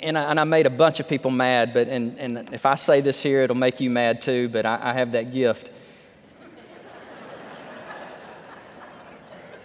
and, 0.00 0.18
I, 0.18 0.30
and 0.30 0.40
I 0.40 0.44
made 0.44 0.66
a 0.66 0.70
bunch 0.70 1.00
of 1.00 1.08
people 1.08 1.30
mad, 1.30 1.72
but, 1.74 1.88
and, 1.88 2.18
and 2.18 2.52
if 2.52 2.66
I 2.66 2.74
say 2.74 3.00
this 3.00 3.22
here, 3.22 3.42
it'll 3.42 3.56
make 3.56 3.80
you 3.80 3.90
mad 3.90 4.20
too, 4.20 4.48
but 4.48 4.66
I, 4.66 4.78
I 4.82 4.92
have 4.94 5.12
that 5.12 5.32
gift. 5.32 5.70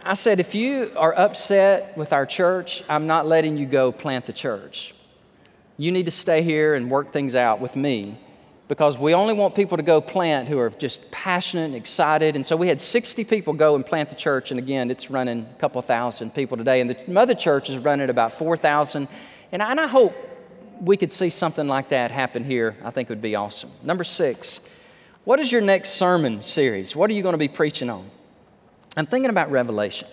I 0.06 0.16
said, 0.16 0.42
if 0.42 0.54
you 0.54 0.92
are 0.98 1.18
upset 1.18 1.98
with 1.98 2.12
our 2.12 2.26
church, 2.26 2.84
I'm 2.90 3.08
not 3.08 3.26
letting 3.26 3.58
you 3.58 3.66
go 3.66 3.92
plant 3.92 4.26
the 4.26 4.34
church. 4.34 4.94
You 5.78 5.92
need 5.94 6.06
to 6.06 6.12
stay 6.12 6.42
here 6.42 6.76
and 6.76 6.92
work 6.92 7.12
things 7.12 7.36
out 7.36 7.62
with 7.62 7.78
me 7.78 8.20
because 8.68 8.98
we 8.98 9.14
only 9.14 9.34
want 9.34 9.56
people 9.56 9.78
to 9.78 9.84
go 9.84 10.02
plant 10.02 10.50
who 10.50 10.60
are 10.60 10.72
just 10.72 11.10
passionate 11.10 11.66
and 11.66 11.76
excited. 11.76 12.36
And 12.36 12.46
so 12.46 12.58
we 12.58 12.68
had 12.68 12.82
60 12.82 13.24
people 13.24 13.54
go 13.54 13.76
and 13.76 13.86
plant 13.86 14.10
the 14.10 14.16
church. 14.16 14.52
And 14.52 14.60
again, 14.60 14.92
it's 14.92 15.10
running 15.10 15.48
a 15.50 15.60
couple 15.60 15.82
thousand 15.82 16.34
people 16.36 16.58
today. 16.58 16.82
And 16.82 16.90
the 16.90 16.98
mother 17.08 17.34
church 17.34 17.70
is 17.70 17.78
running 17.78 18.10
about 18.10 18.34
4,000. 18.34 19.08
And 19.54 19.64
I, 19.64 19.72
and 19.72 19.80
I 19.80 19.88
hope 19.88 20.14
we 20.82 20.98
could 20.98 21.14
see 21.14 21.30
something 21.30 21.68
like 21.68 21.90
that 21.90 22.12
happen 22.12 22.44
here. 22.44 22.76
I 22.84 22.90
think 22.90 23.10
it 23.10 23.12
would 23.14 23.22
be 23.22 23.36
awesome. 23.36 23.72
Number 23.84 24.04
six, 24.04 24.60
what 25.24 25.40
is 25.40 25.50
your 25.50 25.62
next 25.62 25.92
sermon 25.92 26.42
series? 26.42 26.94
What 26.94 27.10
are 27.10 27.14
you 27.14 27.24
going 27.24 27.34
to 27.34 27.38
be 27.38 27.48
preaching 27.48 27.90
on? 27.90 28.10
I'm 28.96 29.08
thinking 29.08 29.32
about 29.32 29.50
Revelation. 29.50 30.08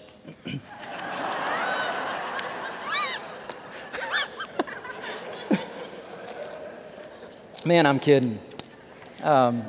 Man, 7.67 7.85
I'm 7.85 7.99
kidding. 7.99 8.39
Um, 9.23 9.65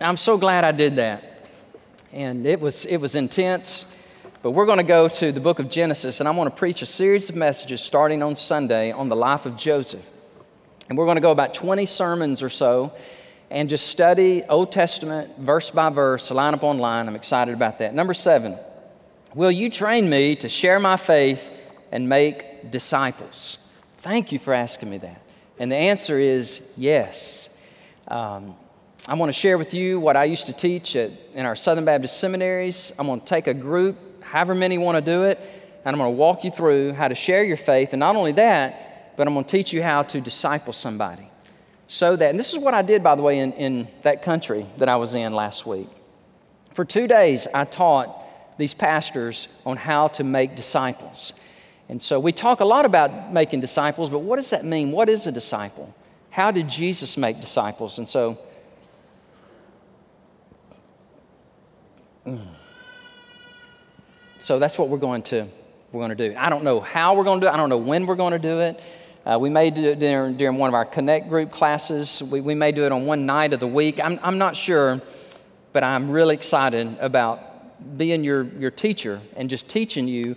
I'm 0.00 0.16
so 0.16 0.38
glad 0.38 0.62
I 0.62 0.70
did 0.70 0.96
that. 0.96 1.48
And 2.12 2.46
it 2.46 2.60
was, 2.60 2.86
it 2.86 2.98
was 2.98 3.16
intense. 3.16 3.92
But 4.40 4.52
we're 4.52 4.66
going 4.66 4.78
to 4.78 4.84
go 4.84 5.08
to 5.08 5.32
the 5.32 5.40
book 5.40 5.58
of 5.58 5.68
Genesis, 5.68 6.20
and 6.20 6.28
I'm 6.28 6.36
going 6.36 6.48
to 6.48 6.56
preach 6.56 6.80
a 6.80 6.86
series 6.86 7.28
of 7.28 7.34
messages 7.34 7.80
starting 7.80 8.22
on 8.22 8.36
Sunday 8.36 8.92
on 8.92 9.08
the 9.08 9.16
life 9.16 9.46
of 9.46 9.56
Joseph. 9.56 10.08
And 10.88 10.96
we're 10.96 11.06
going 11.06 11.16
to 11.16 11.22
go 11.22 11.32
about 11.32 11.54
20 11.54 11.86
sermons 11.86 12.40
or 12.40 12.50
so 12.50 12.92
and 13.52 13.68
just 13.68 13.88
study 13.88 14.42
Old 14.48 14.72
Testament 14.72 15.38
verse 15.38 15.70
by 15.70 15.90
verse, 15.90 16.30
line 16.30 16.54
upon 16.54 16.78
line. 16.78 17.06
I'm 17.06 17.14
excited 17.14 17.54
about 17.54 17.78
that. 17.80 17.94
Number 17.94 18.14
seven, 18.14 18.58
will 19.34 19.50
you 19.50 19.68
train 19.68 20.08
me 20.08 20.34
to 20.36 20.48
share 20.48 20.80
my 20.80 20.96
faith 20.96 21.52
and 21.92 22.08
make 22.08 22.70
disciples? 22.70 23.58
Thank 23.98 24.32
you 24.32 24.38
for 24.38 24.54
asking 24.54 24.88
me 24.88 24.98
that. 24.98 25.20
And 25.58 25.70
the 25.70 25.76
answer 25.76 26.18
is 26.18 26.62
yes. 26.78 27.50
Um, 28.08 28.56
I 29.06 29.14
want 29.14 29.28
to 29.28 29.38
share 29.38 29.58
with 29.58 29.74
you 29.74 30.00
what 30.00 30.16
I 30.16 30.24
used 30.24 30.46
to 30.46 30.54
teach 30.54 30.96
at, 30.96 31.10
in 31.34 31.44
our 31.44 31.54
Southern 31.54 31.84
Baptist 31.84 32.18
seminaries. 32.18 32.90
I'm 32.98 33.06
going 33.06 33.20
to 33.20 33.26
take 33.26 33.48
a 33.48 33.54
group, 33.54 34.24
however 34.24 34.54
many 34.54 34.78
want 34.78 34.96
to 34.96 35.02
do 35.02 35.24
it, 35.24 35.38
and 35.84 35.94
I'm 35.94 35.98
going 35.98 36.10
to 36.10 36.16
walk 36.16 36.42
you 36.42 36.50
through 36.50 36.94
how 36.94 37.08
to 37.08 37.14
share 37.14 37.44
your 37.44 37.58
faith. 37.58 37.92
And 37.92 38.00
not 38.00 38.16
only 38.16 38.32
that, 38.32 39.14
but 39.18 39.26
I'm 39.26 39.34
going 39.34 39.44
to 39.44 39.50
teach 39.50 39.74
you 39.74 39.82
how 39.82 40.04
to 40.04 40.22
disciple 40.22 40.72
somebody 40.72 41.28
so 41.92 42.16
that, 42.16 42.30
and 42.30 42.38
this 42.38 42.54
is 42.54 42.58
what 42.58 42.72
I 42.72 42.80
did, 42.80 43.02
by 43.02 43.14
the 43.16 43.20
way, 43.20 43.38
in, 43.38 43.52
in 43.52 43.86
that 44.00 44.22
country 44.22 44.64
that 44.78 44.88
I 44.88 44.96
was 44.96 45.14
in 45.14 45.34
last 45.34 45.66
week. 45.66 45.88
For 46.72 46.86
two 46.86 47.06
days, 47.06 47.46
I 47.52 47.66
taught 47.66 48.56
these 48.56 48.72
pastors 48.72 49.46
on 49.66 49.76
how 49.76 50.08
to 50.08 50.24
make 50.24 50.56
disciples. 50.56 51.34
And 51.90 52.00
so 52.00 52.18
we 52.18 52.32
talk 52.32 52.60
a 52.60 52.64
lot 52.64 52.86
about 52.86 53.30
making 53.30 53.60
disciples, 53.60 54.08
but 54.08 54.20
what 54.20 54.36
does 54.36 54.48
that 54.48 54.64
mean? 54.64 54.90
What 54.90 55.10
is 55.10 55.26
a 55.26 55.32
disciple? 55.32 55.94
How 56.30 56.50
did 56.50 56.66
Jesus 56.66 57.18
make 57.18 57.42
disciples? 57.42 57.98
And 57.98 58.08
so 58.08 58.38
So 64.38 64.58
that's 64.58 64.78
what 64.78 64.88
we're 64.88 64.96
going 64.96 65.24
to 65.24 65.46
we're 65.92 66.00
going 66.00 66.16
to 66.16 66.28
do. 66.30 66.34
I 66.38 66.48
don't 66.48 66.64
know 66.64 66.80
how 66.80 67.14
we're 67.14 67.24
going 67.24 67.40
to 67.40 67.44
do 67.44 67.50
it. 67.50 67.52
I 67.52 67.58
don't 67.58 67.68
know 67.68 67.76
when 67.76 68.06
we're 68.06 68.14
going 68.14 68.32
to 68.32 68.38
do 68.38 68.60
it. 68.60 68.80
Uh, 69.24 69.38
we 69.40 69.48
may 69.48 69.70
do 69.70 69.84
it 69.84 70.00
during, 70.00 70.36
during, 70.36 70.58
one 70.58 70.68
of 70.68 70.74
our 70.74 70.84
Connect 70.84 71.28
group 71.28 71.52
classes. 71.52 72.22
We, 72.24 72.40
we 72.40 72.56
may 72.56 72.72
do 72.72 72.84
it 72.84 72.90
on 72.90 73.06
one 73.06 73.24
night 73.24 73.52
of 73.52 73.60
the 73.60 73.68
week. 73.68 74.00
I'm, 74.02 74.18
I'm 74.20 74.36
not 74.36 74.56
sure, 74.56 75.00
but 75.72 75.84
I'm 75.84 76.10
really 76.10 76.34
excited 76.34 76.96
about 76.98 77.96
being 77.96 78.24
your, 78.24 78.42
your 78.42 78.72
teacher 78.72 79.20
and 79.36 79.48
just 79.48 79.68
teaching 79.68 80.08
you 80.08 80.34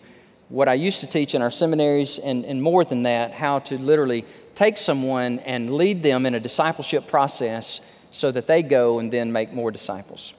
what 0.50 0.68
I 0.68 0.76
used 0.76 1.02
to 1.02 1.08
teach 1.08 1.34
in 1.34 1.42
our 1.42 1.50
seminaries 1.50 2.20
and, 2.20 2.46
and 2.46 2.62
more 2.62 2.86
than 2.86 3.02
that, 3.04 3.32
how 3.32 3.58
to 3.60 3.80
literally 3.80 4.24
take 4.54 4.78
someone 4.78 5.40
and 5.40 5.74
lead 5.74 6.04
them 6.04 6.28
in 6.28 6.36
a 6.36 6.40
discipleship 6.40 7.08
process 7.08 7.82
so 8.12 8.32
that 8.32 8.46
they 8.46 8.62
go 8.62 9.00
and 9.00 9.12
then 9.12 9.32
make 9.32 9.52
more 9.52 9.72
disciples. 9.72 10.36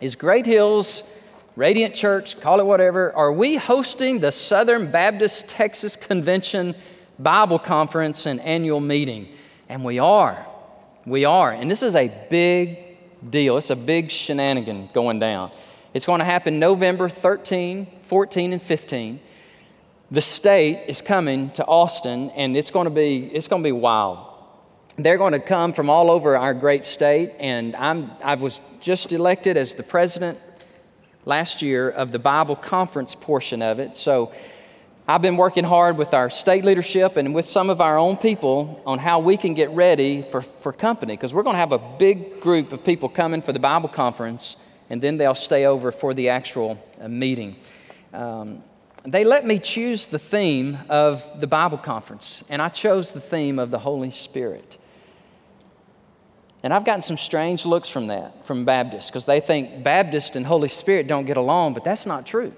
Is 0.00 0.14
Great 0.14 0.46
Hills 0.46 1.02
Radiant 1.56 1.94
Church, 1.94 2.38
call 2.38 2.60
it 2.60 2.66
whatever, 2.66 3.12
are 3.14 3.32
we 3.32 3.56
hosting 3.56 4.20
the 4.20 4.30
Southern 4.30 4.90
Baptist 4.90 5.48
Texas 5.48 5.96
Convention 5.96 6.74
Bible 7.18 7.58
Conference 7.58 8.26
and 8.26 8.40
annual 8.40 8.80
meeting? 8.80 9.28
And 9.68 9.84
we 9.84 9.98
are. 9.98 10.46
We 11.04 11.24
are. 11.24 11.52
And 11.52 11.70
this 11.70 11.82
is 11.82 11.96
a 11.96 12.12
big 12.30 12.98
deal. 13.30 13.56
It's 13.56 13.70
a 13.70 13.76
big 13.76 14.10
shenanigan 14.10 14.90
going 14.92 15.18
down. 15.18 15.50
It's 15.94 16.06
going 16.06 16.18
to 16.18 16.24
happen 16.24 16.58
November 16.58 17.08
13, 17.08 17.86
14, 18.02 18.52
and 18.52 18.62
15. 18.62 19.20
The 20.10 20.20
state 20.20 20.84
is 20.88 21.02
coming 21.02 21.50
to 21.52 21.64
Austin, 21.64 22.30
and 22.30 22.56
it's 22.56 22.70
going 22.70 22.84
to 22.84 22.90
be, 22.90 23.24
it's 23.32 23.48
going 23.48 23.62
to 23.62 23.66
be 23.66 23.72
wild. 23.72 24.18
They're 24.98 25.18
going 25.18 25.32
to 25.32 25.40
come 25.40 25.72
from 25.72 25.90
all 25.90 26.10
over 26.10 26.36
our 26.36 26.54
great 26.54 26.84
state, 26.84 27.32
and 27.38 27.74
I'm, 27.76 28.12
I 28.22 28.36
was 28.36 28.60
just 28.80 29.12
elected 29.12 29.56
as 29.56 29.74
the 29.74 29.82
president 29.82 30.38
last 31.24 31.60
year 31.60 31.90
of 31.90 32.12
the 32.12 32.18
Bible 32.18 32.56
conference 32.56 33.14
portion 33.14 33.60
of 33.60 33.78
it. 33.78 33.96
So 33.96 34.32
I've 35.08 35.22
been 35.22 35.36
working 35.36 35.62
hard 35.62 35.96
with 35.98 36.14
our 36.14 36.28
state 36.30 36.64
leadership 36.64 37.16
and 37.16 37.32
with 37.32 37.46
some 37.46 37.70
of 37.70 37.80
our 37.80 37.96
own 37.96 38.16
people 38.16 38.82
on 38.84 38.98
how 38.98 39.20
we 39.20 39.36
can 39.36 39.54
get 39.54 39.70
ready 39.70 40.22
for, 40.22 40.42
for 40.42 40.72
company 40.72 41.12
because 41.12 41.32
we're 41.32 41.44
going 41.44 41.54
to 41.54 41.60
have 41.60 41.70
a 41.70 41.78
big 41.78 42.40
group 42.40 42.72
of 42.72 42.82
people 42.82 43.08
coming 43.08 43.40
for 43.40 43.52
the 43.52 43.60
Bible 43.60 43.88
conference 43.88 44.56
and 44.90 45.00
then 45.00 45.16
they'll 45.16 45.36
stay 45.36 45.66
over 45.66 45.92
for 45.92 46.12
the 46.12 46.28
actual 46.28 46.84
uh, 47.00 47.06
meeting. 47.06 47.54
Um, 48.12 48.64
they 49.04 49.22
let 49.22 49.46
me 49.46 49.60
choose 49.60 50.06
the 50.06 50.18
theme 50.18 50.76
of 50.88 51.40
the 51.40 51.46
Bible 51.46 51.78
conference, 51.78 52.42
and 52.48 52.60
I 52.60 52.68
chose 52.68 53.12
the 53.12 53.20
theme 53.20 53.60
of 53.60 53.70
the 53.70 53.78
Holy 53.78 54.10
Spirit. 54.10 54.76
And 56.64 56.74
I've 56.74 56.84
gotten 56.84 57.02
some 57.02 57.16
strange 57.16 57.64
looks 57.64 57.88
from 57.88 58.06
that, 58.06 58.44
from 58.44 58.64
Baptists, 58.64 59.08
because 59.08 59.24
they 59.24 59.38
think 59.38 59.84
Baptist 59.84 60.34
and 60.34 60.44
Holy 60.44 60.68
Spirit 60.68 61.06
don't 61.06 61.24
get 61.24 61.36
along, 61.36 61.74
but 61.74 61.84
that's 61.84 62.06
not 62.06 62.26
true. 62.26 62.52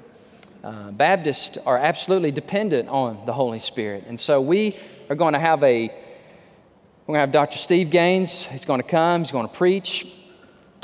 Uh, 0.62 0.90
Baptists 0.90 1.56
are 1.64 1.78
absolutely 1.78 2.30
dependent 2.30 2.88
on 2.88 3.24
the 3.26 3.32
Holy 3.32 3.58
Spirit. 3.58 4.04
And 4.08 4.18
so 4.18 4.40
we 4.40 4.76
are 5.08 5.16
going 5.16 5.34
to 5.34 5.38
have 5.38 5.62
a, 5.62 5.88
we're 5.88 7.06
going 7.06 7.16
to 7.16 7.20
have 7.20 7.32
Dr. 7.32 7.58
Steve 7.58 7.90
Gaines. 7.90 8.42
He's 8.42 8.64
going 8.64 8.80
to 8.80 8.86
come, 8.86 9.22
he's 9.22 9.30
going 9.30 9.48
to 9.48 9.54
preach. 9.54 10.06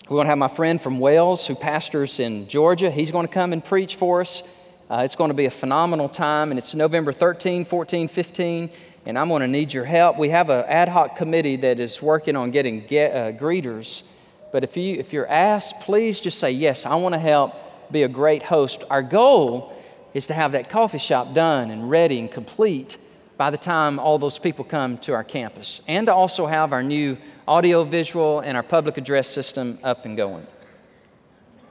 We're 0.09 0.17
going 0.17 0.27
to 0.27 0.31
have 0.31 0.39
my 0.39 0.49
friend 0.49 0.81
from 0.81 1.01
Wales 1.01 1.47
who 1.47 1.55
pastors 1.55 2.21
in 2.21 2.47
Georgia. 2.47 2.91
He's 2.91 3.11
going 3.11 3.27
to 3.27 3.33
come 3.33 3.53
and 3.53 3.65
preach 3.65 3.97
for 3.97 4.21
us. 4.21 4.43
Uh, 4.91 5.03
it's 5.05 5.15
going 5.15 5.31
to 5.31 5.35
be 5.35 5.47
a 5.47 5.51
phenomenal 5.51 6.11
time, 6.11 6.51
and 6.51 6.59
it's 6.59 6.75
November 6.75 7.11
13, 7.11 7.65
14, 7.65 8.09
15 8.09 8.71
and 9.07 9.19
I'm 9.19 9.29
going 9.29 9.43
to 9.43 9.49
need 9.49 9.73
your 9.73 9.85
help. 9.85 10.19
We 10.19 10.31
have 10.31 10.51
an 10.51 10.65
ad 10.67 10.89
hoc 10.89 11.17
committee 11.17 11.57
that 11.57 11.79
is 11.79 12.01
working 12.01 12.37
on 12.37 12.51
getting 12.51 12.87
get, 12.87 13.15
uh, 13.15 13.39
greeters. 13.39 14.03
But 14.53 14.65
if, 14.65 14.77
you, 14.77 14.95
if 14.95 15.13
you're 15.13 15.27
asked, 15.27 15.81
please 15.81 16.21
just 16.21 16.39
say, 16.39 16.53
Yes, 16.53 16.87
I 16.87 16.95
want 16.95 17.15
to 17.15 17.19
help 17.19 17.55
be 17.91 18.03
a 18.03 18.09
great 18.09 18.43
host. 18.43 18.85
Our 18.91 19.03
goal 19.03 19.75
is 20.15 20.27
to 20.29 20.35
have 20.35 20.53
that 20.53 20.69
coffee 20.71 20.99
shop 20.99 21.35
done 21.35 21.71
and 21.71 21.91
ready 21.91 22.21
and 22.21 22.31
complete 22.31 22.97
by 23.37 23.51
the 23.51 23.59
time 23.59 23.99
all 23.99 24.19
those 24.19 24.39
people 24.39 24.65
come 24.65 24.97
to 24.99 25.13
our 25.13 25.25
campus, 25.25 25.81
and 25.89 26.07
to 26.07 26.15
also 26.15 26.47
have 26.47 26.73
our 26.73 26.83
new 26.83 27.19
audio 27.49 27.83
visual 27.85 28.41
and 28.41 28.57
our 28.57 28.63
public 28.63 28.97
address 28.97 29.29
system 29.29 29.79
up 29.83 30.05
and 30.05 30.17
going. 30.17 30.47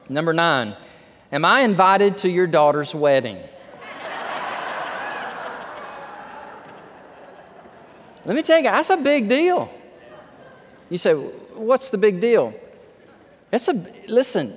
Number 0.08 0.34
nine, 0.34 0.76
am 1.32 1.44
I 1.44 1.62
invited 1.62 2.18
to 2.18 2.28
your 2.28 2.46
daughter's 2.46 2.94
wedding? 2.94 3.38
Let 8.26 8.36
me 8.36 8.42
tell 8.42 8.58
you, 8.58 8.64
that's 8.64 8.90
a 8.90 8.98
big 8.98 9.26
deal. 9.28 9.70
You 10.90 10.98
say, 10.98 11.14
what's 11.14 11.88
the 11.88 11.96
big 11.96 12.20
deal? 12.20 12.52
It's 13.50 13.68
a, 13.68 13.72
listen, 14.06 14.54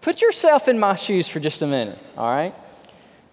put 0.00 0.22
yourself 0.22 0.68
in 0.68 0.78
my 0.78 0.94
shoes 0.94 1.28
for 1.28 1.40
just 1.40 1.62
a 1.62 1.66
minute, 1.66 1.98
all 2.16 2.28
right? 2.28 2.54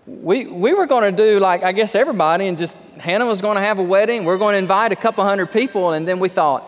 We, 0.05 0.45
we 0.45 0.73
were 0.73 0.85
going 0.85 1.13
to 1.13 1.15
do 1.15 1.39
like, 1.39 1.63
I 1.63 1.71
guess, 1.71 1.95
everybody, 1.95 2.47
and 2.47 2.57
just 2.57 2.77
Hannah 2.97 3.25
was 3.25 3.41
going 3.41 3.55
to 3.55 3.61
have 3.61 3.79
a 3.79 3.83
wedding. 3.83 4.23
We're 4.23 4.37
going 4.37 4.53
to 4.53 4.59
invite 4.59 4.91
a 4.91 4.95
couple 4.95 5.23
hundred 5.23 5.51
people, 5.51 5.91
and 5.91 6.07
then 6.07 6.19
we 6.19 6.29
thought, 6.29 6.63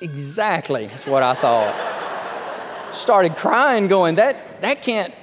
exactly, 0.00 0.86
that's 0.86 1.06
what 1.06 1.22
I 1.22 1.34
thought. 1.34 2.94
Started 2.94 3.36
crying, 3.36 3.88
going, 3.88 4.16
that, 4.16 4.60
that 4.60 4.82
can't, 4.82 5.14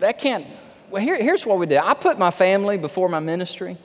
that 0.00 0.18
can't. 0.18 0.46
Well, 0.90 1.02
here, 1.02 1.16
here's 1.16 1.46
what 1.46 1.58
we 1.58 1.66
did 1.66 1.78
I 1.78 1.94
put 1.94 2.18
my 2.18 2.30
family 2.30 2.76
before 2.76 3.08
my 3.08 3.20
ministry. 3.20 3.78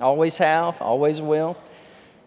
Always 0.00 0.38
have, 0.38 0.80
always 0.80 1.20
will. 1.20 1.56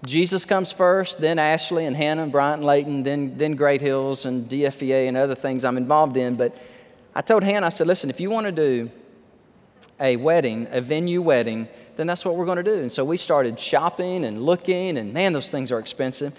Jesus 0.05 0.45
comes 0.45 0.71
first, 0.71 1.19
then 1.19 1.39
Ashley 1.39 1.85
and 1.85 1.95
Hannah 1.95 2.23
and 2.23 2.31
Bryant 2.31 2.63
Layton, 2.63 3.03
then, 3.03 3.37
then 3.37 3.55
Great 3.55 3.81
Hills 3.81 4.25
and 4.25 4.47
DFVA 4.47 5.07
and 5.07 5.17
other 5.17 5.35
things 5.35 5.65
I'm 5.65 5.77
involved 5.77 6.15
in. 6.15 6.35
But 6.35 6.57
I 7.13 7.21
told 7.21 7.43
Hannah, 7.43 7.65
I 7.65 7.69
said, 7.69 7.87
listen, 7.87 8.09
if 8.09 8.21
you 8.21 8.29
want 8.29 8.45
to 8.45 8.51
do 8.51 8.89
a 9.99 10.15
wedding, 10.15 10.67
a 10.71 10.79
venue 10.79 11.21
wedding, 11.21 11.67
then 11.97 12.07
that's 12.07 12.23
what 12.23 12.35
we're 12.37 12.45
going 12.45 12.57
to 12.57 12.63
do. 12.63 12.75
And 12.75 12.91
so 12.91 13.03
we 13.03 13.17
started 13.17 13.59
shopping 13.59 14.23
and 14.23 14.43
looking, 14.43 14.97
and 14.97 15.13
man, 15.13 15.33
those 15.33 15.49
things 15.49 15.69
are 15.69 15.79
expensive. 15.79 16.33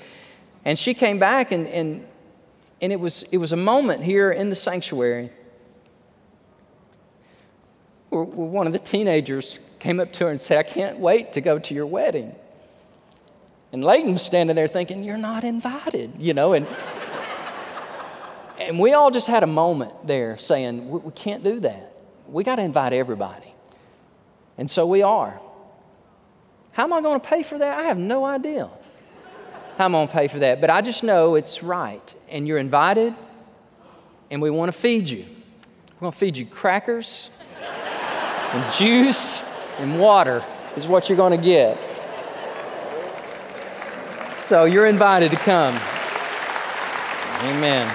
And 0.65 0.79
she 0.79 0.95
came 0.95 1.19
back, 1.19 1.53
and, 1.53 1.67
and, 1.67 2.07
and 2.81 2.93
it, 2.93 2.99
was, 2.99 3.25
it 3.25 3.37
was 3.37 3.53
a 3.53 3.59
moment 3.59 4.03
here 4.03 4.31
in 4.31 4.49
the 4.49 4.57
sanctuary 4.57 5.31
where 8.09 8.25
one 8.25 8.67
of 8.67 8.73
the 8.73 8.79
teenagers 8.79 9.61
came 9.79 10.01
up 10.01 10.13
to 10.15 10.25
her 10.25 10.31
and 10.31 10.41
said, 10.41 10.59
I 10.59 10.63
can't 10.63 10.99
wait 10.99 11.35
to 11.35 11.41
go 11.41 11.59
to 11.59 11.75
your 11.75 11.87
wedding. 11.87 12.35
And 13.73 13.85
Layton 13.85 14.13
was 14.13 14.23
standing 14.23 14.57
there 14.57 14.69
thinking, 14.69 15.05
You're 15.05 15.17
not 15.17 15.45
invited, 15.45 16.13
you 16.19 16.35
know, 16.35 16.53
and 16.53 16.67
and 18.59 18.79
we 18.79 18.93
all 18.93 19.11
just 19.11 19.27
had 19.27 19.43
a 19.43 19.47
moment 19.47 20.07
there 20.07 20.37
saying, 20.39 20.91
We, 20.91 20.99
we 21.01 21.13
can't 21.13 21.43
do 21.43 21.61
that. 21.61 21.95
We 22.29 22.45
got 22.45 22.57
to 22.57 22.63
invite 22.63 22.93
everybody. 22.93 23.55
And 24.59 24.71
so 24.71 24.87
we 24.87 25.03
are. 25.03 25.41
How 26.73 26.85
am 26.85 26.93
I 26.93 27.01
going 27.01 27.21
to 27.21 27.27
pay 27.27 27.43
for 27.43 27.59
that? 27.59 27.79
I 27.79 27.83
have 27.85 27.99
no 27.99 28.25
idea 28.25 28.69
how 29.79 29.87
I'm 29.87 29.93
going 29.93 30.09
to 30.09 30.13
pay 30.13 30.29
for 30.29 30.41
that. 30.41 30.61
But 30.61 30.69
I 30.71 30.83
just 30.83 31.03
know 31.03 31.35
it's 31.35 31.63
right. 31.63 32.15
And 32.29 32.47
you're 32.47 32.59
invited, 32.59 33.15
and 34.31 34.43
we 34.43 34.51
want 34.51 34.73
to 34.73 34.79
feed 34.79 35.09
you. 35.09 35.25
We're 35.95 36.01
going 36.01 36.13
to 36.13 36.19
feed 36.19 36.37
you 36.37 36.47
crackers 36.47 37.31
and 37.59 38.73
juice 38.73 39.43
and 39.79 39.99
water 39.99 40.45
is 40.77 40.87
what 40.87 41.09
you're 41.09 41.17
going 41.17 41.39
to 41.39 41.45
get. 41.45 41.79
So 44.51 44.65
you're 44.65 44.87
invited 44.87 45.31
to 45.31 45.37
come. 45.37 45.77
Amen. 47.45 47.87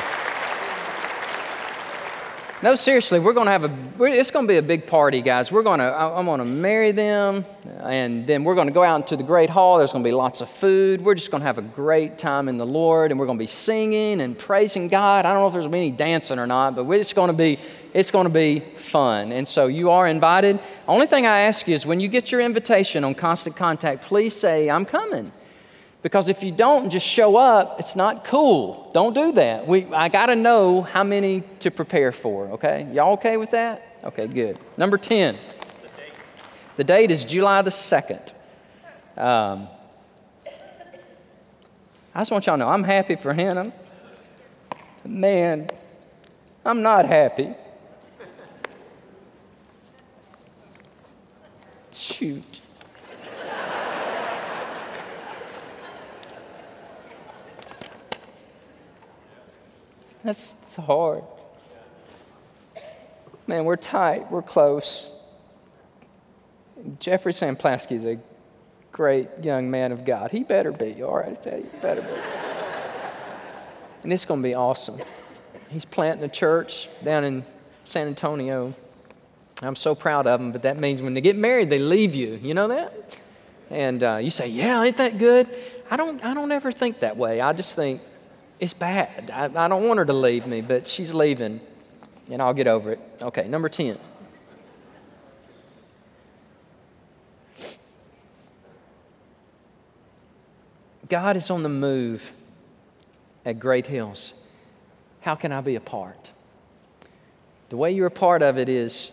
No, 2.63 2.75
seriously, 2.75 3.19
we're 3.19 3.33
going 3.33 3.47
to 3.47 3.51
have 3.51 3.65
a, 3.65 4.05
it's 4.05 4.31
going 4.31 4.47
to 4.47 4.47
be 4.47 4.55
a 4.55 4.61
big 4.61 4.87
party, 4.87 5.21
guys. 5.21 5.51
We're 5.51 5.63
going 5.63 5.79
to, 5.79 5.93
I'm 5.93 6.23
going 6.23 6.39
to 6.39 6.45
marry 6.45 6.93
them, 6.93 7.43
and 7.81 8.25
then 8.25 8.45
we're 8.45 8.55
going 8.55 8.69
to 8.69 8.73
go 8.73 8.83
out 8.83 8.95
into 8.95 9.17
the 9.17 9.23
great 9.23 9.49
hall. 9.49 9.79
There's 9.79 9.91
going 9.91 10.05
to 10.05 10.07
be 10.07 10.13
lots 10.15 10.39
of 10.39 10.49
food. 10.49 11.01
We're 11.01 11.15
just 11.15 11.29
going 11.29 11.41
to 11.41 11.45
have 11.45 11.57
a 11.57 11.61
great 11.61 12.17
time 12.17 12.47
in 12.47 12.57
the 12.57 12.65
Lord, 12.65 13.11
and 13.11 13.19
we're 13.19 13.25
going 13.25 13.37
to 13.37 13.43
be 13.43 13.47
singing 13.47 14.21
and 14.21 14.39
praising 14.39 14.87
God. 14.87 15.25
I 15.25 15.33
don't 15.33 15.41
know 15.41 15.47
if 15.47 15.53
there's 15.53 15.65
going 15.65 15.73
to 15.73 15.77
be 15.77 15.87
any 15.87 15.91
dancing 15.97 16.39
or 16.39 16.47
not, 16.47 16.77
but 16.77 16.89
it's 16.89 17.11
going 17.11 17.27
to 17.27 17.33
be, 17.33 17.59
it's 17.93 18.11
going 18.11 18.27
to 18.27 18.33
be 18.33 18.61
fun. 18.61 19.33
And 19.33 19.45
so 19.45 19.67
you 19.67 19.89
are 19.89 20.07
invited. 20.07 20.61
Only 20.87 21.07
thing 21.07 21.25
I 21.25 21.41
ask 21.41 21.67
you 21.67 21.73
is 21.73 21.85
when 21.85 21.99
you 21.99 22.07
get 22.07 22.31
your 22.31 22.39
invitation 22.39 23.03
on 23.03 23.13
Constant 23.13 23.57
Contact, 23.57 24.03
please 24.03 24.33
say, 24.33 24.69
I'm 24.69 24.85
coming. 24.85 25.33
Because 26.05 26.29
if 26.29 26.43
you 26.43 26.51
don't 26.51 26.91
just 26.91 27.07
show 27.07 27.35
up, 27.35 27.79
it's 27.79 27.95
not 27.95 28.25
cool. 28.25 28.91
Don't 28.93 29.15
do 29.15 29.31
that. 29.31 29.65
We, 29.65 29.85
I 29.85 30.07
got 30.07 30.27
to 30.27 30.35
know 30.35 30.83
how 30.83 31.03
many 31.03 31.41
to 31.61 31.71
prepare 31.71 32.11
for, 32.11 32.45
okay? 32.49 32.87
Y'all 32.93 33.13
okay 33.13 33.37
with 33.37 33.49
that? 33.49 33.81
Okay, 34.03 34.27
good. 34.27 34.59
Number 34.77 34.99
10. 34.99 35.35
The 36.77 36.83
date 36.83 37.09
is 37.09 37.25
July 37.25 37.63
the 37.63 37.71
2nd. 37.71 38.35
Um, 39.17 39.67
I 42.13 42.19
just 42.19 42.31
want 42.31 42.45
y'all 42.45 42.53
to 42.53 42.59
know 42.59 42.69
I'm 42.69 42.83
happy 42.83 43.15
for 43.15 43.33
Hannah. 43.33 43.73
Man, 45.03 45.67
I'm 46.63 46.83
not 46.83 47.07
happy. 47.07 47.51
Shoot. 51.91 52.61
That's, 60.25 60.55
hard. 60.77 61.23
Man, 63.45 63.63
we're 63.63 63.75
tight, 63.75 64.31
we're 64.31 64.41
close. 64.41 65.11
Jeffrey 66.99 67.31
Samplasky 67.31 67.91
is 67.91 68.05
a 68.05 68.17
great 68.91 69.29
young 69.43 69.69
man 69.69 69.91
of 69.91 70.03
God. 70.03 70.31
He 70.31 70.43
better 70.43 70.71
be, 70.71 71.03
all 71.03 71.17
right, 71.17 71.29
I 71.29 71.35
tell 71.35 71.59
you, 71.59 71.69
better 71.79 72.01
be. 72.01 72.07
and 74.01 74.11
it's 74.11 74.25
going 74.25 74.41
to 74.41 74.43
be 74.43 74.55
awesome. 74.55 74.97
He's 75.69 75.85
planting 75.85 76.25
a 76.25 76.29
church 76.29 76.89
down 77.03 77.23
in 77.23 77.45
San 77.83 78.07
Antonio. 78.07 78.73
I'm 79.61 79.75
so 79.75 79.93
proud 79.93 80.25
of 80.25 80.41
him, 80.41 80.51
but 80.51 80.63
that 80.63 80.77
means 80.77 81.03
when 81.03 81.13
they 81.13 81.21
get 81.21 81.35
married, 81.35 81.69
they 81.69 81.77
leave 81.77 82.15
you. 82.15 82.39
You 82.41 82.55
know 82.55 82.69
that? 82.69 83.19
And 83.69 84.03
uh, 84.03 84.17
you 84.17 84.31
say, 84.31 84.47
Yeah, 84.47 84.81
ain't 84.81 84.97
that 84.97 85.19
good? 85.19 85.47
I 85.91 85.97
don't, 85.97 86.25
I 86.25 86.33
don't 86.33 86.51
ever 86.51 86.71
think 86.71 87.01
that 87.01 87.15
way. 87.15 87.41
I 87.41 87.53
just 87.53 87.75
think 87.75 88.01
it's 88.59 88.73
bad. 88.73 89.31
I, 89.31 89.45
I 89.45 89.67
don't 89.67 89.87
want 89.87 89.99
her 89.99 90.05
to 90.05 90.13
leave 90.13 90.47
me, 90.47 90.61
but 90.61 90.87
she's 90.87 91.13
leaving, 91.13 91.59
and 92.29 92.41
I'll 92.41 92.53
get 92.53 92.67
over 92.67 92.93
it. 92.93 92.99
Okay, 93.21 93.47
number 93.47 93.69
10. 93.69 93.97
God 101.07 101.37
is 101.37 101.49
on 101.49 101.61
the 101.61 101.69
move 101.69 102.33
at 103.45 103.59
Great 103.59 103.85
Hills. 103.85 104.33
How 105.21 105.35
can 105.35 105.51
I 105.51 105.61
be 105.61 105.75
a 105.75 105.81
part? 105.81 106.31
The 107.69 107.77
way 107.77 107.91
you're 107.91 108.07
a 108.07 108.11
part 108.11 108.41
of 108.41 108.57
it 108.57 108.69
is 108.69 109.11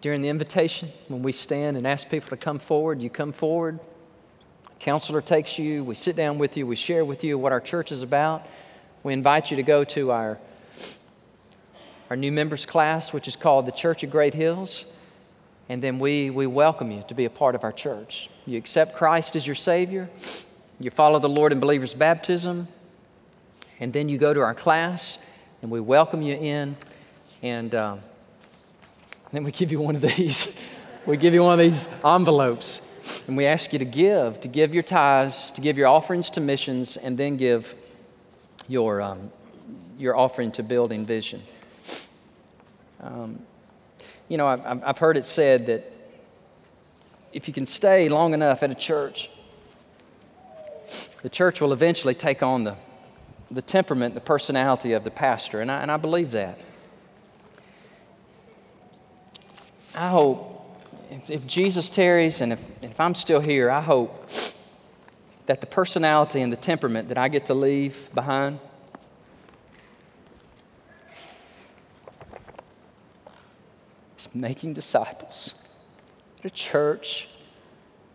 during 0.00 0.20
the 0.20 0.28
invitation, 0.28 0.90
when 1.06 1.22
we 1.22 1.30
stand 1.30 1.76
and 1.76 1.86
ask 1.86 2.08
people 2.08 2.30
to 2.30 2.36
come 2.36 2.58
forward, 2.58 3.00
you 3.00 3.08
come 3.08 3.32
forward. 3.32 3.78
Counselor 4.82 5.20
takes 5.20 5.60
you, 5.60 5.84
we 5.84 5.94
sit 5.94 6.16
down 6.16 6.38
with 6.38 6.56
you, 6.56 6.66
we 6.66 6.74
share 6.74 7.04
with 7.04 7.22
you 7.22 7.38
what 7.38 7.52
our 7.52 7.60
church 7.60 7.92
is 7.92 8.02
about. 8.02 8.44
We 9.04 9.12
invite 9.12 9.52
you 9.52 9.56
to 9.58 9.62
go 9.62 9.84
to 9.84 10.10
our, 10.10 10.38
our 12.10 12.16
new 12.16 12.32
members 12.32 12.66
class, 12.66 13.12
which 13.12 13.28
is 13.28 13.36
called 13.36 13.66
the 13.66 13.70
Church 13.70 14.02
of 14.02 14.10
Great 14.10 14.34
Hills. 14.34 14.84
And 15.68 15.80
then 15.80 16.00
we, 16.00 16.30
we 16.30 16.48
welcome 16.48 16.90
you 16.90 17.04
to 17.06 17.14
be 17.14 17.26
a 17.26 17.30
part 17.30 17.54
of 17.54 17.62
our 17.62 17.70
church. 17.70 18.28
You 18.44 18.58
accept 18.58 18.96
Christ 18.96 19.36
as 19.36 19.46
your 19.46 19.54
Savior, 19.54 20.10
you 20.80 20.90
follow 20.90 21.20
the 21.20 21.28
Lord 21.28 21.52
in 21.52 21.60
believer's 21.60 21.94
baptism, 21.94 22.66
and 23.78 23.92
then 23.92 24.08
you 24.08 24.18
go 24.18 24.34
to 24.34 24.40
our 24.40 24.54
class 24.54 25.20
and 25.62 25.70
we 25.70 25.78
welcome 25.78 26.22
you 26.22 26.34
in. 26.34 26.74
And 27.40 27.72
um, 27.76 28.00
then 29.32 29.44
we 29.44 29.52
give 29.52 29.70
you 29.70 29.78
one 29.78 29.94
of 29.94 30.02
these. 30.02 30.48
we 31.06 31.16
give 31.16 31.34
you 31.34 31.44
one 31.44 31.52
of 31.52 31.60
these 31.60 31.86
envelopes. 32.04 32.80
And 33.26 33.36
we 33.36 33.46
ask 33.46 33.72
you 33.72 33.78
to 33.78 33.84
give, 33.84 34.40
to 34.42 34.48
give 34.48 34.74
your 34.74 34.82
tithes, 34.82 35.50
to 35.52 35.60
give 35.60 35.76
your 35.76 35.88
offerings 35.88 36.30
to 36.30 36.40
missions, 36.40 36.96
and 36.96 37.18
then 37.18 37.36
give 37.36 37.74
your, 38.68 39.00
um, 39.00 39.30
your 39.98 40.16
offering 40.16 40.52
to 40.52 40.62
building 40.62 41.04
vision. 41.04 41.42
Um, 43.00 43.40
you 44.28 44.36
know, 44.36 44.46
I've, 44.46 44.82
I've 44.84 44.98
heard 44.98 45.16
it 45.16 45.26
said 45.26 45.66
that 45.66 45.90
if 47.32 47.48
you 47.48 47.54
can 47.54 47.66
stay 47.66 48.08
long 48.08 48.34
enough 48.34 48.62
at 48.62 48.70
a 48.70 48.74
church, 48.74 49.30
the 51.22 51.30
church 51.30 51.60
will 51.60 51.72
eventually 51.72 52.14
take 52.14 52.42
on 52.42 52.64
the, 52.64 52.76
the 53.50 53.62
temperament, 53.62 54.14
the 54.14 54.20
personality 54.20 54.92
of 54.92 55.04
the 55.04 55.10
pastor. 55.10 55.60
And 55.60 55.70
I, 55.70 55.82
and 55.82 55.90
I 55.90 55.96
believe 55.96 56.32
that. 56.32 56.58
I 59.94 60.08
hope 60.08 60.51
if, 61.12 61.30
if 61.30 61.46
Jesus 61.46 61.90
tarries 61.90 62.40
and 62.40 62.52
if, 62.52 62.82
if 62.82 62.98
I'm 62.98 63.14
still 63.14 63.40
here, 63.40 63.70
I 63.70 63.80
hope 63.80 64.28
that 65.46 65.60
the 65.60 65.66
personality 65.66 66.40
and 66.40 66.52
the 66.52 66.56
temperament 66.56 67.08
that 67.08 67.18
I 67.18 67.28
get 67.28 67.46
to 67.46 67.54
leave 67.54 68.08
behind 68.14 68.58
is 74.18 74.28
making 74.32 74.72
disciples. 74.72 75.54
The 76.42 76.50
church 76.50 77.28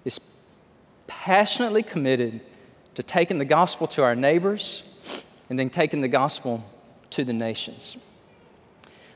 is 0.04 0.20
passionately 1.06 1.84
committed 1.84 2.42
to 2.96 3.04
taking 3.04 3.38
the 3.38 3.46
gospel 3.46 3.88
to 3.88 4.04
our 4.04 4.16
neighbors 4.16 4.84
and 5.50 5.60
then 5.60 5.70
taking 5.70 6.02
the 6.02 6.08
gospel 6.08 6.64
to 7.12 7.24
the 7.24 7.34
nations. 7.34 7.98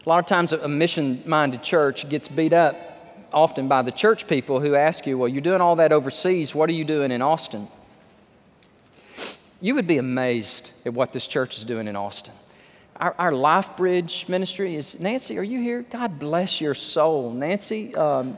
A 0.06 0.10
lot 0.10 0.20
of 0.20 0.26
times, 0.26 0.54
a 0.54 0.68
mission 0.68 1.24
minded 1.26 1.64
church 1.64 2.08
gets 2.10 2.28
beat 2.28 2.54
up 2.54 2.91
often 3.34 3.68
by 3.68 3.82
the 3.82 3.92
church 3.92 4.28
people 4.28 4.60
who 4.60 4.76
ask 4.76 5.06
you, 5.08 5.18
Well, 5.18 5.28
you're 5.28 5.42
doing 5.42 5.62
all 5.62 5.76
that 5.78 5.92
overseas. 5.92 6.54
What 6.54 6.70
are 6.70 6.74
you 6.74 6.86
doing 6.86 7.12
in 7.12 7.22
Austin? 7.22 7.68
You 9.60 9.76
would 9.76 9.88
be 9.88 9.98
amazed 9.98 10.72
at 10.86 10.94
what 10.94 11.14
this 11.14 11.28
church 11.28 11.58
is 11.58 11.64
doing 11.64 11.88
in 11.88 11.96
Austin. 11.96 12.34
Our, 12.96 13.16
our 13.18 13.32
Life 13.32 13.78
Bridge 13.78 14.26
ministry 14.28 14.76
is 14.76 15.00
Nancy, 15.00 15.38
are 15.38 15.44
you 15.44 15.60
here? 15.60 15.84
God 15.90 16.20
bless 16.20 16.60
your 16.60 16.74
soul. 16.74 17.32
Nancy 17.32 17.96
um, 17.96 18.38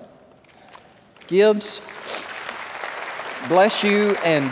Gibbs, 1.28 1.80
bless 3.48 3.84
you. 3.84 4.16
And 4.24 4.52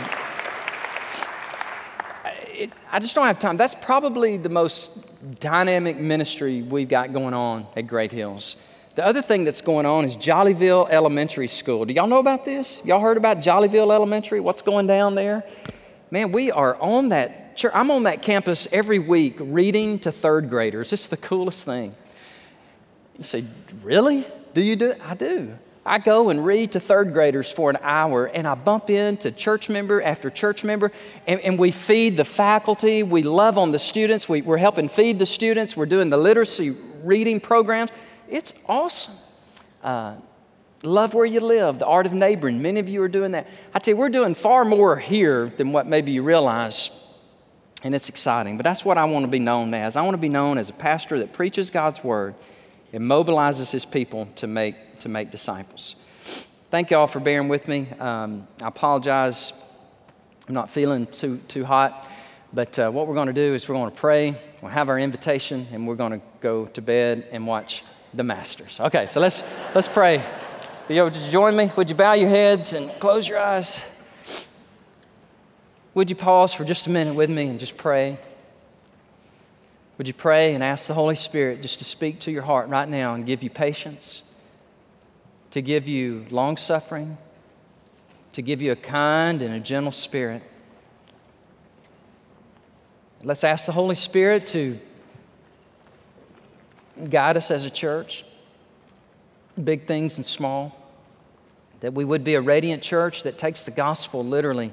it, 2.48 2.70
I 2.90 2.98
just 2.98 3.14
don't 3.14 3.26
have 3.26 3.38
time. 3.38 3.56
That's 3.56 3.74
probably 3.74 4.38
the 4.38 4.48
most 4.48 4.90
dynamic 5.40 5.98
ministry 5.98 6.62
we've 6.62 6.88
got 6.88 7.12
going 7.12 7.34
on 7.34 7.66
at 7.76 7.86
Great 7.86 8.12
Hills. 8.12 8.56
The 8.94 9.04
other 9.06 9.22
thing 9.22 9.44
that's 9.44 9.62
going 9.62 9.86
on 9.86 10.04
is 10.04 10.16
Jollyville 10.16 10.90
Elementary 10.90 11.48
School. 11.48 11.86
Do 11.86 11.94
y'all 11.94 12.06
know 12.06 12.18
about 12.18 12.44
this? 12.44 12.82
Y'all 12.84 13.00
heard 13.00 13.16
about 13.16 13.38
Jollyville 13.38 13.90
Elementary? 13.90 14.38
What's 14.38 14.60
going 14.60 14.86
down 14.86 15.14
there? 15.14 15.44
Man, 16.10 16.30
we 16.30 16.50
are 16.50 16.76
on 16.76 17.08
that 17.08 17.56
church. 17.56 17.72
I'm 17.74 17.90
on 17.90 18.02
that 18.02 18.20
campus 18.20 18.68
every 18.70 18.98
week 18.98 19.36
reading 19.38 19.98
to 20.00 20.12
third 20.12 20.50
graders. 20.50 20.92
It's 20.92 21.06
the 21.06 21.16
coolest 21.16 21.64
thing. 21.64 21.94
You 23.16 23.24
say, 23.24 23.44
Really? 23.82 24.26
Do 24.52 24.60
you 24.60 24.76
do 24.76 24.90
it? 24.90 25.00
I 25.02 25.14
do. 25.14 25.56
I 25.86 25.98
go 25.98 26.28
and 26.28 26.44
read 26.44 26.72
to 26.72 26.80
third 26.80 27.14
graders 27.14 27.50
for 27.50 27.70
an 27.70 27.78
hour, 27.80 28.26
and 28.26 28.46
I 28.46 28.54
bump 28.54 28.90
into 28.90 29.32
church 29.32 29.70
member 29.70 30.02
after 30.02 30.28
church 30.28 30.64
member, 30.64 30.92
and, 31.26 31.40
and 31.40 31.58
we 31.58 31.70
feed 31.70 32.18
the 32.18 32.26
faculty. 32.26 33.02
We 33.02 33.22
love 33.22 33.56
on 33.56 33.72
the 33.72 33.78
students. 33.78 34.28
We, 34.28 34.42
we're 34.42 34.58
helping 34.58 34.88
feed 34.88 35.18
the 35.18 35.26
students. 35.26 35.78
We're 35.78 35.86
doing 35.86 36.10
the 36.10 36.18
literacy 36.18 36.76
reading 37.02 37.40
programs. 37.40 37.90
It's 38.32 38.54
awesome. 38.66 39.12
Uh, 39.82 40.14
love 40.82 41.12
where 41.12 41.26
you 41.26 41.40
live, 41.40 41.78
the 41.78 41.86
art 41.86 42.06
of 42.06 42.14
neighboring. 42.14 42.62
Many 42.62 42.80
of 42.80 42.88
you 42.88 43.02
are 43.02 43.08
doing 43.08 43.32
that. 43.32 43.46
I 43.74 43.78
tell 43.78 43.92
you, 43.92 43.98
we're 43.98 44.08
doing 44.08 44.34
far 44.34 44.64
more 44.64 44.96
here 44.98 45.52
than 45.58 45.70
what 45.72 45.86
maybe 45.86 46.12
you 46.12 46.22
realize, 46.22 46.88
and 47.82 47.94
it's 47.94 48.08
exciting. 48.08 48.56
But 48.56 48.64
that's 48.64 48.86
what 48.86 48.96
I 48.96 49.04
want 49.04 49.24
to 49.24 49.30
be 49.30 49.38
known 49.38 49.74
as. 49.74 49.96
I 49.96 50.02
want 50.02 50.14
to 50.14 50.18
be 50.18 50.30
known 50.30 50.56
as 50.56 50.70
a 50.70 50.72
pastor 50.72 51.18
that 51.18 51.34
preaches 51.34 51.68
God's 51.68 52.02
word 52.02 52.34
and 52.94 53.04
mobilizes 53.04 53.70
his 53.70 53.84
people 53.84 54.26
to 54.36 54.46
make, 54.46 54.98
to 55.00 55.10
make 55.10 55.30
disciples. 55.30 55.96
Thank 56.70 56.90
you 56.90 56.96
all 56.96 57.06
for 57.06 57.20
bearing 57.20 57.48
with 57.48 57.68
me. 57.68 57.86
Um, 58.00 58.48
I 58.62 58.68
apologize. 58.68 59.52
I'm 60.48 60.54
not 60.54 60.70
feeling 60.70 61.06
too, 61.06 61.38
too 61.48 61.66
hot. 61.66 62.08
But 62.54 62.78
uh, 62.78 62.90
what 62.90 63.06
we're 63.06 63.14
going 63.14 63.26
to 63.26 63.34
do 63.34 63.54
is 63.54 63.68
we're 63.68 63.74
going 63.74 63.90
to 63.90 63.96
pray, 63.96 64.34
we'll 64.62 64.70
have 64.70 64.88
our 64.88 64.98
invitation, 64.98 65.66
and 65.70 65.86
we're 65.86 65.96
going 65.96 66.12
to 66.12 66.20
go 66.40 66.66
to 66.66 66.82
bed 66.82 67.28
and 67.30 67.46
watch 67.46 67.82
the 68.14 68.22
Masters. 68.22 68.78
Okay, 68.80 69.06
so 69.06 69.20
let's, 69.20 69.42
let's 69.74 69.88
pray. 69.88 70.22
Would 70.88 71.16
you 71.16 71.30
join 71.30 71.56
me? 71.56 71.70
Would 71.76 71.88
you 71.88 71.96
bow 71.96 72.12
your 72.12 72.28
heads 72.28 72.74
and 72.74 72.90
close 73.00 73.26
your 73.26 73.38
eyes? 73.38 73.80
Would 75.94 76.10
you 76.10 76.16
pause 76.16 76.54
for 76.54 76.64
just 76.64 76.86
a 76.86 76.90
minute 76.90 77.14
with 77.14 77.30
me 77.30 77.48
and 77.48 77.58
just 77.58 77.76
pray? 77.76 78.18
Would 79.98 80.08
you 80.08 80.14
pray 80.14 80.54
and 80.54 80.64
ask 80.64 80.86
the 80.86 80.94
Holy 80.94 81.14
Spirit 81.14 81.62
just 81.62 81.78
to 81.78 81.84
speak 81.84 82.20
to 82.20 82.30
your 82.30 82.42
heart 82.42 82.68
right 82.68 82.88
now 82.88 83.14
and 83.14 83.26
give 83.26 83.42
you 83.42 83.50
patience, 83.50 84.22
to 85.50 85.62
give 85.62 85.86
you 85.86 86.26
long 86.30 86.56
suffering, 86.56 87.18
to 88.32 88.42
give 88.42 88.62
you 88.62 88.72
a 88.72 88.76
kind 88.76 89.42
and 89.42 89.54
a 89.54 89.60
gentle 89.60 89.92
spirit? 89.92 90.42
Let's 93.22 93.44
ask 93.44 93.66
the 93.66 93.72
Holy 93.72 93.94
Spirit 93.94 94.46
to 94.48 94.80
guide 97.10 97.36
us 97.36 97.50
as 97.50 97.64
a 97.64 97.70
church, 97.70 98.24
big 99.62 99.86
things 99.86 100.16
and 100.16 100.26
small. 100.26 100.78
That 101.80 101.94
we 101.94 102.04
would 102.04 102.22
be 102.22 102.34
a 102.34 102.40
radiant 102.40 102.82
church 102.82 103.24
that 103.24 103.38
takes 103.38 103.64
the 103.64 103.72
gospel 103.72 104.24
literally 104.24 104.72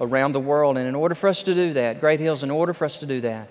around 0.00 0.32
the 0.32 0.40
world. 0.40 0.76
And 0.76 0.86
in 0.86 0.94
order 0.94 1.14
for 1.14 1.28
us 1.28 1.42
to 1.44 1.54
do 1.54 1.72
that, 1.72 2.00
Great 2.00 2.20
Hills, 2.20 2.42
in 2.42 2.50
order 2.50 2.74
for 2.74 2.84
us 2.84 2.98
to 2.98 3.06
do 3.06 3.22
that, 3.22 3.48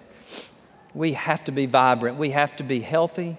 we 0.93 1.13
have 1.13 1.43
to 1.45 1.51
be 1.51 1.65
vibrant. 1.65 2.17
We 2.17 2.32
have 2.32 2.55
to 2.57 2.63
be 2.63 2.80
healthy. 2.80 3.38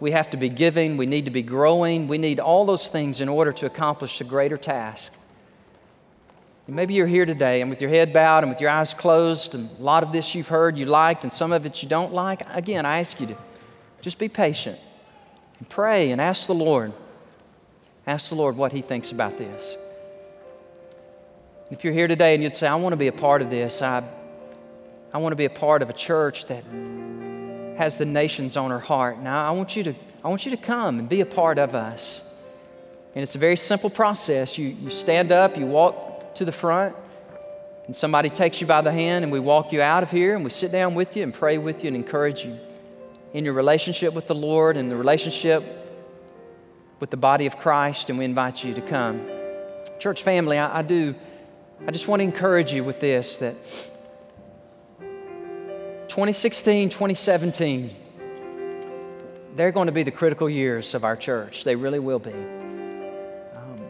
We 0.00 0.12
have 0.12 0.30
to 0.30 0.36
be 0.36 0.48
giving. 0.48 0.96
We 0.96 1.06
need 1.06 1.24
to 1.24 1.30
be 1.32 1.42
growing. 1.42 2.06
We 2.06 2.18
need 2.18 2.38
all 2.38 2.64
those 2.64 2.88
things 2.88 3.20
in 3.20 3.28
order 3.28 3.52
to 3.54 3.66
accomplish 3.66 4.20
a 4.20 4.24
greater 4.24 4.56
task. 4.56 5.12
And 6.68 6.76
maybe 6.76 6.94
you're 6.94 7.06
here 7.06 7.24
today 7.24 7.62
and 7.62 7.70
with 7.70 7.80
your 7.80 7.90
head 7.90 8.12
bowed 8.12 8.44
and 8.44 8.50
with 8.50 8.60
your 8.60 8.70
eyes 8.70 8.94
closed, 8.94 9.54
and 9.54 9.70
a 9.78 9.82
lot 9.82 10.02
of 10.02 10.12
this 10.12 10.34
you've 10.34 10.48
heard 10.48 10.76
you 10.76 10.84
liked 10.84 11.24
and 11.24 11.32
some 11.32 11.50
of 11.50 11.64
it 11.66 11.82
you 11.82 11.88
don't 11.88 12.12
like. 12.12 12.42
Again, 12.54 12.84
I 12.86 13.00
ask 13.00 13.18
you 13.18 13.26
to 13.28 13.36
just 14.00 14.18
be 14.18 14.28
patient 14.28 14.78
and 15.58 15.68
pray 15.68 16.10
and 16.10 16.20
ask 16.20 16.46
the 16.46 16.54
Lord. 16.54 16.92
Ask 18.06 18.30
the 18.30 18.36
Lord 18.36 18.56
what 18.56 18.72
He 18.72 18.80
thinks 18.80 19.10
about 19.10 19.38
this. 19.38 19.76
If 21.70 21.84
you're 21.84 21.92
here 21.92 22.08
today 22.08 22.34
and 22.34 22.42
you'd 22.42 22.54
say, 22.54 22.66
I 22.66 22.76
want 22.76 22.92
to 22.92 22.96
be 22.96 23.08
a 23.08 23.12
part 23.12 23.42
of 23.42 23.50
this, 23.50 23.82
I, 23.82 24.02
I 25.12 25.18
want 25.18 25.32
to 25.32 25.36
be 25.36 25.44
a 25.44 25.50
part 25.50 25.82
of 25.82 25.90
a 25.90 25.92
church 25.92 26.46
that 26.46 26.64
has 27.76 27.98
the 27.98 28.06
nations 28.06 28.56
on 28.56 28.70
her 28.70 28.78
heart. 28.78 29.20
Now, 29.20 29.46
I 29.46 29.50
want 29.50 29.76
you 29.76 29.84
to, 29.84 29.94
I 30.24 30.28
want 30.28 30.46
you 30.46 30.50
to 30.52 30.56
come 30.56 30.98
and 30.98 31.08
be 31.08 31.20
a 31.20 31.26
part 31.26 31.58
of 31.58 31.74
us. 31.74 32.22
And 33.14 33.22
it's 33.22 33.34
a 33.34 33.38
very 33.38 33.56
simple 33.56 33.90
process. 33.90 34.56
You, 34.56 34.68
you 34.68 34.90
stand 34.90 35.32
up, 35.32 35.58
you 35.58 35.66
walk 35.66 36.34
to 36.36 36.44
the 36.44 36.52
front, 36.52 36.96
and 37.86 37.94
somebody 37.94 38.30
takes 38.30 38.60
you 38.60 38.66
by 38.66 38.80
the 38.80 38.92
hand, 38.92 39.24
and 39.24 39.32
we 39.32 39.40
walk 39.40 39.72
you 39.72 39.82
out 39.82 40.02
of 40.02 40.10
here, 40.10 40.34
and 40.34 40.44
we 40.44 40.50
sit 40.50 40.72
down 40.72 40.94
with 40.94 41.16
you 41.16 41.22
and 41.22 41.34
pray 41.34 41.58
with 41.58 41.84
you 41.84 41.88
and 41.88 41.96
encourage 41.96 42.44
you 42.44 42.58
in 43.38 43.44
your 43.44 43.54
relationship 43.54 44.14
with 44.14 44.26
the 44.26 44.34
Lord 44.34 44.76
and 44.76 44.90
the 44.90 44.96
relationship 44.96 45.62
with 46.98 47.10
the 47.10 47.16
body 47.16 47.46
of 47.46 47.56
Christ, 47.56 48.10
and 48.10 48.18
we 48.18 48.24
invite 48.24 48.64
you 48.64 48.74
to 48.74 48.80
come. 48.80 49.24
Church 50.00 50.24
family, 50.24 50.58
I, 50.58 50.80
I 50.80 50.82
do, 50.82 51.14
I 51.86 51.92
just 51.92 52.08
want 52.08 52.18
to 52.18 52.24
encourage 52.24 52.72
you 52.72 52.82
with 52.82 53.00
this 53.00 53.36
that 53.36 53.54
2016, 56.08 56.88
2017, 56.88 57.94
they're 59.54 59.70
going 59.70 59.86
to 59.86 59.92
be 59.92 60.02
the 60.02 60.10
critical 60.10 60.50
years 60.50 60.96
of 60.96 61.04
our 61.04 61.14
church. 61.14 61.62
They 61.62 61.76
really 61.76 62.00
will 62.00 62.18
be. 62.18 62.32
Um, 62.32 63.80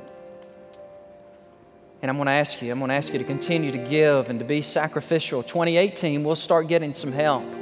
and 2.03 2.11
I'm 2.11 2.19
going 2.19 2.27
to 2.27 2.33
ask 2.33 2.61
you, 2.61 2.71
I'm 2.71 2.81
going 2.81 2.91
to 2.91 2.95
ask 2.97 3.15
you 3.15 3.19
to 3.19 3.25
continue 3.25 3.73
to 3.73 3.79
give 3.79 4.29
and 4.29 4.39
to 4.41 4.45
be 4.45 4.61
sacrificial. 4.61 5.43
2018, 5.43 6.23
we'll 6.23 6.37
start 6.37 6.69
getting 6.69 6.93
some 6.93 7.13
help. 7.13 7.58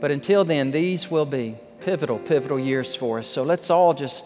But 0.00 0.10
until 0.10 0.44
then, 0.44 0.70
these 0.70 1.10
will 1.10 1.26
be 1.26 1.56
pivotal, 1.80 2.18
pivotal 2.18 2.58
years 2.58 2.94
for 2.94 3.18
us. 3.18 3.28
So 3.28 3.42
let's 3.42 3.70
all 3.70 3.94
just 3.94 4.24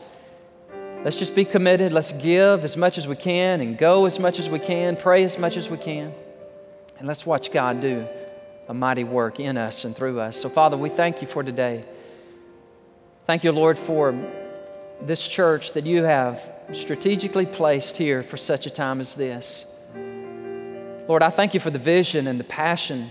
let's 1.04 1.18
just 1.18 1.34
be 1.34 1.44
committed. 1.44 1.92
Let's 1.92 2.12
give 2.12 2.64
as 2.64 2.76
much 2.76 2.98
as 2.98 3.08
we 3.08 3.16
can 3.16 3.60
and 3.60 3.78
go 3.78 4.04
as 4.04 4.18
much 4.18 4.38
as 4.38 4.50
we 4.50 4.58
can, 4.58 4.96
pray 4.96 5.24
as 5.24 5.38
much 5.38 5.56
as 5.56 5.70
we 5.70 5.78
can. 5.78 6.12
And 6.98 7.08
let's 7.08 7.26
watch 7.26 7.52
God 7.52 7.80
do 7.80 8.06
a 8.68 8.74
mighty 8.74 9.04
work 9.04 9.40
in 9.40 9.56
us 9.56 9.84
and 9.84 9.94
through 9.96 10.20
us. 10.20 10.40
So, 10.40 10.48
Father, 10.48 10.76
we 10.76 10.88
thank 10.88 11.20
you 11.20 11.26
for 11.26 11.42
today. 11.42 11.84
Thank 13.26 13.44
you, 13.44 13.52
Lord, 13.52 13.78
for 13.78 14.14
this 15.00 15.26
church 15.26 15.72
that 15.72 15.84
you 15.84 16.04
have 16.04 16.52
strategically 16.72 17.46
placed 17.46 17.96
here 17.96 18.22
for 18.22 18.36
such 18.36 18.66
a 18.66 18.70
time 18.70 19.00
as 19.00 19.14
this. 19.14 19.64
Lord, 21.08 21.22
I 21.22 21.30
thank 21.30 21.54
you 21.54 21.60
for 21.60 21.70
the 21.70 21.78
vision 21.78 22.28
and 22.28 22.38
the 22.38 22.44
passion 22.44 23.10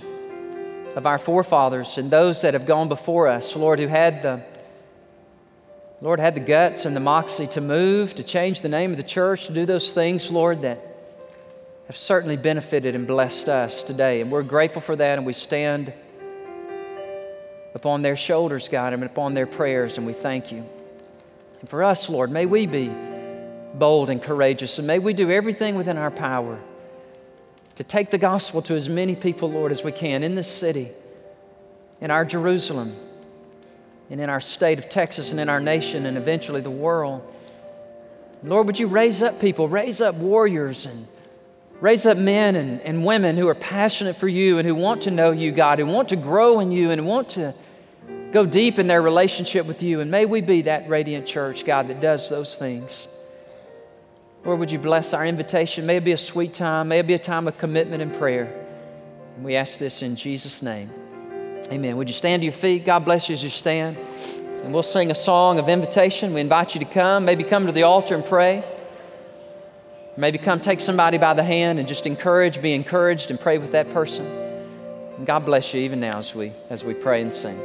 of 0.96 1.06
our 1.06 1.18
forefathers 1.18 1.98
and 1.98 2.12
those 2.12 2.42
that 2.42 2.54
have 2.54 2.66
gone 2.66 2.90
before 2.90 3.28
us, 3.28 3.56
Lord, 3.56 3.80
who 3.80 3.88
had 3.88 4.22
the 4.22 4.44
Lord 6.02 6.20
had 6.20 6.34
the 6.34 6.42
guts 6.42 6.86
and 6.86 6.96
the 6.96 7.00
moxie 7.00 7.46
to 7.48 7.62
move, 7.62 8.16
to 8.16 8.24
change 8.24 8.62
the 8.62 8.70
name 8.70 8.90
of 8.90 8.98
the 8.98 9.04
church, 9.04 9.46
to 9.46 9.54
do 9.54 9.68
those 9.68 9.92
things, 9.92 10.32
Lord, 10.32 10.64
that 10.64 10.80
have 11.86 11.96
certainly 11.96 12.38
benefited 12.38 12.96
and 12.96 13.06
blessed 13.06 13.50
us 13.50 13.84
today. 13.84 14.22
And 14.22 14.32
we're 14.32 14.42
grateful 14.42 14.82
for 14.82 14.96
that, 14.96 15.20
and 15.20 15.28
we 15.28 15.34
stand 15.34 15.94
upon 17.76 18.02
their 18.02 18.16
shoulders, 18.16 18.68
God, 18.68 18.94
and 18.94 19.04
upon 19.04 19.36
their 19.36 19.46
prayers, 19.46 20.00
and 20.00 20.08
we 20.08 20.14
thank 20.14 20.52
you. 20.52 20.66
And 21.60 21.70
for 21.70 21.84
us, 21.84 22.10
Lord, 22.10 22.32
may 22.32 22.48
we 22.48 22.66
be 22.66 22.92
bold 23.76 24.10
and 24.10 24.20
courageous, 24.20 24.80
and 24.80 24.88
may 24.88 24.98
we 24.98 25.14
do 25.14 25.30
everything 25.30 25.76
within 25.76 26.00
our 26.00 26.12
power 26.12 26.60
to 27.76 27.84
take 27.84 28.12
the 28.12 28.18
gospel 28.18 28.62
to 28.64 28.76
as 28.76 28.90
many 28.90 29.16
people, 29.16 29.52
Lord, 29.52 29.72
as 29.72 29.84
we 29.84 29.92
can 29.92 30.24
in 30.24 30.36
this 30.36 30.48
city, 30.48 30.90
in 32.00 32.12
our 32.12 32.26
Jerusalem, 32.26 32.96
and 34.10 34.20
in 34.20 34.30
our 34.30 34.40
state 34.40 34.80
of 34.80 34.90
Texas, 34.90 35.32
and 35.32 35.40
in 35.40 35.50
our 35.50 35.62
nation, 35.62 36.06
and 36.06 36.18
eventually 36.18 36.62
the 36.62 36.70
world. 36.70 37.22
Lord, 38.44 38.68
would 38.68 38.80
you 38.80 38.88
raise 38.88 39.22
up 39.22 39.40
people, 39.40 39.70
raise 39.70 40.02
up 40.02 40.16
warriors, 40.16 40.86
and 40.86 41.08
raise 41.80 42.06
up 42.06 42.18
men 42.18 42.56
and, 42.56 42.82
and 42.82 43.06
women 43.06 43.38
who 43.38 43.48
are 43.48 43.56
passionate 43.56 44.16
for 44.16 44.28
you 44.28 44.58
and 44.58 44.68
who 44.68 44.76
want 44.76 45.04
to 45.04 45.12
know 45.12 45.32
you, 45.32 45.52
God, 45.52 45.80
who 45.80 45.86
want 45.86 46.10
to 46.10 46.16
grow 46.16 46.60
in 46.60 46.72
you 46.72 46.92
and 46.92 47.06
want 47.06 47.30
to 47.30 47.54
go 48.32 48.46
deep 48.46 48.80
in 48.80 48.88
their 48.88 49.02
relationship 49.02 49.66
with 49.66 49.84
you. 49.84 50.00
And 50.00 50.10
may 50.10 50.26
we 50.26 50.42
be 50.42 50.64
that 50.64 50.90
radiant 50.90 51.26
church, 51.26 51.66
God, 51.66 51.88
that 51.90 52.00
does 52.00 52.30
those 52.30 52.56
things. 52.56 53.08
Lord, 54.44 54.60
would 54.60 54.72
you 54.72 54.80
bless 54.80 55.14
our 55.14 55.26
invitation? 55.26 55.86
May 55.86 55.98
it 55.98 56.04
be 56.04 56.14
a 56.14 56.18
sweet 56.18 56.54
time. 56.54 56.88
May 56.88 57.00
it 57.00 57.08
be 57.08 57.14
a 57.14 57.20
time 57.20 57.48
of 57.48 57.58
commitment 57.58 58.02
and 58.02 58.14
prayer. 58.14 58.52
And 59.36 59.46
we 59.46 59.56
ask 59.56 59.78
this 59.78 60.02
in 60.02 60.16
Jesus' 60.16 60.64
name. 60.64 60.90
Amen. 61.72 61.96
Would 61.98 62.10
you 62.10 62.16
stand 62.16 62.42
to 62.42 62.46
your 62.46 62.54
feet? 62.54 62.84
God 62.84 63.06
bless 63.06 63.30
you 63.30 63.34
as 63.34 63.44
you 63.44 63.50
stand. 63.50 63.98
And 64.64 64.74
we'll 64.74 64.84
sing 64.84 65.12
a 65.12 65.16
song 65.16 65.60
of 65.60 65.70
invitation. 65.70 66.34
We 66.34 66.42
invite 66.42 66.74
you 66.74 66.80
to 66.80 66.86
come. 66.86 67.24
Maybe 67.24 67.44
come 67.44 67.68
to 67.68 67.72
the 67.72 67.84
altar 67.84 68.16
and 68.16 68.26
pray. 68.26 68.64
Maybe 70.18 70.38
come 70.38 70.60
take 70.60 70.80
somebody 70.80 71.18
by 71.18 71.34
the 71.34 71.44
hand 71.44 71.80
and 71.80 71.88
just 71.88 72.06
encourage, 72.06 72.62
be 72.62 72.74
encouraged, 72.74 73.32
and 73.32 73.40
pray 73.40 73.60
with 73.60 73.72
that 73.72 73.90
person. 73.92 74.26
And 75.18 75.26
God 75.26 75.46
bless 75.46 75.74
you 75.74 75.82
even 75.82 76.00
now 76.00 76.18
as 76.18 76.36
we 76.36 76.52
as 76.70 76.84
we 76.84 76.94
pray 76.94 77.22
and 77.22 77.32
sing. 77.32 77.60